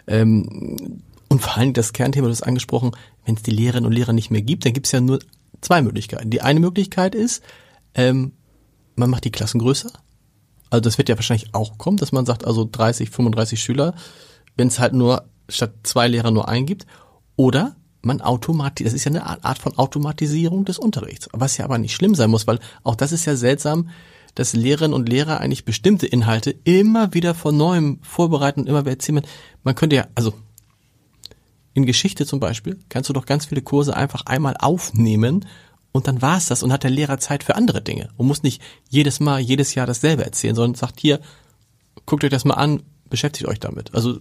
Ähm, 0.07 1.01
und 1.29 1.41
vor 1.41 1.57
allem 1.57 1.73
das 1.73 1.93
Kernthema, 1.93 2.27
du 2.27 2.31
hast 2.31 2.43
angesprochen, 2.43 2.91
wenn 3.25 3.35
es 3.35 3.43
die 3.43 3.51
Lehrerinnen 3.51 3.85
und 3.85 3.93
Lehrer 3.93 4.13
nicht 4.13 4.31
mehr 4.31 4.41
gibt, 4.41 4.65
dann 4.65 4.73
gibt 4.73 4.85
es 4.85 4.91
ja 4.91 5.01
nur 5.01 5.19
zwei 5.65 5.81
Möglichkeiten. 5.81 6.29
Die 6.29 6.41
eine 6.41 6.59
Möglichkeit 6.59 7.15
ist, 7.15 7.43
ähm, 7.93 8.33
man 8.95 9.09
macht 9.09 9.25
die 9.25 9.31
Klassen 9.31 9.59
größer. 9.59 9.89
Also 10.69 10.81
das 10.81 10.97
wird 10.97 11.09
ja 11.09 11.15
wahrscheinlich 11.15 11.53
auch 11.53 11.77
kommen, 11.77 11.97
dass 11.97 12.11
man 12.11 12.25
sagt, 12.25 12.45
also 12.45 12.67
30, 12.69 13.09
35 13.09 13.61
Schüler, 13.61 13.95
wenn 14.55 14.67
es 14.67 14.79
halt 14.79 14.93
nur 14.93 15.25
statt 15.49 15.73
zwei 15.83 16.07
Lehrer 16.07 16.31
nur 16.31 16.47
einen 16.47 16.65
gibt. 16.65 16.85
Oder 17.35 17.75
man 18.01 18.21
automatisiert, 18.21 18.87
das 18.87 18.93
ist 18.93 19.03
ja 19.05 19.11
eine 19.11 19.43
Art 19.43 19.57
von 19.57 19.77
Automatisierung 19.77 20.63
des 20.63 20.77
Unterrichts, 20.77 21.27
was 21.33 21.57
ja 21.57 21.65
aber 21.65 21.77
nicht 21.77 21.95
schlimm 21.95 22.15
sein 22.15 22.29
muss, 22.29 22.47
weil 22.47 22.59
auch 22.83 22.95
das 22.95 23.11
ist 23.11 23.25
ja 23.25 23.35
seltsam, 23.35 23.89
dass 24.35 24.53
Lehrerinnen 24.53 24.93
und 24.93 25.09
Lehrer 25.09 25.39
eigentlich 25.39 25.65
bestimmte 25.65 26.05
Inhalte 26.05 26.51
immer 26.63 27.13
wieder 27.13 27.33
von 27.33 27.57
neuem 27.57 27.99
vorbereiten 28.03 28.61
und 28.61 28.69
immer 28.69 28.81
wieder 28.81 28.91
erzählen. 28.91 29.25
Man 29.63 29.75
könnte 29.75 29.95
ja, 29.95 30.07
also 30.13 30.33
in 31.75 31.85
Geschichte 31.85 32.25
zum 32.25 32.39
Beispiel 32.39 32.79
kannst 32.89 33.09
du 33.09 33.13
doch 33.13 33.27
ganz 33.27 33.45
viele 33.45 33.61
Kurse 33.61 33.95
einfach 33.95 34.25
einmal 34.25 34.55
aufnehmen 34.57 35.45
und 35.91 36.07
dann 36.07 36.21
war's 36.21 36.47
das 36.47 36.63
und 36.63 36.73
hat 36.73 36.83
der 36.83 36.89
Lehrer 36.89 37.19
Zeit 37.19 37.43
für 37.43 37.55
andere 37.55 37.81
Dinge 37.81 38.09
und 38.17 38.25
muss 38.25 38.43
nicht 38.43 38.61
jedes 38.89 39.19
Mal, 39.19 39.39
jedes 39.39 39.75
Jahr 39.75 39.85
dasselbe 39.85 40.25
erzählen, 40.25 40.55
sondern 40.55 40.75
sagt 40.75 40.99
hier, 40.99 41.19
guckt 42.05 42.23
euch 42.23 42.31
das 42.31 42.45
mal 42.45 42.55
an, 42.55 42.81
beschäftigt 43.09 43.47
euch 43.47 43.59
damit. 43.59 43.93
Also 43.93 44.19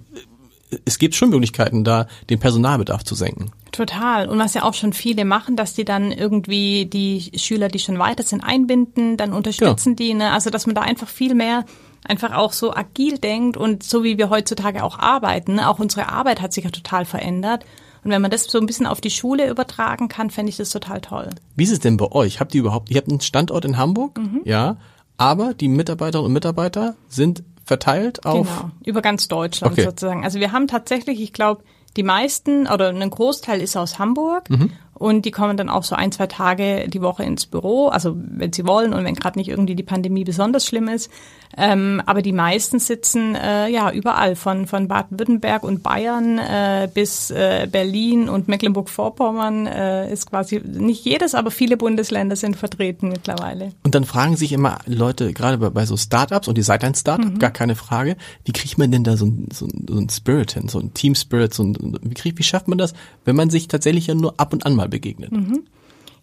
es 0.84 0.98
gibt 0.98 1.14
schon 1.14 1.30
Möglichkeiten, 1.30 1.84
da 1.84 2.08
den 2.28 2.40
Personalbedarf 2.40 3.04
zu 3.04 3.14
senken. 3.14 3.52
Total. 3.70 4.28
Und 4.28 4.38
was 4.38 4.54
ja 4.54 4.64
auch 4.64 4.74
schon 4.74 4.92
viele 4.92 5.24
machen, 5.24 5.56
dass 5.56 5.74
die 5.74 5.84
dann 5.84 6.10
irgendwie 6.10 6.86
die 6.86 7.30
Schüler, 7.36 7.68
die 7.68 7.78
schon 7.78 7.98
weiter 8.00 8.24
sind, 8.24 8.42
einbinden, 8.42 9.16
dann 9.16 9.32
unterstützen 9.32 9.90
ja. 9.90 9.94
die. 9.94 10.14
Ne? 10.14 10.32
Also 10.32 10.50
dass 10.50 10.66
man 10.66 10.74
da 10.74 10.82
einfach 10.82 11.08
viel 11.08 11.34
mehr 11.34 11.64
einfach 12.04 12.32
auch 12.32 12.52
so 12.52 12.74
agil 12.74 13.18
denkt 13.18 13.56
und 13.56 13.82
so 13.82 14.04
wie 14.04 14.18
wir 14.18 14.30
heutzutage 14.30 14.84
auch 14.84 14.98
arbeiten. 14.98 15.58
Auch 15.58 15.78
unsere 15.78 16.10
Arbeit 16.10 16.40
hat 16.40 16.52
sich 16.52 16.64
ja 16.64 16.70
total 16.70 17.04
verändert. 17.04 17.64
Und 18.04 18.10
wenn 18.10 18.20
man 18.20 18.30
das 18.30 18.44
so 18.44 18.58
ein 18.58 18.66
bisschen 18.66 18.86
auf 18.86 19.00
die 19.00 19.10
Schule 19.10 19.48
übertragen 19.48 20.08
kann, 20.08 20.30
fände 20.30 20.50
ich 20.50 20.58
das 20.58 20.70
total 20.70 21.00
toll. 21.00 21.30
Wie 21.56 21.64
ist 21.64 21.72
es 21.72 21.78
denn 21.78 21.96
bei 21.96 22.12
euch? 22.12 22.38
Habt 22.38 22.54
ihr 22.54 22.60
überhaupt, 22.60 22.90
ihr 22.90 22.98
habt 22.98 23.08
einen 23.08 23.20
Standort 23.20 23.64
in 23.64 23.78
Hamburg? 23.78 24.18
Mhm. 24.18 24.42
Ja. 24.44 24.76
Aber 25.16 25.54
die 25.54 25.68
Mitarbeiterinnen 25.68 26.26
und 26.26 26.32
Mitarbeiter 26.32 26.96
sind 27.08 27.42
verteilt 27.64 28.26
auf? 28.26 28.46
Genau, 28.46 28.70
über 28.84 29.00
ganz 29.00 29.28
Deutschland 29.28 29.72
okay. 29.72 29.84
sozusagen. 29.84 30.24
Also 30.24 30.38
wir 30.38 30.52
haben 30.52 30.68
tatsächlich, 30.68 31.20
ich 31.20 31.32
glaube, 31.32 31.62
die 31.96 32.02
meisten 32.02 32.66
oder 32.66 32.88
ein 32.90 33.10
Großteil 33.10 33.60
ist 33.60 33.76
aus 33.76 33.98
Hamburg 33.98 34.50
mhm. 34.50 34.72
Und 34.94 35.24
die 35.24 35.30
kommen 35.30 35.56
dann 35.56 35.68
auch 35.68 35.82
so 35.82 35.94
ein, 35.94 36.12
zwei 36.12 36.26
Tage 36.26 36.88
die 36.88 37.02
Woche 37.02 37.24
ins 37.24 37.46
Büro, 37.46 37.88
also 37.88 38.14
wenn 38.16 38.52
sie 38.52 38.66
wollen 38.66 38.94
und 38.94 39.04
wenn 39.04 39.14
gerade 39.14 39.38
nicht 39.38 39.48
irgendwie 39.48 39.74
die 39.74 39.82
Pandemie 39.82 40.24
besonders 40.24 40.66
schlimm 40.66 40.88
ist. 40.88 41.10
Ähm, 41.56 42.02
aber 42.06 42.22
die 42.22 42.32
meisten 42.32 42.78
sitzen 42.78 43.34
äh, 43.36 43.68
ja 43.68 43.92
überall, 43.92 44.34
von, 44.34 44.66
von 44.66 44.88
Baden-Württemberg 44.88 45.62
und 45.62 45.82
Bayern 45.82 46.38
äh, 46.38 46.88
bis 46.92 47.30
äh, 47.30 47.68
Berlin 47.70 48.28
und 48.28 48.48
Mecklenburg-Vorpommern 48.48 49.66
äh, 49.66 50.12
ist 50.12 50.30
quasi 50.30 50.60
nicht 50.64 51.04
jedes, 51.04 51.34
aber 51.34 51.50
viele 51.50 51.76
Bundesländer 51.76 52.34
sind 52.34 52.56
vertreten 52.56 53.08
mittlerweile. 53.08 53.72
Und 53.84 53.94
dann 53.94 54.04
fragen 54.04 54.36
sich 54.36 54.52
immer 54.52 54.78
Leute, 54.86 55.32
gerade 55.32 55.58
bei, 55.58 55.70
bei 55.70 55.86
so 55.86 55.96
Startups, 55.96 56.48
und 56.48 56.58
ihr 56.58 56.64
seid 56.64 56.82
ein 56.82 56.94
Startup, 56.94 57.32
mhm. 57.32 57.38
gar 57.38 57.50
keine 57.50 57.76
Frage, 57.76 58.16
wie 58.44 58.52
kriegt 58.52 58.78
man 58.78 58.90
denn 58.90 59.04
da 59.04 59.16
so 59.16 59.26
ein, 59.26 59.48
so 59.52 59.66
ein, 59.66 59.86
so 59.88 59.98
ein 59.98 60.08
Spirit 60.08 60.52
hin, 60.52 60.68
so 60.68 60.80
ein 60.80 60.92
Team 60.94 61.14
Spirit, 61.14 61.54
so 61.54 61.62
ein, 61.62 61.98
wie, 62.02 62.14
kriegt, 62.14 62.38
wie 62.38 62.42
schafft 62.42 62.66
man 62.66 62.78
das, 62.78 62.94
wenn 63.24 63.36
man 63.36 63.50
sich 63.50 63.68
tatsächlich 63.68 64.08
ja 64.08 64.14
nur 64.14 64.34
ab 64.38 64.52
und 64.52 64.66
an 64.66 64.74
mal 64.74 64.83
begegnet? 64.88 65.32
Mhm. 65.32 65.64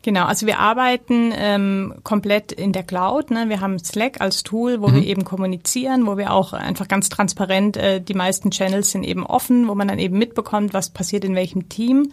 Genau, 0.04 0.26
also 0.26 0.48
wir 0.48 0.58
arbeiten 0.58 1.32
ähm, 1.36 1.94
komplett 2.04 2.52
in 2.52 2.74
der 2.74 2.82
Cloud. 2.82 3.30
Ne? 3.30 3.50
Wir 3.50 3.62
haben 3.62 3.78
Slack 3.78 4.20
als 4.20 4.42
Tool, 4.42 4.82
wo 4.82 4.88
mhm. 4.88 4.96
wir 4.96 5.04
eben 5.04 5.24
kommunizieren, 5.24 6.08
wo 6.08 6.18
wir 6.18 6.34
auch 6.34 6.54
einfach 6.54 6.88
ganz 6.88 7.10
transparent, 7.10 7.78
äh, 7.78 8.02
die 8.02 8.16
meisten 8.16 8.50
Channels 8.50 8.92
sind 8.92 9.04
eben 9.04 9.26
offen, 9.26 9.68
wo 9.68 9.76
man 9.76 9.88
dann 9.88 10.00
eben 10.00 10.18
mitbekommt, 10.18 10.74
was 10.74 10.90
passiert 10.90 11.24
in 11.24 11.36
welchem 11.36 11.70
Team. 11.70 12.12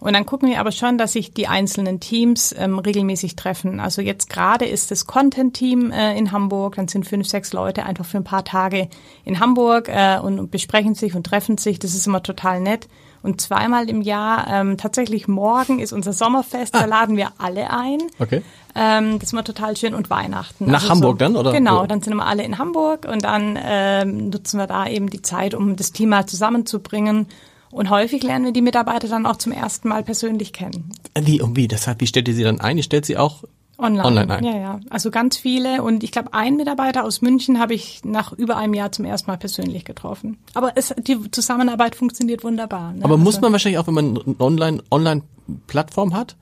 Und 0.00 0.14
dann 0.14 0.26
gucken 0.26 0.48
wir 0.48 0.60
aber 0.60 0.70
schon, 0.70 0.96
dass 0.96 1.12
sich 1.12 1.32
die 1.32 1.48
einzelnen 1.48 1.98
Teams 1.98 2.54
ähm, 2.56 2.78
regelmäßig 2.78 3.34
treffen. 3.34 3.80
Also 3.80 4.00
jetzt 4.00 4.30
gerade 4.30 4.64
ist 4.64 4.90
das 4.90 5.06
Content-Team 5.06 5.90
äh, 5.90 6.16
in 6.16 6.30
Hamburg, 6.30 6.76
dann 6.76 6.86
sind 6.86 7.06
fünf, 7.06 7.28
sechs 7.28 7.52
Leute 7.52 7.84
einfach 7.84 8.04
für 8.04 8.18
ein 8.18 8.24
paar 8.24 8.44
Tage 8.44 8.88
in 9.24 9.40
Hamburg 9.40 9.88
äh, 9.88 10.18
und, 10.20 10.38
und 10.38 10.50
besprechen 10.50 10.94
sich 10.94 11.14
und 11.14 11.24
treffen 11.24 11.58
sich. 11.58 11.78
Das 11.80 11.94
ist 11.94 12.06
immer 12.06 12.22
total 12.22 12.60
nett. 12.60 12.88
Und 13.22 13.40
zweimal 13.40 13.88
im 13.88 14.00
Jahr, 14.00 14.46
ähm, 14.48 14.76
tatsächlich 14.76 15.28
morgen 15.28 15.80
ist 15.80 15.92
unser 15.92 16.12
Sommerfest, 16.12 16.74
ah. 16.74 16.80
da 16.80 16.84
laden 16.86 17.16
wir 17.16 17.32
alle 17.38 17.70
ein. 17.70 17.98
Okay. 18.18 18.42
Ähm, 18.74 19.14
das 19.14 19.24
ist 19.28 19.32
immer 19.32 19.44
total 19.44 19.76
schön 19.76 19.94
und 19.94 20.08
Weihnachten. 20.10 20.66
Nach 20.66 20.82
also 20.82 20.90
Hamburg 20.90 21.14
so, 21.14 21.18
dann, 21.18 21.36
oder? 21.36 21.52
Genau, 21.52 21.86
dann 21.86 22.00
sind 22.00 22.14
wir 22.14 22.26
alle 22.26 22.44
in 22.44 22.58
Hamburg 22.58 23.06
und 23.10 23.24
dann 23.24 23.58
ähm, 23.60 24.30
nutzen 24.30 24.58
wir 24.58 24.66
da 24.66 24.86
eben 24.86 25.10
die 25.10 25.22
Zeit, 25.22 25.54
um 25.54 25.76
das 25.76 25.92
mal 25.98 26.26
zusammenzubringen. 26.26 27.26
Und 27.70 27.90
häufig 27.90 28.22
lernen 28.22 28.46
wir 28.46 28.52
die 28.52 28.62
Mitarbeiter 28.62 29.08
dann 29.08 29.26
auch 29.26 29.36
zum 29.36 29.52
ersten 29.52 29.88
Mal 29.88 30.02
persönlich 30.02 30.52
kennen. 30.52 30.92
Wie, 31.20 31.42
und 31.42 31.56
wie? 31.56 31.68
Deshalb, 31.68 32.00
wie 32.00 32.06
stellt 32.06 32.28
ihr 32.28 32.34
sie 32.34 32.44
dann 32.44 32.60
ein? 32.60 32.78
Ihr 32.78 32.82
stellt 32.82 33.04
sie 33.04 33.16
auch 33.16 33.44
Online. 33.78 34.04
Online. 34.04 34.40
Ja, 34.44 34.58
ja. 34.58 34.80
Also 34.90 35.10
ganz 35.10 35.36
viele. 35.36 35.82
Und 35.82 36.02
ich 36.02 36.10
glaube, 36.10 36.34
ein 36.34 36.56
Mitarbeiter 36.56 37.04
aus 37.04 37.22
München 37.22 37.60
habe 37.60 37.74
ich 37.74 38.04
nach 38.04 38.32
über 38.32 38.56
einem 38.56 38.74
Jahr 38.74 38.90
zum 38.90 39.04
ersten 39.04 39.30
Mal 39.30 39.36
persönlich 39.36 39.84
getroffen. 39.84 40.38
Aber 40.54 40.72
es, 40.74 40.92
die 40.98 41.30
Zusammenarbeit 41.30 41.94
funktioniert 41.94 42.42
wunderbar. 42.42 42.92
Ne? 42.92 43.04
Aber 43.04 43.14
also, 43.14 43.24
muss 43.24 43.40
man 43.40 43.52
wahrscheinlich 43.52 43.78
auch, 43.78 43.86
wenn 43.86 43.94
man 43.94 44.18
eine 44.18 44.40
Online, 44.40 44.82
Online-Plattform 44.90 46.14
hat, 46.14 46.36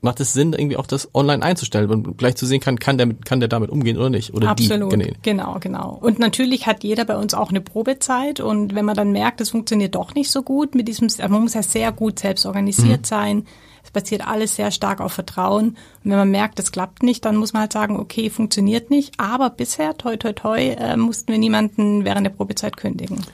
macht 0.00 0.20
es 0.20 0.32
Sinn, 0.32 0.52
irgendwie 0.52 0.76
auch 0.76 0.86
das 0.86 1.12
online 1.14 1.42
einzustellen 1.42 1.90
und 1.90 2.18
gleich 2.18 2.36
zu 2.36 2.46
sehen 2.46 2.60
kann, 2.60 2.78
kann 2.78 2.98
der, 2.98 3.14
kann 3.14 3.40
der 3.40 3.48
damit 3.48 3.70
umgehen 3.70 3.96
oder 3.96 4.10
nicht? 4.10 4.32
Oder 4.32 4.50
Absolut, 4.50 4.92
die, 4.92 5.12
genau, 5.22 5.58
genau. 5.60 5.98
Und 6.00 6.18
natürlich 6.18 6.66
hat 6.66 6.84
jeder 6.84 7.04
bei 7.04 7.16
uns 7.16 7.34
auch 7.34 7.50
eine 7.50 7.60
Probezeit 7.60 8.40
und 8.40 8.74
wenn 8.74 8.84
man 8.84 8.94
dann 8.94 9.12
merkt, 9.12 9.40
es 9.40 9.50
funktioniert 9.50 9.94
doch 9.94 10.14
nicht 10.14 10.30
so 10.30 10.42
gut 10.42 10.74
mit 10.74 10.88
diesem, 10.88 11.08
man 11.30 11.42
muss 11.42 11.54
ja 11.54 11.62
sehr 11.62 11.92
gut 11.92 12.18
selbst 12.20 12.46
organisiert 12.46 13.02
mhm. 13.02 13.04
sein, 13.04 13.44
es 13.88 13.90
basiert 13.90 14.26
alles 14.26 14.56
sehr 14.56 14.70
stark 14.70 15.00
auf 15.00 15.12
Vertrauen. 15.12 15.68
Und 15.68 15.76
wenn 16.10 16.18
man 16.18 16.30
merkt, 16.30 16.58
es 16.60 16.72
klappt 16.72 17.02
nicht, 17.02 17.24
dann 17.24 17.36
muss 17.36 17.54
man 17.54 17.62
halt 17.62 17.72
sagen, 17.72 17.98
okay, 17.98 18.28
funktioniert 18.28 18.90
nicht. 18.90 19.14
Aber 19.18 19.48
bisher, 19.48 19.96
toi, 19.96 20.16
toi, 20.16 20.32
toi, 20.34 20.58
äh, 20.58 20.96
mussten 20.98 21.32
wir 21.32 21.38
niemanden 21.38 22.04
während 22.04 22.26
der 22.26 22.32
Probezeit 22.32 22.76
kündigen. 22.76 23.24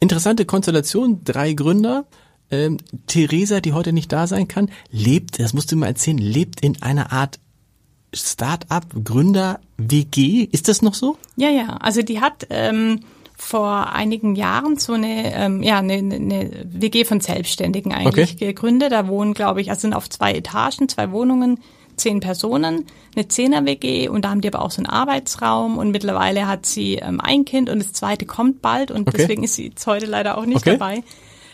Interessante 0.00 0.44
Konstellation, 0.44 1.20
drei 1.22 1.52
Gründer. 1.52 2.04
Ähm, 2.52 2.76
Theresa, 3.06 3.60
die 3.60 3.72
heute 3.72 3.92
nicht 3.92 4.12
da 4.12 4.26
sein 4.26 4.46
kann, 4.46 4.70
lebt, 4.90 5.40
das 5.40 5.54
musst 5.54 5.72
du 5.72 5.76
mir 5.76 5.86
erzählen, 5.86 6.18
lebt 6.18 6.60
in 6.60 6.80
einer 6.82 7.10
Art 7.10 7.40
Start-up, 8.14 8.86
Gründer, 9.04 9.58
WG. 9.78 10.46
Ist 10.52 10.68
das 10.68 10.82
noch 10.82 10.92
so? 10.92 11.16
Ja, 11.36 11.48
ja. 11.48 11.78
Also 11.78 12.02
die 12.02 12.20
hat 12.20 12.46
ähm, 12.50 13.00
vor 13.38 13.92
einigen 13.92 14.36
Jahren 14.36 14.76
so 14.76 14.92
eine, 14.92 15.34
ähm, 15.34 15.62
ja, 15.62 15.78
eine, 15.78 15.94
eine 15.94 16.50
WG 16.64 17.06
von 17.06 17.20
Selbstständigen 17.20 17.92
eigentlich 17.92 18.34
okay. 18.34 18.46
gegründet. 18.48 18.92
Da 18.92 19.08
wohnen, 19.08 19.32
glaube 19.32 19.62
ich, 19.62 19.70
also 19.70 19.80
sind 19.80 19.94
auf 19.94 20.10
zwei 20.10 20.34
Etagen, 20.34 20.90
zwei 20.90 21.10
Wohnungen, 21.10 21.58
zehn 21.96 22.20
Personen, 22.20 22.84
eine 23.16 23.28
Zehner-WG 23.28 24.08
und 24.08 24.26
da 24.26 24.30
haben 24.30 24.42
die 24.42 24.48
aber 24.48 24.62
auch 24.62 24.70
so 24.70 24.78
einen 24.78 24.86
Arbeitsraum 24.86 25.78
und 25.78 25.90
mittlerweile 25.90 26.46
hat 26.46 26.66
sie 26.66 26.96
ähm, 26.96 27.18
ein 27.20 27.44
Kind 27.46 27.70
und 27.70 27.78
das 27.78 27.92
zweite 27.92 28.26
kommt 28.26 28.60
bald 28.60 28.90
und 28.90 29.08
okay. 29.08 29.18
deswegen 29.18 29.42
ist 29.42 29.54
sie 29.54 29.68
jetzt 29.68 29.86
heute 29.86 30.06
leider 30.06 30.36
auch 30.36 30.44
nicht 30.44 30.58
okay. 30.58 30.72
dabei. 30.72 31.02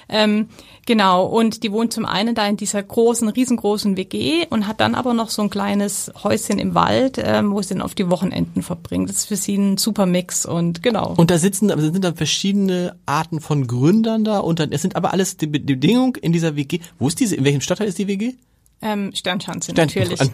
Ähm, 0.09 0.49
genau, 0.87 1.27
und 1.27 1.63
die 1.63 1.73
wohnt 1.73 1.93
zum 1.93 2.07
einen 2.07 2.35
da 2.35 2.47
in 2.47 2.57
dieser 2.57 2.83
großen, 2.83 3.29
riesengroßen 3.29 3.97
WG 3.97 4.47
und 4.49 4.67
hat 4.67 4.81
dann 4.81 4.95
aber 4.95 5.15
noch 5.15 5.31
so 5.31 5.43
ein 5.43 5.51
kleines 5.51 6.11
Häuschen 6.23 6.59
im 6.59 6.75
Wald, 6.75 7.21
ähm, 7.23 7.53
wo 7.53 7.61
sie 7.61 7.75
dann 7.75 7.83
auf 7.83 7.95
die 7.95 8.09
Wochenenden 8.11 8.63
verbringt. 8.63 9.09
Das 9.09 9.19
ist 9.19 9.27
für 9.27 9.37
sie 9.37 9.57
ein 9.57 9.77
super 9.77 10.07
Mix 10.07 10.47
und 10.47 10.83
genau. 10.83 11.15
Und 11.17 11.31
da 11.31 11.39
sitzen, 11.39 11.69
sind 11.69 12.05
dann 12.05 12.17
verschiedene 12.17 12.97
Arten 13.07 13.41
von 13.41 13.67
Gründern 13.67 14.25
da 14.25 14.39
und 14.39 14.61
dann, 14.61 14.73
es 14.73 14.83
sind 14.83 14.97
aber 14.97 15.13
alles 15.13 15.37
die 15.37 15.47
Bedingungen 15.47 16.15
in 16.15 16.33
dieser 16.33 16.57
WG. 16.57 16.81
Wo 16.99 17.09
ist 17.09 17.21
diese, 17.21 17.37
in 17.37 17.45
welchem 17.45 17.61
Stadtteil 17.61 17.89
ist 17.89 17.99
die 17.99 18.09
WG? 18.09 18.35
Ähm, 18.81 19.11
Sternschanze 19.15 19.73
Stern 19.73 19.89
natürlich. 19.89 20.21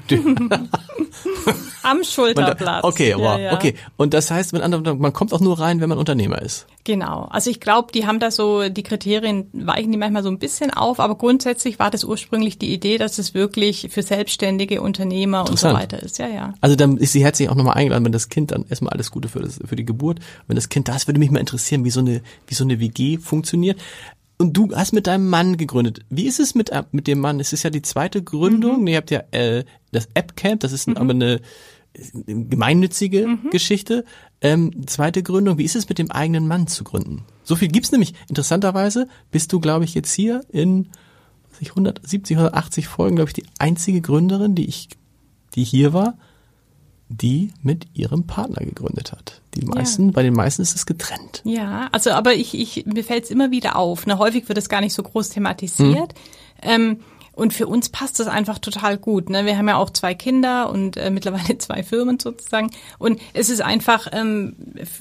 Am 1.82 2.05
Schulterplatz. 2.05 2.84
Okay, 2.84 3.14
wow, 3.16 3.38
ja, 3.38 3.38
ja. 3.38 3.55
okay. 3.55 3.74
Und 3.97 4.14
das 4.14 4.30
heißt, 4.30 4.53
man 4.53 5.12
kommt 5.12 5.32
auch 5.32 5.40
nur 5.40 5.59
rein, 5.59 5.80
wenn 5.80 5.88
man 5.88 5.99
Unternehmer 5.99 6.40
ist. 6.40 6.66
Genau. 6.84 7.28
Also 7.30 7.51
ich 7.51 7.61
glaube, 7.61 7.92
die 7.92 8.07
haben 8.07 8.20
da 8.20 8.30
so, 8.30 8.68
die 8.68 8.82
Kriterien 8.82 9.49
weichen 9.53 9.92
die 9.92 9.99
manchmal 9.99 10.22
so 10.22 10.28
ein 10.28 10.38
bisschen 10.38 10.70
auf, 10.72 11.01
aber 11.01 11.16
grundsätzlich 11.16 11.78
war 11.78 11.90
das 11.90 12.05
ursprünglich 12.05 12.59
die 12.59 12.72
Idee, 12.72 12.99
dass 12.99 13.18
es 13.18 13.32
wirklich 13.34 13.88
für 13.90 14.03
selbstständige 14.03 14.82
Unternehmer 14.82 15.49
und 15.49 15.59
so 15.59 15.72
weiter 15.72 16.03
ist. 16.03 16.18
Ja, 16.18 16.28
ja. 16.28 16.55
Also 16.61 16.76
dann 16.76 16.99
ist 16.99 17.12
sie 17.12 17.24
herzlich 17.24 17.49
auch 17.49 17.55
nochmal 17.55 17.76
eingeladen, 17.76 18.05
wenn 18.05 18.12
das 18.12 18.28
Kind 18.28 18.51
dann 18.51 18.66
erstmal 18.68 18.92
alles 18.92 19.11
Gute 19.11 19.28
für, 19.28 19.40
das, 19.40 19.59
für 19.64 19.76
die 19.76 19.84
Geburt. 19.84 20.20
Wenn 20.47 20.57
das 20.57 20.68
Kind 20.68 20.88
da 20.88 20.97
ist, 20.97 21.07
würde 21.07 21.20
mich 21.20 21.30
mal 21.30 21.40
interessieren, 21.40 21.84
wie 21.84 21.90
so 21.90 22.01
eine, 22.01 22.22
wie 22.47 22.55
so 22.55 22.64
eine 22.64 22.80
WG 22.80 23.18
funktioniert. 23.18 23.78
Und 24.37 24.57
du 24.57 24.74
hast 24.74 24.93
mit 24.93 25.07
deinem 25.07 25.28
Mann 25.28 25.57
gegründet. 25.57 26.01
Wie 26.11 26.26
ist 26.26 26.41
es 26.41 26.55
mit, 26.55 26.70
äh, 26.70 26.82
mit 26.91 27.07
dem 27.07 27.20
Mann? 27.20 27.41
Es 27.41 27.53
ist 27.53 27.62
ja 27.62 27.70
die 27.70 27.82
zweite 27.82 28.22
Gründung. 28.22 28.82
Mhm. 28.82 28.87
Ihr 28.89 28.97
habt 28.97 29.11
ja 29.11 29.22
äh, 29.30 29.64
das 29.93 30.09
App 30.14 30.37
Camp, 30.37 30.61
das 30.61 30.72
ist 30.72 30.89
mhm. 30.89 30.97
aber 30.97 31.11
eine 31.11 31.41
gemeinnützige 32.26 33.26
mhm. 33.26 33.51
Geschichte. 33.51 34.05
Ähm, 34.41 34.87
zweite 34.87 35.22
Gründung, 35.22 35.59
wie 35.59 35.64
ist 35.64 35.76
es 35.76 35.89
mit 35.89 35.99
dem 35.99 36.11
eigenen 36.11 36.49
Mann 36.49 36.66
zu 36.66 36.85
gründen? 36.85 37.24
So 37.45 37.57
viel 37.57 37.68
gibt's 37.68 37.93
nämlich. 37.93 38.14
Interessanterweise 38.28 39.09
bist 39.30 39.53
du, 39.53 39.61
glaube 39.61 39.85
ich, 39.85 39.95
jetzt 39.95 40.12
hier 40.12 40.41
in 40.51 40.89
170, 41.61 42.37
180 42.37 42.89
Folgen, 42.89 43.16
glaube 43.16 43.30
ich, 43.30 43.35
die 43.35 43.47
einzige 43.59 44.01
Gründerin, 44.01 44.55
die 44.55 44.66
ich, 44.66 44.89
die 45.55 45.64
hier 45.64 45.93
war, 45.93 46.18
die 47.20 47.52
mit 47.62 47.86
ihrem 47.94 48.26
Partner 48.26 48.64
gegründet 48.64 49.12
hat. 49.12 49.40
Die 49.54 49.64
meisten, 49.64 50.06
ja. 50.06 50.12
bei 50.12 50.22
den 50.22 50.34
meisten 50.34 50.62
ist 50.62 50.74
es 50.74 50.86
getrennt. 50.86 51.42
Ja, 51.44 51.88
also 51.92 52.10
aber 52.10 52.34
ich, 52.34 52.54
ich 52.54 52.86
mir 52.86 53.04
fällt 53.04 53.24
es 53.24 53.30
immer 53.30 53.50
wieder 53.50 53.76
auf. 53.76 54.06
Ne? 54.06 54.18
Häufig 54.18 54.48
wird 54.48 54.58
es 54.58 54.68
gar 54.68 54.80
nicht 54.80 54.94
so 54.94 55.02
groß 55.02 55.30
thematisiert. 55.30 56.14
Mhm. 56.14 56.62
Ähm, 56.62 57.00
und 57.32 57.52
für 57.52 57.66
uns 57.66 57.88
passt 57.88 58.20
das 58.20 58.28
einfach 58.28 58.58
total 58.60 58.96
gut. 58.96 59.28
Ne? 59.28 59.44
Wir 59.44 59.58
haben 59.58 59.68
ja 59.68 59.76
auch 59.76 59.90
zwei 59.90 60.14
Kinder 60.14 60.70
und 60.70 60.96
äh, 60.96 61.10
mittlerweile 61.10 61.58
zwei 61.58 61.82
Firmen 61.82 62.18
sozusagen. 62.18 62.70
Und 62.98 63.20
es 63.32 63.50
ist 63.50 63.60
einfach, 63.60 64.08
ähm, 64.12 64.56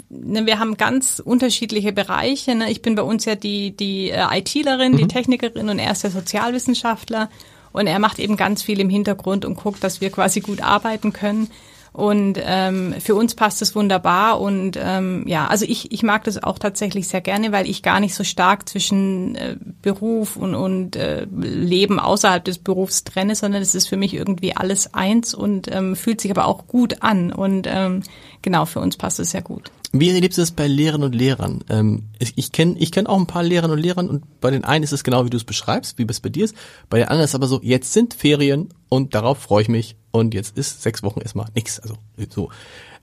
ne, 0.10 0.46
wir 0.46 0.60
haben 0.60 0.78
ganz 0.78 1.22
unterschiedliche 1.24 1.94
Bereiche. 1.94 2.56
Ne? 2.56 2.72
Ich 2.72 2.82
bin 2.82 2.96
bei 2.96 3.04
uns 3.04 3.26
ja 3.26 3.36
die, 3.36 3.76
die 3.76 4.10
äh, 4.10 4.26
ITlerin, 4.40 4.94
mhm. 4.94 4.98
die 4.98 5.08
Technikerin 5.08 5.70
und 5.70 5.80
er 5.80 5.92
ist 5.92 6.04
der 6.04 6.12
Sozialwissenschaftler. 6.12 7.30
Und 7.72 7.88
er 7.88 7.98
macht 8.00 8.20
eben 8.20 8.38
ganz 8.38 8.62
viel 8.62 8.80
im 8.80 8.90
Hintergrund 8.90 9.46
und 9.46 9.56
guckt, 9.56 9.84
dass 9.84 10.00
wir 10.00 10.12
quasi 10.12 10.42
gut 10.42 10.62
arbeiten 10.62 11.12
können. 11.12 11.50
Und 11.94 12.40
ähm, 12.44 12.96
für 13.00 13.14
uns 13.14 13.36
passt 13.36 13.62
es 13.62 13.76
wunderbar. 13.76 14.42
Und 14.42 14.78
ähm, 14.82 15.26
ja, 15.28 15.48
also 15.48 15.66
ich, 15.66 15.92
ich 15.92 16.02
mag 16.02 16.24
das 16.24 16.42
auch 16.42 16.58
tatsächlich 16.58 17.08
sehr 17.08 17.22
gerne, 17.22 17.52
weil 17.52 17.70
ich 17.70 17.84
gar 17.84 18.00
nicht 18.00 18.16
so 18.16 18.24
stark 18.24 18.68
zwischen 18.68 19.36
äh, 19.36 19.58
Beruf 19.84 20.36
und, 20.36 20.56
und 20.56 20.96
äh, 20.96 21.26
Leben 21.32 22.00
außerhalb 22.00 22.44
des 22.44 22.58
Berufs 22.58 23.04
trenne, 23.04 23.36
sondern 23.36 23.62
es 23.62 23.76
ist 23.76 23.88
für 23.88 23.98
mich 23.98 24.16
irgendwie 24.16 24.56
alles 24.56 24.96
eins 24.96 25.36
und 25.36 25.74
ähm, 25.74 25.96
fühlt 25.96 26.20
sich 26.20 26.32
aber 26.32 26.48
auch 26.48 26.66
gut 26.66 27.04
an. 27.04 27.32
Und 27.32 27.68
ähm, 27.70 28.02
genau, 28.42 28.66
für 28.66 28.80
uns 28.80 28.98
passt 28.98 29.20
es 29.20 29.30
sehr 29.30 29.44
gut. 29.44 29.72
Wie 29.96 30.10
erlebst 30.10 30.40
du 30.40 30.42
das 30.42 30.50
bei 30.50 30.68
Lehrern 30.68 31.04
und 31.04 31.14
Lehrern? 31.14 31.64
Ähm, 31.70 32.06
ich 32.18 32.34
ich 32.36 32.52
kenne 32.52 32.76
ich 32.80 32.92
kenn 32.92 33.06
auch 33.06 33.20
ein 33.20 33.28
paar 33.28 33.44
Lehrerinnen 33.44 33.78
und 33.78 33.84
Lehrern 33.84 34.10
und 34.10 34.42
bei 34.42 34.50
den 34.50 34.64
einen 34.64 34.84
ist 34.84 34.92
es 34.92 35.04
genau, 35.04 35.24
wie 35.24 35.30
du 35.30 35.38
es 35.38 35.44
beschreibst, 35.44 36.00
wie 36.00 36.08
es 36.10 36.20
bei 36.20 36.30
dir 36.30 36.46
ist. 36.46 36.56
Bei 36.90 36.98
den 36.98 37.08
anderen 37.10 37.26
ist 37.26 37.32
es 37.32 37.36
aber 37.36 37.46
so, 37.46 37.60
jetzt 37.62 37.94
sind 37.94 38.16
Ferien 38.16 38.70
und 38.90 39.14
darauf 39.14 39.38
freue 39.38 39.62
ich 39.62 39.70
mich 39.70 39.96
und 40.14 40.34
jetzt 40.34 40.58
ist 40.58 40.82
sechs 40.82 41.04
Wochen 41.04 41.20
erstmal 41.20 41.48
nichts. 41.56 41.80
Also 41.82 41.98
so. 42.30 42.50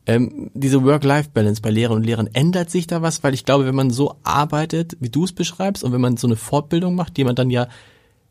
Ähm, 0.06 0.50
diese 0.54 0.82
Work-Life-Balance 0.82 1.60
bei 1.60 1.70
Lehrern 1.70 1.98
und 1.98 2.06
Lehrern, 2.06 2.30
ändert 2.32 2.70
sich 2.70 2.86
da 2.86 3.02
was? 3.02 3.22
Weil 3.22 3.34
ich 3.34 3.44
glaube, 3.44 3.66
wenn 3.66 3.74
man 3.74 3.90
so 3.90 4.16
arbeitet, 4.22 4.96
wie 5.00 5.10
du 5.10 5.24
es 5.24 5.32
beschreibst 5.32 5.84
und 5.84 5.92
wenn 5.92 6.00
man 6.00 6.16
so 6.16 6.26
eine 6.26 6.36
Fortbildung 6.36 6.94
macht, 6.94 7.18
die 7.18 7.24
man 7.24 7.34
dann 7.34 7.50
ja, 7.50 7.68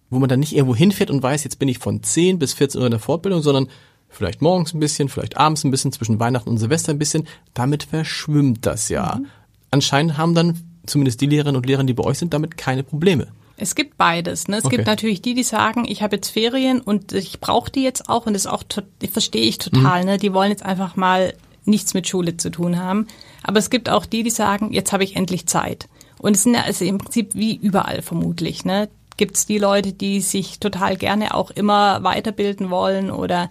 wo 0.09 0.17
man 0.17 0.29
dann 0.29 0.39
nicht 0.39 0.55
irgendwo 0.55 0.75
hinfährt 0.75 1.11
und 1.11 1.21
weiß, 1.21 1.43
jetzt 1.43 1.59
bin 1.59 1.69
ich 1.69 1.77
von 1.77 2.01
10 2.01 2.39
bis 2.39 2.53
14 2.53 2.81
Uhr 2.81 2.87
in 2.87 2.91
der 2.91 2.99
Fortbildung, 2.99 3.43
sondern 3.43 3.67
Vielleicht 4.09 4.41
morgens 4.41 4.73
ein 4.73 4.79
bisschen, 4.79 5.07
vielleicht 5.07 5.37
abends 5.37 5.63
ein 5.63 5.71
bisschen, 5.71 5.91
zwischen 5.91 6.19
Weihnachten 6.19 6.49
und 6.49 6.57
Silvester 6.57 6.91
ein 6.91 6.99
bisschen. 6.99 7.27
Damit 7.53 7.83
verschwimmt 7.83 8.65
das 8.65 8.89
ja. 8.89 9.17
Mhm. 9.19 9.27
Anscheinend 9.71 10.17
haben 10.17 10.33
dann 10.33 10.59
zumindest 10.87 11.21
die 11.21 11.27
Lehrerinnen 11.27 11.55
und 11.55 11.67
Lehrer, 11.67 11.83
die 11.83 11.93
bei 11.93 12.03
euch 12.03 12.17
sind, 12.17 12.33
damit 12.33 12.57
keine 12.57 12.83
Probleme. 12.83 13.27
Es 13.61 13.75
gibt 13.75 13.97
beides. 13.97 14.47
Ne? 14.47 14.57
Es 14.57 14.65
Okay. 14.65 14.77
gibt 14.77 14.87
natürlich 14.87 15.21
die, 15.21 15.33
die 15.33 15.43
sagen, 15.43 15.85
ich 15.87 16.01
habe 16.01 16.15
jetzt 16.15 16.29
Ferien 16.29 16.81
und 16.81 17.11
ich 17.13 17.39
brauche 17.39 17.69
die 17.71 17.83
jetzt 17.83 18.09
auch 18.09 18.25
und 18.25 18.33
das 18.33 18.47
auch 18.47 18.63
verstehe 19.11 19.43
ich 19.43 19.57
total. 19.57 20.05
Ne? 20.05 20.17
Die 20.17 20.33
wollen 20.33 20.49
jetzt 20.51 20.63
einfach 20.65 20.95
mal 20.95 21.33
nichts 21.65 21.93
mit 21.93 22.07
Schule 22.07 22.37
zu 22.37 22.49
tun 22.49 22.79
haben. 22.79 23.07
Aber 23.43 23.59
es 23.59 23.69
gibt 23.69 23.89
auch 23.89 24.05
die, 24.05 24.23
die 24.23 24.29
sagen, 24.29 24.71
jetzt 24.73 24.93
habe 24.93 25.03
ich 25.03 25.15
endlich 25.15 25.45
Zeit. 25.45 25.87
Und 26.17 26.35
es 26.35 26.43
sind 26.43 26.53
ja 26.55 26.61
also 26.63 26.85
im 26.85 26.97
Prinzip 26.97 27.35
wie 27.35 27.55
überall 27.55 28.01
vermutlich. 28.01 28.65
Ne? 28.65 28.89
Gibt 29.17 29.35
es 29.35 29.45
die 29.45 29.57
Leute, 29.57 29.93
die 29.93 30.21
sich 30.21 30.59
total 30.59 30.95
gerne 30.95 31.33
auch 31.33 31.51
immer 31.51 32.03
weiterbilden 32.03 32.69
wollen 32.69 33.11
oder 33.11 33.49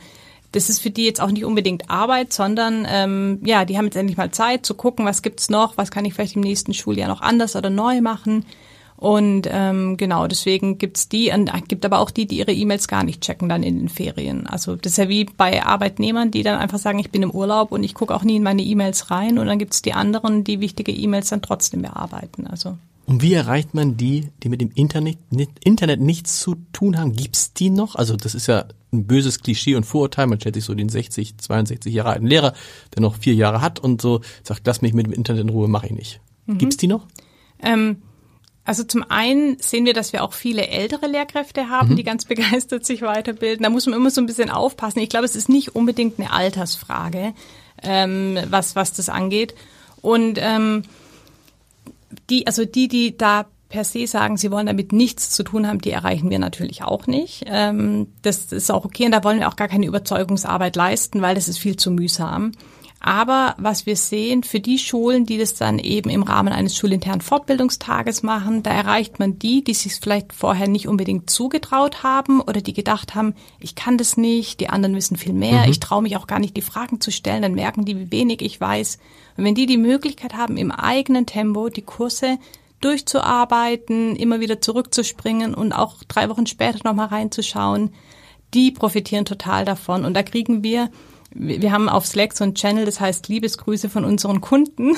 das 0.52 0.70
ist 0.70 0.80
für 0.80 0.90
die 0.90 1.04
jetzt 1.04 1.20
auch 1.20 1.30
nicht 1.30 1.44
unbedingt 1.44 1.90
Arbeit, 1.90 2.32
sondern 2.32 2.86
ähm, 2.88 3.38
ja, 3.44 3.66
die 3.66 3.76
haben 3.76 3.84
jetzt 3.84 3.96
endlich 3.96 4.16
mal 4.16 4.30
Zeit 4.30 4.64
zu 4.64 4.72
gucken, 4.74 5.04
was 5.04 5.20
gibt's 5.20 5.50
noch, 5.50 5.76
was 5.76 5.90
kann 5.90 6.06
ich 6.06 6.14
vielleicht 6.14 6.36
im 6.36 6.42
nächsten 6.42 6.72
Schuljahr 6.72 7.08
noch 7.08 7.20
anders 7.20 7.54
oder 7.54 7.68
neu 7.68 8.00
machen. 8.00 8.46
Und 8.98 9.48
ähm, 9.48 9.96
genau, 9.96 10.26
deswegen 10.26 10.76
gibt's 10.76 11.08
die, 11.08 11.30
und 11.30 11.52
gibt 11.68 11.84
aber 11.84 12.00
auch 12.00 12.10
die, 12.10 12.26
die 12.26 12.38
ihre 12.38 12.52
E-Mails 12.52 12.88
gar 12.88 13.04
nicht 13.04 13.20
checken 13.20 13.48
dann 13.48 13.62
in 13.62 13.78
den 13.78 13.88
Ferien. 13.88 14.48
Also 14.48 14.74
das 14.74 14.92
ist 14.92 14.98
ja 14.98 15.08
wie 15.08 15.24
bei 15.24 15.64
Arbeitnehmern, 15.64 16.32
die 16.32 16.42
dann 16.42 16.58
einfach 16.58 16.80
sagen, 16.80 16.98
ich 16.98 17.12
bin 17.12 17.22
im 17.22 17.30
Urlaub 17.30 17.70
und 17.70 17.84
ich 17.84 17.94
gucke 17.94 18.12
auch 18.12 18.24
nie 18.24 18.36
in 18.36 18.42
meine 18.42 18.62
E-Mails 18.62 19.12
rein. 19.12 19.38
Und 19.38 19.46
dann 19.46 19.60
gibt's 19.60 19.82
die 19.82 19.92
anderen, 19.92 20.42
die 20.42 20.58
wichtige 20.58 20.90
E-Mails 20.90 21.28
dann 21.28 21.42
trotzdem 21.42 21.82
bearbeiten. 21.82 22.48
Also 22.48 22.76
Und 23.06 23.22
wie 23.22 23.34
erreicht 23.34 23.72
man 23.72 23.96
die, 23.96 24.30
die 24.42 24.48
mit 24.48 24.60
dem 24.60 24.72
Internet, 24.74 25.18
nicht, 25.30 25.52
Internet 25.62 26.00
nichts 26.00 26.40
zu 26.40 26.56
tun 26.72 26.98
haben? 26.98 27.12
Gibt's 27.12 27.52
die 27.52 27.70
noch? 27.70 27.94
Also 27.94 28.16
das 28.16 28.34
ist 28.34 28.48
ja 28.48 28.64
ein 28.92 29.06
böses 29.06 29.42
Klischee 29.42 29.76
und 29.76 29.84
Vorurteil. 29.84 30.26
Man 30.26 30.40
stellt 30.40 30.56
sich 30.56 30.64
so 30.64 30.74
den 30.74 30.88
60, 30.88 31.38
62 31.38 31.94
Jahre 31.94 32.10
alten 32.10 32.26
Lehrer, 32.26 32.52
der 32.96 33.02
noch 33.02 33.14
vier 33.14 33.34
Jahre 33.34 33.60
hat 33.60 33.78
und 33.78 34.02
so 34.02 34.22
sagt, 34.42 34.66
lass 34.66 34.82
mich 34.82 34.92
mit 34.92 35.06
dem 35.06 35.12
Internet 35.12 35.42
in 35.42 35.50
Ruhe, 35.50 35.68
mache 35.68 35.86
ich 35.86 35.92
nicht. 35.92 36.20
Gibt's 36.48 36.78
die 36.78 36.88
noch? 36.88 37.06
Ähm, 37.62 37.98
also 38.68 38.84
zum 38.84 39.02
einen 39.08 39.58
sehen 39.60 39.86
wir, 39.86 39.94
dass 39.94 40.12
wir 40.12 40.22
auch 40.22 40.34
viele 40.34 40.68
ältere 40.68 41.06
Lehrkräfte 41.06 41.70
haben, 41.70 41.96
die 41.96 42.04
ganz 42.04 42.24
begeistert 42.26 42.84
sich 42.84 43.00
weiterbilden. 43.00 43.62
Da 43.62 43.70
muss 43.70 43.86
man 43.86 43.94
immer 43.94 44.10
so 44.10 44.20
ein 44.20 44.26
bisschen 44.26 44.50
aufpassen. 44.50 44.98
Ich 44.98 45.08
glaube, 45.08 45.24
es 45.24 45.36
ist 45.36 45.48
nicht 45.48 45.74
unbedingt 45.74 46.20
eine 46.20 46.30
Altersfrage, 46.30 47.32
ähm, 47.82 48.38
was, 48.50 48.76
was 48.76 48.92
das 48.92 49.08
angeht. 49.08 49.54
Und 50.02 50.38
ähm, 50.38 50.82
die, 52.28 52.46
also 52.46 52.66
die, 52.66 52.88
die 52.88 53.16
da 53.16 53.46
per 53.70 53.84
se 53.84 54.06
sagen, 54.06 54.36
sie 54.36 54.50
wollen 54.50 54.66
damit 54.66 54.92
nichts 54.92 55.30
zu 55.30 55.44
tun 55.44 55.66
haben, 55.66 55.80
die 55.80 55.90
erreichen 55.90 56.28
wir 56.28 56.38
natürlich 56.38 56.82
auch 56.82 57.06
nicht. 57.06 57.44
Ähm, 57.46 58.08
das 58.20 58.52
ist 58.52 58.70
auch 58.70 58.84
okay 58.84 59.06
und 59.06 59.12
da 59.12 59.24
wollen 59.24 59.40
wir 59.40 59.48
auch 59.48 59.56
gar 59.56 59.68
keine 59.68 59.86
Überzeugungsarbeit 59.86 60.76
leisten, 60.76 61.22
weil 61.22 61.34
das 61.34 61.48
ist 61.48 61.58
viel 61.58 61.76
zu 61.76 61.90
mühsam. 61.90 62.52
Aber 63.00 63.54
was 63.58 63.86
wir 63.86 63.94
sehen, 63.94 64.42
für 64.42 64.58
die 64.58 64.78
Schulen, 64.78 65.24
die 65.24 65.38
das 65.38 65.54
dann 65.54 65.78
eben 65.78 66.10
im 66.10 66.24
Rahmen 66.24 66.52
eines 66.52 66.76
schulinternen 66.76 67.20
Fortbildungstages 67.20 68.24
machen, 68.24 68.64
da 68.64 68.70
erreicht 68.70 69.20
man 69.20 69.38
die, 69.38 69.62
die 69.62 69.74
sich 69.74 69.94
vielleicht 69.94 70.32
vorher 70.32 70.66
nicht 70.66 70.88
unbedingt 70.88 71.30
zugetraut 71.30 72.02
haben 72.02 72.40
oder 72.40 72.60
die 72.60 72.72
gedacht 72.72 73.14
haben, 73.14 73.34
ich 73.60 73.76
kann 73.76 73.98
das 73.98 74.16
nicht, 74.16 74.58
die 74.58 74.68
anderen 74.68 74.96
wissen 74.96 75.16
viel 75.16 75.32
mehr, 75.32 75.68
ich 75.68 75.78
traue 75.78 76.02
mich 76.02 76.16
auch 76.16 76.26
gar 76.26 76.40
nicht, 76.40 76.56
die 76.56 76.62
Fragen 76.62 77.00
zu 77.00 77.12
stellen, 77.12 77.42
dann 77.42 77.54
merken 77.54 77.84
die, 77.84 77.96
wie 77.96 78.10
wenig 78.10 78.42
ich 78.42 78.60
weiß. 78.60 78.98
Und 79.36 79.44
wenn 79.44 79.54
die 79.54 79.66
die 79.66 79.76
Möglichkeit 79.76 80.34
haben, 80.34 80.56
im 80.56 80.72
eigenen 80.72 81.24
Tempo 81.24 81.68
die 81.68 81.82
Kurse 81.82 82.38
durchzuarbeiten, 82.80 84.16
immer 84.16 84.40
wieder 84.40 84.60
zurückzuspringen 84.60 85.54
und 85.54 85.72
auch 85.72 86.02
drei 86.08 86.28
Wochen 86.28 86.46
später 86.46 86.80
nochmal 86.84 87.08
reinzuschauen, 87.08 87.92
die 88.54 88.70
profitieren 88.70 89.24
total 89.24 89.64
davon. 89.64 90.04
Und 90.04 90.14
da 90.14 90.22
kriegen 90.22 90.62
wir, 90.62 90.90
wir 91.30 91.72
haben 91.72 91.88
auf 91.88 92.06
Slack 92.06 92.32
so 92.34 92.44
ein 92.44 92.54
Channel, 92.54 92.84
das 92.84 93.00
heißt 93.00 93.28
Liebesgrüße 93.28 93.88
von 93.88 94.04
unseren 94.04 94.40
Kunden. 94.40 94.96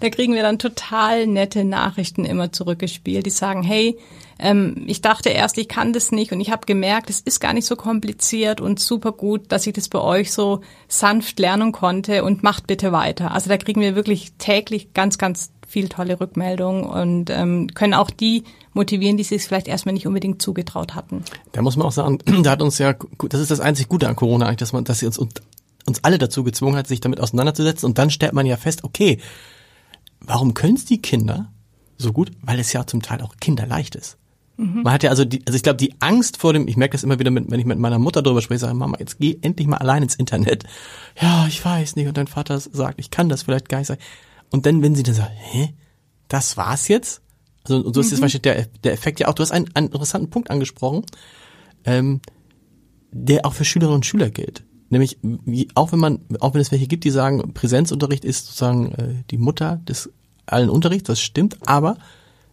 Da 0.00 0.10
kriegen 0.10 0.34
wir 0.34 0.42
dann 0.42 0.58
total 0.58 1.26
nette 1.26 1.64
Nachrichten 1.64 2.24
immer 2.24 2.52
zurückgespielt, 2.52 3.26
die 3.26 3.30
sagen, 3.30 3.62
hey, 3.62 3.98
ähm, 4.38 4.84
ich 4.86 5.00
dachte 5.00 5.30
erst, 5.30 5.58
ich 5.58 5.68
kann 5.68 5.92
das 5.92 6.12
nicht 6.12 6.32
und 6.32 6.40
ich 6.40 6.50
habe 6.50 6.66
gemerkt, 6.66 7.10
es 7.10 7.20
ist 7.20 7.40
gar 7.40 7.52
nicht 7.52 7.66
so 7.66 7.76
kompliziert 7.76 8.60
und 8.60 8.78
super 8.78 9.12
gut, 9.12 9.52
dass 9.52 9.66
ich 9.66 9.72
das 9.72 9.88
bei 9.88 10.00
euch 10.00 10.32
so 10.32 10.60
sanft 10.88 11.38
lernen 11.38 11.72
konnte 11.72 12.24
und 12.24 12.42
macht 12.42 12.66
bitte 12.66 12.92
weiter. 12.92 13.32
Also 13.32 13.48
da 13.48 13.56
kriegen 13.56 13.80
wir 13.80 13.94
wirklich 13.94 14.32
täglich 14.38 14.92
ganz, 14.92 15.18
ganz 15.18 15.50
viel 15.66 15.88
tolle 15.88 16.20
Rückmeldungen 16.20 16.84
und 16.84 17.30
ähm, 17.30 17.68
können 17.74 17.94
auch 17.94 18.10
die 18.10 18.44
motivieren, 18.72 19.16
die 19.16 19.22
sich 19.22 19.44
vielleicht 19.44 19.68
erstmal 19.68 19.92
nicht 19.92 20.06
unbedingt 20.06 20.42
zugetraut 20.42 20.94
hatten. 20.94 21.24
Da 21.52 21.62
muss 21.62 21.76
man 21.76 21.86
auch 21.86 21.92
sagen, 21.92 22.18
da 22.42 22.50
hat 22.50 22.62
uns 22.62 22.78
ja, 22.78 22.94
das 23.28 23.40
ist 23.40 23.50
das 23.50 23.60
einzig 23.60 23.88
Gute 23.88 24.08
an 24.08 24.16
Corona 24.16 24.46
eigentlich, 24.46 24.58
dass 24.58 24.72
man, 24.72 24.84
dass 24.84 24.98
sie 24.98 25.06
uns, 25.06 25.18
uns 25.90 26.04
alle 26.04 26.18
dazu 26.18 26.42
gezwungen 26.44 26.76
hat, 26.76 26.86
sich 26.86 27.00
damit 27.00 27.20
auseinanderzusetzen 27.20 27.86
und 27.86 27.98
dann 27.98 28.10
stellt 28.10 28.32
man 28.32 28.46
ja 28.46 28.56
fest, 28.56 28.84
okay, 28.84 29.20
warum 30.20 30.54
können 30.54 30.76
es 30.76 30.84
die 30.84 31.02
Kinder 31.02 31.52
so 31.98 32.12
gut? 32.12 32.30
Weil 32.42 32.58
es 32.58 32.72
ja 32.72 32.86
zum 32.86 33.02
Teil 33.02 33.20
auch 33.20 33.36
kinderleicht 33.40 33.94
ist. 33.94 34.16
Man 34.60 34.92
hat 34.92 35.02
ja 35.02 35.08
also 35.08 35.24
die, 35.24 35.42
also 35.46 35.56
ich 35.56 35.62
glaube, 35.62 35.78
die 35.78 35.94
Angst 36.00 36.36
vor 36.36 36.52
dem, 36.52 36.68
ich 36.68 36.76
merke 36.76 36.92
das 36.92 37.02
immer 37.02 37.18
wieder, 37.18 37.30
mit, 37.30 37.50
wenn 37.50 37.58
ich 37.58 37.64
mit 37.64 37.78
meiner 37.78 37.98
Mutter 37.98 38.20
darüber 38.20 38.42
spreche, 38.42 38.58
sage, 38.58 38.74
Mama, 38.74 38.98
jetzt 38.98 39.18
geh 39.18 39.38
endlich 39.40 39.66
mal 39.66 39.78
allein 39.78 40.02
ins 40.02 40.16
Internet. 40.16 40.64
Ja, 41.18 41.46
ich 41.46 41.64
weiß 41.64 41.96
nicht. 41.96 42.06
Und 42.08 42.16
dein 42.18 42.26
Vater 42.26 42.60
sagt, 42.60 43.00
ich 43.00 43.10
kann 43.10 43.30
das 43.30 43.42
vielleicht 43.42 43.70
gar 43.70 43.78
nicht 43.78 43.86
sagen. 43.86 44.02
Und 44.50 44.66
dann, 44.66 44.82
wenn 44.82 44.94
sie 44.94 45.02
dann 45.02 45.14
sagt, 45.14 45.32
hä, 45.34 45.72
das 46.28 46.58
war's 46.58 46.88
jetzt? 46.88 47.22
Also 47.64 47.78
und 47.78 47.94
so 47.94 48.02
ist 48.02 48.10
jetzt 48.10 48.20
Beispiel 48.20 48.40
der, 48.40 48.66
der 48.84 48.92
Effekt 48.92 49.18
ja 49.20 49.28
auch, 49.28 49.34
du 49.34 49.42
hast 49.42 49.50
einen, 49.50 49.74
einen 49.74 49.86
interessanten 49.86 50.28
Punkt 50.28 50.50
angesprochen, 50.50 51.06
ähm, 51.84 52.20
der 53.12 53.46
auch 53.46 53.54
für 53.54 53.64
Schülerinnen 53.64 53.96
und 53.96 54.06
Schüler 54.06 54.28
gilt. 54.28 54.62
Nämlich, 54.90 55.18
wie, 55.22 55.68
auch 55.74 55.92
wenn 55.92 56.00
man, 56.00 56.20
auch 56.40 56.52
wenn 56.52 56.60
es 56.60 56.72
welche 56.72 56.88
gibt, 56.88 57.04
die 57.04 57.10
sagen, 57.10 57.54
Präsenzunterricht 57.54 58.24
ist 58.24 58.46
sozusagen 58.46 58.92
äh, 58.92 59.14
die 59.30 59.38
Mutter 59.38 59.80
des 59.88 60.10
allen 60.46 60.68
Unterrichts, 60.68 61.06
das 61.06 61.20
stimmt, 61.20 61.58
aber 61.64 61.96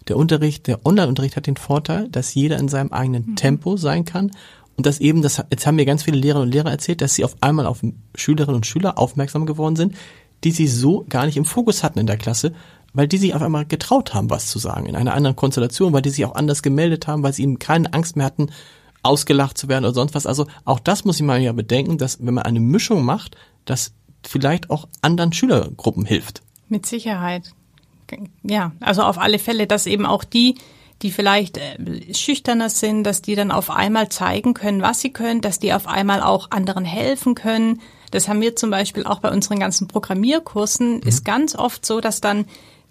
der 0.07 0.17
Unterricht, 0.17 0.67
der 0.67 0.85
Online-Unterricht 0.85 1.35
hat 1.35 1.47
den 1.47 1.57
Vorteil, 1.57 2.07
dass 2.09 2.33
jeder 2.35 2.59
in 2.59 2.69
seinem 2.69 2.93
eigenen 2.93 3.35
Tempo 3.35 3.75
sein 3.75 4.05
kann 4.05 4.31
und 4.77 4.85
dass 4.85 4.99
eben, 4.99 5.23
das, 5.23 5.43
jetzt 5.49 5.65
haben 5.65 5.75
mir 5.75 5.85
ganz 5.85 6.03
viele 6.03 6.17
Lehrerinnen 6.17 6.47
und 6.47 6.53
Lehrer 6.53 6.69
erzählt, 6.69 7.01
dass 7.01 7.15
sie 7.15 7.25
auf 7.25 7.35
einmal 7.41 7.65
auf 7.65 7.81
Schülerinnen 8.15 8.55
und 8.55 8.65
Schüler 8.67 8.99
aufmerksam 8.99 9.47
geworden 9.47 9.75
sind, 9.75 9.95
die 10.43 10.51
sie 10.51 10.67
so 10.67 11.05
gar 11.09 11.25
nicht 11.25 11.37
im 11.37 11.45
Fokus 11.45 11.83
hatten 11.83 11.97
in 11.97 12.05
der 12.05 12.17
Klasse, 12.17 12.53
weil 12.93 13.07
die 13.07 13.17
sich 13.17 13.33
auf 13.33 13.41
einmal 13.41 13.65
getraut 13.65 14.13
haben, 14.13 14.29
was 14.29 14.47
zu 14.47 14.59
sagen, 14.59 14.85
in 14.85 14.95
einer 14.95 15.15
anderen 15.15 15.35
Konstellation, 15.35 15.93
weil 15.93 16.03
die 16.03 16.11
sich 16.11 16.25
auch 16.25 16.35
anders 16.35 16.61
gemeldet 16.61 17.07
haben, 17.07 17.23
weil 17.23 17.33
sie 17.33 17.43
eben 17.43 17.57
keine 17.57 17.91
Angst 17.93 18.15
mehr 18.15 18.25
hatten, 18.27 18.49
ausgelacht 19.07 19.57
zu 19.57 19.67
werden 19.67 19.85
oder 19.85 19.93
sonst 19.93 20.15
was. 20.15 20.25
Also 20.25 20.45
auch 20.65 20.79
das 20.79 21.05
muss 21.05 21.17
ich 21.17 21.23
mal 21.23 21.41
ja 21.41 21.51
bedenken, 21.51 21.97
dass 21.97 22.25
wenn 22.25 22.33
man 22.33 22.43
eine 22.43 22.59
Mischung 22.59 23.03
macht, 23.03 23.35
das 23.65 23.93
vielleicht 24.25 24.69
auch 24.69 24.87
anderen 25.01 25.33
Schülergruppen 25.33 26.05
hilft. 26.05 26.41
Mit 26.69 26.85
Sicherheit. 26.85 27.51
Ja, 28.43 28.71
also 28.79 29.03
auf 29.03 29.17
alle 29.17 29.39
Fälle, 29.39 29.67
dass 29.67 29.85
eben 29.85 30.05
auch 30.05 30.23
die, 30.23 30.55
die 31.01 31.11
vielleicht 31.11 31.57
äh, 31.57 32.13
schüchterner 32.13 32.69
sind, 32.69 33.03
dass 33.03 33.21
die 33.21 33.35
dann 33.35 33.51
auf 33.51 33.69
einmal 33.69 34.09
zeigen 34.09 34.53
können, 34.53 34.81
was 34.81 35.01
sie 35.01 35.11
können, 35.11 35.41
dass 35.41 35.59
die 35.59 35.73
auf 35.73 35.87
einmal 35.87 36.21
auch 36.21 36.51
anderen 36.51 36.85
helfen 36.85 37.35
können. 37.35 37.81
Das 38.11 38.27
haben 38.27 38.41
wir 38.41 38.55
zum 38.55 38.69
Beispiel 38.69 39.05
auch 39.05 39.19
bei 39.19 39.29
unseren 39.29 39.59
ganzen 39.59 39.87
Programmierkursen. 39.87 41.01
Ist 41.01 41.25
ganz 41.25 41.55
oft 41.55 41.85
so, 41.85 41.99
dass 41.99 42.21
dann 42.21 42.45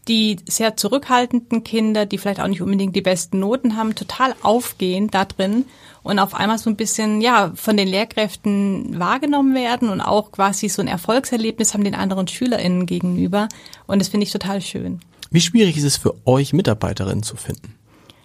die 0.09 0.37
sehr 0.49 0.77
zurückhaltenden 0.77 1.65
Kinder, 1.65 2.07
die 2.07 2.19
vielleicht 2.19 2.41
auch 2.41 2.47
nicht 2.47 2.63
unbedingt 2.63 2.95
die 2.95 3.03
besten 3.03 3.41
Noten 3.41 3.77
haben, 3.77 3.95
total 3.95 4.35
aufgehen 4.43 5.09
da 5.11 5.25
drin 5.25 5.65
und 6.03 6.19
auf 6.19 6.35
einmal 6.35 6.59
so 6.59 6.71
ein 6.71 6.77
bisschen, 6.77 7.21
ja, 7.21 7.53
von 7.57 7.77
den 7.77 7.89
Lehrkräften 7.89 8.99
wahrgenommen 8.99 9.55
werden 9.55 9.89
und 9.89 10.01
auch 10.01 10.31
quasi 10.31 10.69
so 10.69 10.81
ein 10.81 10.89
Erfolgserlebnis 10.89 11.75
haben 11.75 11.85
den 11.85 11.97
anderen 11.97 12.29
SchülerInnen 12.29 12.87
gegenüber. 12.87 13.49
Und 13.87 13.99
das 13.99 14.09
finde 14.09 14.25
ich 14.25 14.33
total 14.33 14.61
schön. 14.61 15.01
Wie 15.31 15.41
schwierig 15.41 15.77
ist 15.77 15.85
es 15.85 15.97
für 15.97 16.15
euch, 16.25 16.53
Mitarbeiterinnen 16.53 17.25
zu 17.25 17.37
finden? 17.37 17.75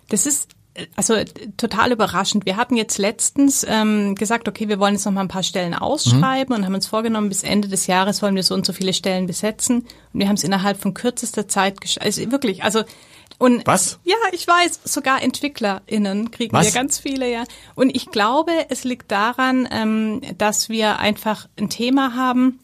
Das 0.10 0.26
ist 0.26 0.50
also 0.96 1.16
total 1.58 1.92
überraschend. 1.92 2.46
Wir 2.46 2.56
hatten 2.56 2.76
jetzt 2.76 2.98
letztens 2.98 3.66
ähm, 3.68 4.16
gesagt, 4.16 4.48
okay, 4.48 4.70
wir 4.70 4.80
wollen 4.80 4.94
jetzt 4.94 5.06
noch 5.06 5.12
mal 5.12 5.22
ein 5.22 5.28
paar 5.28 5.44
Stellen 5.44 5.74
ausschreiben 5.74 6.56
mhm. 6.56 6.62
und 6.62 6.66
haben 6.66 6.76
uns 6.76 6.88
vorgenommen, 6.88 7.30
bis 7.30 7.44
Ende 7.44 7.68
des 7.68 7.88
Jahres 7.88 8.22
wollen 8.22 8.36
wir 8.36 8.44
so 8.44 8.54
und 8.54 8.66
so 8.66 8.74
viele 8.74 8.94
Stellen 8.94 9.28
besetzen. 9.28 9.82
Und 10.14 10.20
wir 10.20 10.28
haben 10.28 10.36
es 10.36 10.44
innerhalb 10.44 10.82
von 10.82 10.94
kürzester 10.94 11.48
Zeit 11.48 11.82
geschafft. 11.82 12.06
Also 12.06 12.32
wirklich, 12.32 12.64
also 12.64 12.84
und 13.38 13.66
Was? 13.66 14.00
Ja, 14.04 14.16
ich 14.34 14.48
weiß, 14.48 14.82
sogar 14.84 15.24
EntwicklerInnen 15.24 16.30
kriegen 16.30 16.54
Was? 16.54 16.68
wir 16.68 16.74
ganz 16.74 17.00
viele, 17.00 17.32
ja. 17.32 17.44
Und 17.74 17.96
ich 17.96 18.12
glaube, 18.12 18.52
es 18.70 18.84
liegt 18.84 19.12
daran, 19.12 19.68
ähm, 19.72 20.22
dass 20.38 20.70
wir 20.70 21.00
einfach 21.00 21.48
ein 21.58 21.70
Thema 21.70 22.14
haben, 22.14 22.60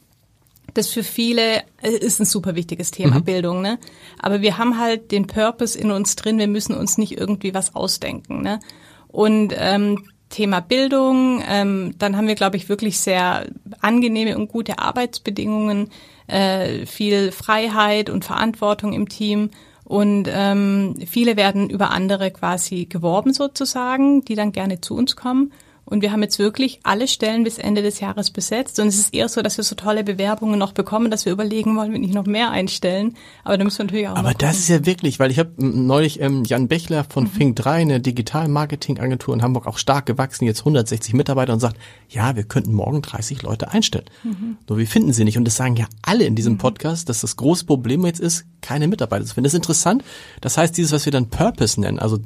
das 0.77 0.89
für 0.89 1.03
viele 1.03 1.63
äh, 1.81 1.89
ist 1.89 2.19
ein 2.19 2.25
super 2.25 2.55
wichtiges 2.55 2.91
Thema, 2.91 3.19
Bildung, 3.21 3.61
ne? 3.61 3.79
Aber 4.19 4.41
wir 4.41 4.57
haben 4.57 4.79
halt 4.79 5.11
den 5.11 5.27
Purpose 5.27 5.77
in 5.77 5.91
uns 5.91 6.15
drin, 6.15 6.37
wir 6.37 6.47
müssen 6.47 6.75
uns 6.75 6.97
nicht 6.97 7.17
irgendwie 7.17 7.53
was 7.53 7.75
ausdenken, 7.75 8.41
ne? 8.41 8.59
Und 9.07 9.53
ähm, 9.57 10.03
Thema 10.29 10.59
Bildung, 10.59 11.41
ähm, 11.47 11.95
dann 11.97 12.17
haben 12.17 12.27
wir, 12.27 12.35
glaube 12.35 12.57
ich, 12.57 12.69
wirklich 12.69 12.99
sehr 12.99 13.47
angenehme 13.79 14.37
und 14.37 14.49
gute 14.49 14.79
Arbeitsbedingungen, 14.79 15.89
äh, 16.27 16.85
viel 16.85 17.31
Freiheit 17.31 18.09
und 18.09 18.25
Verantwortung 18.25 18.93
im 18.93 19.07
Team. 19.07 19.51
Und 19.85 20.27
ähm, 20.29 20.95
viele 21.07 21.37
werden 21.37 21.69
über 21.69 21.91
andere 21.91 22.29
quasi 22.31 22.85
geworben 22.85 23.33
sozusagen, 23.33 24.21
die 24.25 24.35
dann 24.35 24.51
gerne 24.51 24.81
zu 24.81 24.95
uns 24.95 25.15
kommen. 25.15 25.53
Und 25.89 26.01
wir 26.01 26.11
haben 26.11 26.21
jetzt 26.21 26.37
wirklich 26.37 26.81
alle 26.83 27.07
Stellen 27.07 27.45
bis 27.45 27.57
Ende 27.57 27.81
des 27.81 28.01
Jahres 28.01 28.29
besetzt. 28.29 28.77
Und 28.81 28.87
es 28.87 28.97
ist 28.97 29.13
eher 29.13 29.29
so, 29.29 29.41
dass 29.41 29.55
wir 29.55 29.63
so 29.63 29.73
tolle 29.73 30.03
Bewerbungen 30.03 30.59
noch 30.59 30.73
bekommen, 30.73 31.09
dass 31.09 31.25
wir 31.25 31.31
überlegen 31.31 31.77
wollen, 31.77 31.93
wenn 31.93 32.01
nicht 32.01 32.13
noch 32.13 32.25
mehr 32.25 32.51
einstellen. 32.51 33.15
Aber 33.45 33.57
da 33.57 33.63
müssen 33.63 33.79
wir 33.79 33.85
natürlich 33.85 34.07
auch 34.09 34.17
Aber 34.17 34.33
das 34.33 34.59
ist 34.59 34.67
ja 34.67 34.85
wirklich, 34.85 35.17
weil 35.17 35.31
ich 35.31 35.39
habe 35.39 35.51
neulich 35.57 36.19
ähm, 36.19 36.43
Jan 36.43 36.67
Bechler 36.67 37.05
von 37.05 37.23
mhm. 37.23 37.29
Fink 37.29 37.55
3, 37.55 37.75
eine 37.75 38.01
Digital-Marketing-Agentur 38.01 39.33
in 39.33 39.41
Hamburg, 39.41 39.65
auch 39.65 39.77
stark 39.77 40.05
gewachsen, 40.05 40.43
jetzt 40.43 40.59
160 40.59 41.13
Mitarbeiter 41.13 41.53
und 41.53 41.61
sagt, 41.61 41.77
ja, 42.09 42.35
wir 42.35 42.43
könnten 42.43 42.73
morgen 42.73 43.01
30 43.01 43.43
Leute 43.43 43.71
einstellen. 43.71 44.05
Mhm. 44.23 44.57
Nur 44.67 44.77
wir 44.77 44.87
finden 44.87 45.13
sie 45.13 45.23
nicht. 45.23 45.37
Und 45.37 45.45
das 45.45 45.55
sagen 45.55 45.77
ja 45.77 45.85
alle 46.01 46.25
in 46.25 46.35
diesem 46.35 46.53
mhm. 46.53 46.57
Podcast, 46.57 47.07
dass 47.07 47.21
das 47.21 47.37
große 47.37 47.63
Problem 47.63 48.05
jetzt 48.05 48.19
ist, 48.19 48.45
keine 48.59 48.89
Mitarbeiter 48.89 49.23
zu 49.23 49.35
finden. 49.35 49.45
Das 49.45 49.53
ist 49.53 49.59
interessant. 49.59 50.03
Das 50.41 50.57
heißt, 50.57 50.75
dieses, 50.75 50.91
was 50.91 51.05
wir 51.05 51.13
dann 51.13 51.29
Purpose 51.29 51.79
nennen, 51.79 51.97
also 51.97 52.19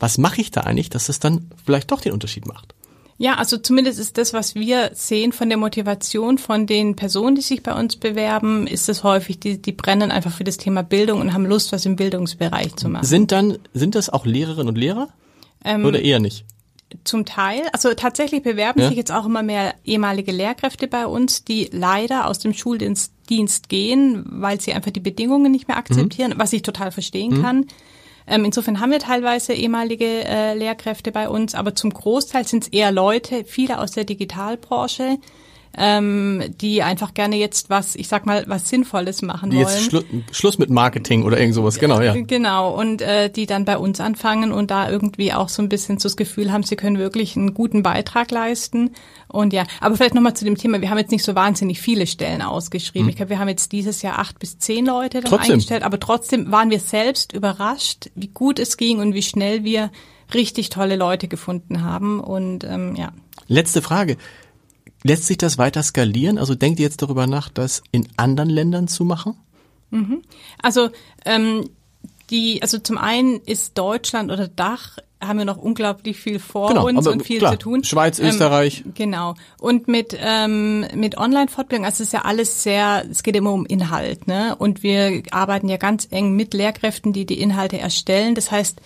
was 0.00 0.18
mache 0.18 0.40
ich 0.40 0.50
da 0.50 0.62
eigentlich, 0.62 0.90
dass 0.90 1.08
es 1.08 1.20
dann 1.20 1.50
vielleicht 1.64 1.92
doch 1.92 2.00
den 2.00 2.12
Unterschied 2.12 2.46
macht? 2.46 2.74
Ja, 3.20 3.34
also 3.34 3.58
zumindest 3.58 3.98
ist 3.98 4.16
das, 4.16 4.32
was 4.32 4.54
wir 4.54 4.92
sehen 4.94 5.32
von 5.32 5.48
der 5.48 5.58
Motivation 5.58 6.38
von 6.38 6.66
den 6.66 6.94
Personen, 6.94 7.34
die 7.34 7.42
sich 7.42 7.64
bei 7.64 7.74
uns 7.74 7.96
bewerben, 7.96 8.68
ist 8.68 8.88
es 8.88 9.02
häufig, 9.02 9.40
die, 9.40 9.60
die 9.60 9.72
brennen 9.72 10.12
einfach 10.12 10.32
für 10.32 10.44
das 10.44 10.56
Thema 10.56 10.82
Bildung 10.82 11.20
und 11.20 11.34
haben 11.34 11.44
Lust, 11.44 11.72
was 11.72 11.84
im 11.84 11.96
Bildungsbereich 11.96 12.76
zu 12.76 12.88
machen. 12.88 13.04
Sind 13.04 13.32
dann, 13.32 13.58
sind 13.74 13.96
das 13.96 14.08
auch 14.08 14.24
Lehrerinnen 14.24 14.68
und 14.68 14.78
Lehrer? 14.78 15.08
Ähm, 15.64 15.84
Oder 15.84 16.00
eher 16.00 16.20
nicht? 16.20 16.44
Zum 17.02 17.26
Teil. 17.26 17.62
Also 17.72 17.92
tatsächlich 17.94 18.44
bewerben 18.44 18.80
ja. 18.80 18.88
sich 18.88 18.96
jetzt 18.96 19.10
auch 19.10 19.26
immer 19.26 19.42
mehr 19.42 19.74
ehemalige 19.84 20.30
Lehrkräfte 20.30 20.86
bei 20.86 21.04
uns, 21.04 21.44
die 21.44 21.68
leider 21.72 22.28
aus 22.28 22.38
dem 22.38 22.54
Schuldienst 22.54 23.12
Dienst 23.28 23.68
gehen, 23.68 24.24
weil 24.26 24.60
sie 24.60 24.72
einfach 24.72 24.90
die 24.90 25.00
Bedingungen 25.00 25.52
nicht 25.52 25.68
mehr 25.68 25.76
akzeptieren, 25.76 26.32
mhm. 26.34 26.38
was 26.38 26.52
ich 26.52 26.62
total 26.62 26.92
verstehen 26.92 27.38
mhm. 27.38 27.42
kann. 27.42 27.66
Ähm, 28.28 28.44
insofern 28.44 28.80
haben 28.80 28.90
wir 28.90 28.98
teilweise 28.98 29.54
ehemalige 29.54 30.24
äh, 30.24 30.54
Lehrkräfte 30.54 31.12
bei 31.12 31.28
uns, 31.28 31.54
aber 31.54 31.74
zum 31.74 31.90
Großteil 31.90 32.46
sind 32.46 32.64
es 32.64 32.68
eher 32.68 32.92
Leute, 32.92 33.44
viele 33.44 33.78
aus 33.80 33.92
der 33.92 34.04
Digitalbranche, 34.04 35.18
ähm, 35.76 36.42
die 36.60 36.82
einfach 36.82 37.14
gerne 37.14 37.36
jetzt 37.36 37.70
was, 37.70 37.94
ich 37.94 38.08
sag 38.08 38.26
mal, 38.26 38.44
was 38.46 38.68
Sinnvolles 38.68 39.22
machen 39.22 39.50
die 39.50 39.56
wollen. 39.58 39.68
Jetzt 39.68 39.84
Schlu 39.84 40.02
Schluss 40.32 40.58
mit 40.58 40.70
Marketing 40.70 41.24
oder 41.24 41.38
irgend 41.38 41.54
sowas, 41.54 41.78
genau, 41.78 42.00
ja. 42.00 42.14
Genau, 42.14 42.74
und 42.74 43.02
äh, 43.02 43.30
die 43.30 43.46
dann 43.46 43.64
bei 43.64 43.78
uns 43.78 44.00
anfangen 44.00 44.52
und 44.52 44.70
da 44.70 44.90
irgendwie 44.90 45.32
auch 45.32 45.48
so 45.48 45.62
ein 45.62 45.68
bisschen 45.68 45.98
so 45.98 46.08
das 46.08 46.16
Gefühl 46.16 46.52
haben, 46.52 46.62
sie 46.62 46.76
können 46.76 46.98
wirklich 46.98 47.36
einen 47.36 47.54
guten 47.54 47.82
Beitrag 47.82 48.30
leisten. 48.30 48.90
Und 49.28 49.52
ja, 49.52 49.64
aber 49.80 49.96
vielleicht 49.96 50.14
nochmal 50.14 50.34
zu 50.34 50.44
dem 50.44 50.56
Thema, 50.56 50.80
wir 50.80 50.90
haben 50.90 50.98
jetzt 50.98 51.12
nicht 51.12 51.24
so 51.24 51.34
wahnsinnig 51.34 51.80
viele 51.80 52.06
Stellen 52.06 52.42
ausgeschrieben. 52.42 53.06
Hm. 53.06 53.10
Ich 53.10 53.16
glaube, 53.16 53.30
wir 53.30 53.38
haben 53.38 53.48
jetzt 53.48 53.72
dieses 53.72 54.02
Jahr 54.02 54.18
acht 54.18 54.38
bis 54.38 54.58
zehn 54.58 54.86
Leute 54.86 55.20
dann 55.20 55.30
trotzdem. 55.30 55.52
eingestellt, 55.52 55.82
aber 55.82 56.00
trotzdem 56.00 56.50
waren 56.50 56.70
wir 56.70 56.80
selbst 56.80 57.32
überrascht, 57.32 58.10
wie 58.14 58.28
gut 58.28 58.58
es 58.58 58.76
ging 58.76 59.00
und 59.00 59.14
wie 59.14 59.22
schnell 59.22 59.64
wir 59.64 59.90
richtig 60.34 60.70
tolle 60.70 60.96
Leute 60.96 61.28
gefunden 61.28 61.82
haben. 61.82 62.20
Und 62.20 62.64
ähm, 62.64 62.96
ja. 62.96 63.12
Letzte 63.46 63.82
Frage. 63.82 64.16
Lässt 65.08 65.26
sich 65.26 65.38
das 65.38 65.56
weiter 65.56 65.82
skalieren? 65.82 66.36
Also 66.36 66.54
denkt 66.54 66.78
ihr 66.78 66.84
jetzt 66.84 67.00
darüber 67.00 67.26
nach, 67.26 67.48
das 67.48 67.82
in 67.92 68.06
anderen 68.18 68.50
Ländern 68.50 68.88
zu 68.88 69.04
machen? 69.04 69.36
Mhm. 69.90 70.22
Also 70.62 70.90
ähm, 71.24 71.70
die, 72.28 72.60
also 72.60 72.78
zum 72.78 72.98
einen 72.98 73.40
ist 73.40 73.78
Deutschland 73.78 74.30
oder 74.30 74.48
Dach 74.48 74.98
haben 75.20 75.38
wir 75.38 75.46
noch 75.46 75.56
unglaublich 75.56 76.18
viel 76.18 76.38
vor 76.38 76.68
genau, 76.68 76.86
uns 76.86 77.06
und 77.06 77.24
viel 77.24 77.38
klar, 77.38 77.52
zu 77.52 77.58
tun. 77.58 77.84
Schweiz, 77.84 78.18
ähm, 78.18 78.26
Österreich. 78.26 78.82
Ähm, 78.84 78.92
genau. 78.94 79.34
Und 79.58 79.88
mit 79.88 80.16
ähm, 80.20 80.86
mit 80.94 81.16
Online-Fortbildung, 81.16 81.86
also 81.86 82.02
es 82.02 82.08
ist 82.08 82.12
ja 82.12 82.22
alles 82.22 82.62
sehr, 82.62 83.04
es 83.10 83.22
geht 83.22 83.34
immer 83.34 83.52
um 83.52 83.66
Inhalt, 83.66 84.28
ne? 84.28 84.54
Und 84.56 84.82
wir 84.82 85.22
arbeiten 85.30 85.68
ja 85.68 85.76
ganz 85.78 86.06
eng 86.10 86.36
mit 86.36 86.54
Lehrkräften, 86.54 87.12
die 87.12 87.24
die 87.24 87.40
Inhalte 87.40 87.78
erstellen. 87.78 88.34
Das 88.34 88.50
heißt, 88.50 88.80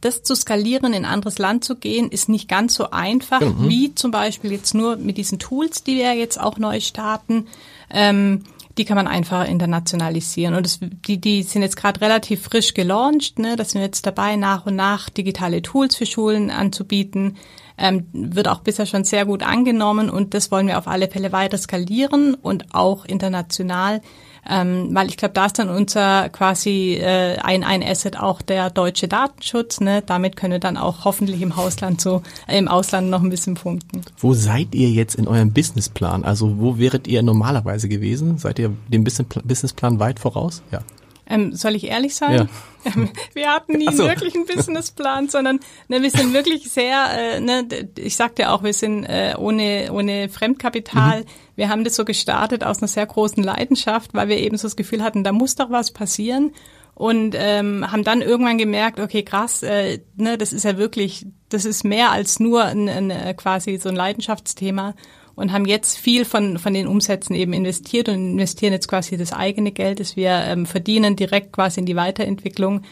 das 0.00 0.22
zu 0.22 0.34
skalieren, 0.34 0.92
in 0.92 1.04
ein 1.04 1.12
anderes 1.12 1.38
Land 1.38 1.64
zu 1.64 1.76
gehen, 1.76 2.10
ist 2.10 2.28
nicht 2.28 2.48
ganz 2.48 2.74
so 2.74 2.90
einfach, 2.90 3.40
mhm. 3.40 3.68
wie 3.68 3.94
zum 3.94 4.10
Beispiel 4.10 4.52
jetzt 4.52 4.74
nur 4.74 4.96
mit 4.96 5.16
diesen 5.16 5.38
Tools, 5.38 5.82
die 5.82 5.96
wir 5.96 6.14
jetzt 6.14 6.40
auch 6.40 6.58
neu 6.58 6.80
starten. 6.80 7.46
Ähm, 7.90 8.44
die 8.78 8.84
kann 8.84 8.96
man 8.96 9.08
einfach 9.08 9.46
internationalisieren. 9.46 10.54
Und 10.54 10.64
das, 10.64 10.78
die, 10.80 11.20
die 11.20 11.42
sind 11.42 11.62
jetzt 11.62 11.76
gerade 11.76 12.00
relativ 12.00 12.42
frisch 12.42 12.74
gelauncht. 12.74 13.40
Ne? 13.40 13.56
Da 13.56 13.64
sind 13.64 13.80
wir 13.80 13.86
jetzt 13.86 14.06
dabei, 14.06 14.36
nach 14.36 14.66
und 14.66 14.76
nach 14.76 15.10
digitale 15.10 15.62
Tools 15.62 15.96
für 15.96 16.06
Schulen 16.06 16.50
anzubieten. 16.50 17.36
Ähm, 17.76 18.06
wird 18.12 18.48
auch 18.48 18.60
bisher 18.60 18.86
schon 18.86 19.04
sehr 19.04 19.24
gut 19.24 19.42
angenommen 19.42 20.10
und 20.10 20.34
das 20.34 20.50
wollen 20.50 20.66
wir 20.66 20.78
auf 20.78 20.88
alle 20.88 21.08
Fälle 21.08 21.30
weiter 21.30 21.58
skalieren 21.58 22.34
und 22.34 22.74
auch 22.74 23.04
international 23.04 24.00
ähm, 24.48 24.88
weil 24.92 25.08
ich 25.08 25.16
glaube, 25.16 25.34
da 25.34 25.46
ist 25.46 25.58
dann 25.58 25.68
unser 25.68 26.28
quasi 26.30 26.94
äh, 26.94 27.36
ein, 27.38 27.64
ein 27.64 27.82
Asset 27.82 28.18
auch 28.18 28.42
der 28.42 28.70
deutsche 28.70 29.08
Datenschutz. 29.08 29.80
Ne? 29.80 30.02
Damit 30.04 30.36
können 30.36 30.52
wir 30.52 30.60
dann 30.60 30.76
auch 30.76 31.04
hoffentlich 31.04 31.42
im 31.42 31.56
Hausland 31.56 32.00
so, 32.00 32.22
äh, 32.46 32.58
im 32.58 32.68
Ausland 32.68 33.10
noch 33.10 33.22
ein 33.22 33.30
bisschen 33.30 33.54
punkten. 33.54 34.02
Wo 34.18 34.34
seid 34.34 34.74
ihr 34.74 34.90
jetzt 34.90 35.14
in 35.14 35.28
eurem 35.28 35.52
Businessplan? 35.52 36.24
Also 36.24 36.58
wo 36.58 36.78
wäret 36.78 37.06
ihr 37.06 37.22
normalerweise 37.22 37.88
gewesen? 37.88 38.38
Seid 38.38 38.58
ihr 38.58 38.72
dem 38.88 39.04
Businessplan 39.04 39.98
weit 39.98 40.18
voraus? 40.18 40.62
Ja. 40.70 40.80
Ähm, 41.28 41.54
soll 41.54 41.76
ich 41.76 41.84
ehrlich 41.84 42.14
sein? 42.14 42.34
Ja. 42.34 42.46
Ähm, 42.84 43.10
wir 43.34 43.48
hatten 43.48 43.72
nie 43.72 43.92
so. 43.92 44.04
wirklich 44.04 44.36
einen 44.36 44.46
Businessplan, 44.46 45.28
sondern 45.28 45.58
ne, 45.88 46.00
wir 46.00 46.10
sind 46.12 46.32
wirklich 46.32 46.70
sehr, 46.70 47.06
äh, 47.10 47.40
ne, 47.40 47.66
ich 47.98 48.14
sagte 48.14 48.50
auch, 48.50 48.62
wir 48.62 48.72
sind 48.72 49.04
äh, 49.04 49.34
ohne, 49.36 49.88
ohne 49.92 50.28
Fremdkapital. 50.28 51.22
Mhm. 51.22 51.24
Wir 51.56 51.70
haben 51.70 51.82
das 51.82 51.96
so 51.96 52.04
gestartet 52.04 52.62
aus 52.62 52.78
einer 52.78 52.86
sehr 52.86 53.04
großen 53.04 53.42
Leidenschaft, 53.42 54.14
weil 54.14 54.28
wir 54.28 54.38
eben 54.38 54.56
so 54.56 54.68
das 54.68 54.76
Gefühl 54.76 55.02
hatten, 55.02 55.24
da 55.24 55.32
muss 55.32 55.56
doch 55.56 55.70
was 55.70 55.90
passieren. 55.90 56.52
Und 56.94 57.34
ähm, 57.36 57.90
haben 57.90 58.04
dann 58.04 58.22
irgendwann 58.22 58.58
gemerkt, 58.58 59.00
okay, 59.00 59.24
krass, 59.24 59.64
äh, 59.64 59.98
ne, 60.14 60.38
das 60.38 60.52
ist 60.52 60.64
ja 60.64 60.78
wirklich, 60.78 61.26
das 61.48 61.64
ist 61.64 61.82
mehr 61.82 62.12
als 62.12 62.38
nur 62.38 62.64
ein, 62.64 62.88
ein, 62.88 63.10
äh, 63.10 63.34
quasi 63.34 63.76
so 63.78 63.88
ein 63.88 63.96
Leidenschaftsthema 63.96 64.94
und 65.38 65.52
haben 65.52 65.66
jetzt 65.66 65.96
viel 65.96 66.24
von, 66.24 66.58
von 66.58 66.74
den 66.74 66.88
Umsätzen 66.88 67.34
eben 67.36 67.52
investiert 67.52 68.08
und 68.08 68.32
investieren 68.32 68.72
jetzt 68.72 68.88
quasi 68.88 69.16
das 69.16 69.32
eigene 69.32 69.70
Geld, 69.70 70.00
das 70.00 70.16
wir 70.16 70.30
ähm, 70.30 70.66
verdienen, 70.66 71.14
direkt 71.14 71.52
quasi 71.52 71.78
in 71.78 71.86
die 71.86 71.94
Weiterentwicklung 71.94 72.82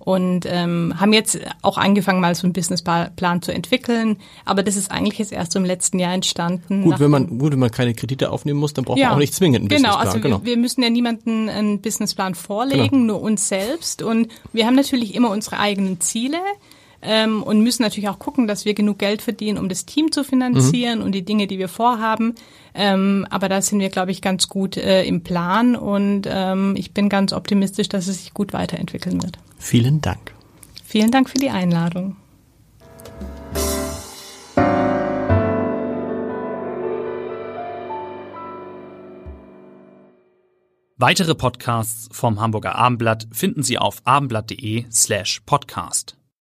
und 0.00 0.46
ähm, 0.48 0.94
haben 0.98 1.12
jetzt 1.12 1.38
auch 1.62 1.78
angefangen, 1.78 2.20
mal 2.20 2.34
so 2.34 2.44
einen 2.44 2.52
Businessplan 2.52 3.40
zu 3.40 3.54
entwickeln. 3.54 4.16
Aber 4.44 4.64
das 4.64 4.74
ist 4.74 4.90
eigentlich 4.90 5.20
jetzt 5.20 5.30
erst 5.30 5.54
im 5.54 5.64
letzten 5.64 6.00
Jahr 6.00 6.12
entstanden. 6.12 6.82
Gut, 6.82 6.98
wenn 6.98 7.10
man, 7.10 7.38
gut, 7.38 7.52
wenn 7.52 7.60
man 7.60 7.70
keine 7.70 7.94
Kredite 7.94 8.32
aufnehmen 8.32 8.58
muss, 8.58 8.74
dann 8.74 8.84
braucht 8.84 8.98
ja, 8.98 9.06
man 9.06 9.14
auch 9.14 9.20
nicht 9.20 9.32
zwingend 9.32 9.60
einen 9.60 9.68
genau, 9.68 9.90
Businessplan. 9.90 10.06
Also 10.08 10.20
genau, 10.20 10.34
also 10.36 10.44
wir, 10.44 10.50
wir 10.50 10.56
müssen 10.56 10.82
ja 10.82 10.90
niemanden 10.90 11.48
einen 11.48 11.80
Businessplan 11.80 12.34
vorlegen, 12.34 12.88
genau. 12.90 13.14
nur 13.14 13.22
uns 13.22 13.46
selbst. 13.46 14.02
Und 14.02 14.26
wir 14.52 14.66
haben 14.66 14.74
natürlich 14.74 15.14
immer 15.14 15.30
unsere 15.30 15.60
eigenen 15.60 16.00
Ziele 16.00 16.38
ähm, 17.02 17.42
und 17.42 17.62
müssen 17.62 17.82
natürlich 17.82 18.08
auch 18.08 18.18
gucken, 18.18 18.46
dass 18.46 18.64
wir 18.64 18.74
genug 18.74 18.98
Geld 18.98 19.22
verdienen, 19.22 19.58
um 19.58 19.68
das 19.68 19.84
Team 19.84 20.12
zu 20.12 20.24
finanzieren 20.24 21.00
mhm. 21.00 21.04
und 21.04 21.12
die 21.12 21.24
Dinge, 21.24 21.46
die 21.46 21.58
wir 21.58 21.68
vorhaben. 21.68 22.34
Ähm, 22.74 23.26
aber 23.28 23.48
da 23.48 23.60
sind 23.60 23.80
wir, 23.80 23.90
glaube 23.90 24.12
ich, 24.12 24.22
ganz 24.22 24.48
gut 24.48 24.76
äh, 24.76 25.04
im 25.04 25.22
Plan 25.22 25.76
und 25.76 26.22
ähm, 26.28 26.74
ich 26.76 26.94
bin 26.94 27.08
ganz 27.08 27.32
optimistisch, 27.32 27.88
dass 27.88 28.06
es 28.06 28.22
sich 28.22 28.32
gut 28.32 28.52
weiterentwickeln 28.52 29.22
wird. 29.22 29.38
Vielen 29.58 30.00
Dank. 30.00 30.32
Vielen 30.84 31.10
Dank 31.10 31.28
für 31.28 31.38
die 31.38 31.50
Einladung. 31.50 32.16
Weitere 41.02 41.34
Podcasts 41.34 42.08
vom 42.12 42.40
Hamburger 42.40 42.76
Abendblatt 42.76 43.26
finden 43.32 43.64
Sie 43.64 43.76
auf 43.76 44.02
abendblatt.de 44.04 44.84
slash 44.88 45.40
podcast. 45.44 46.21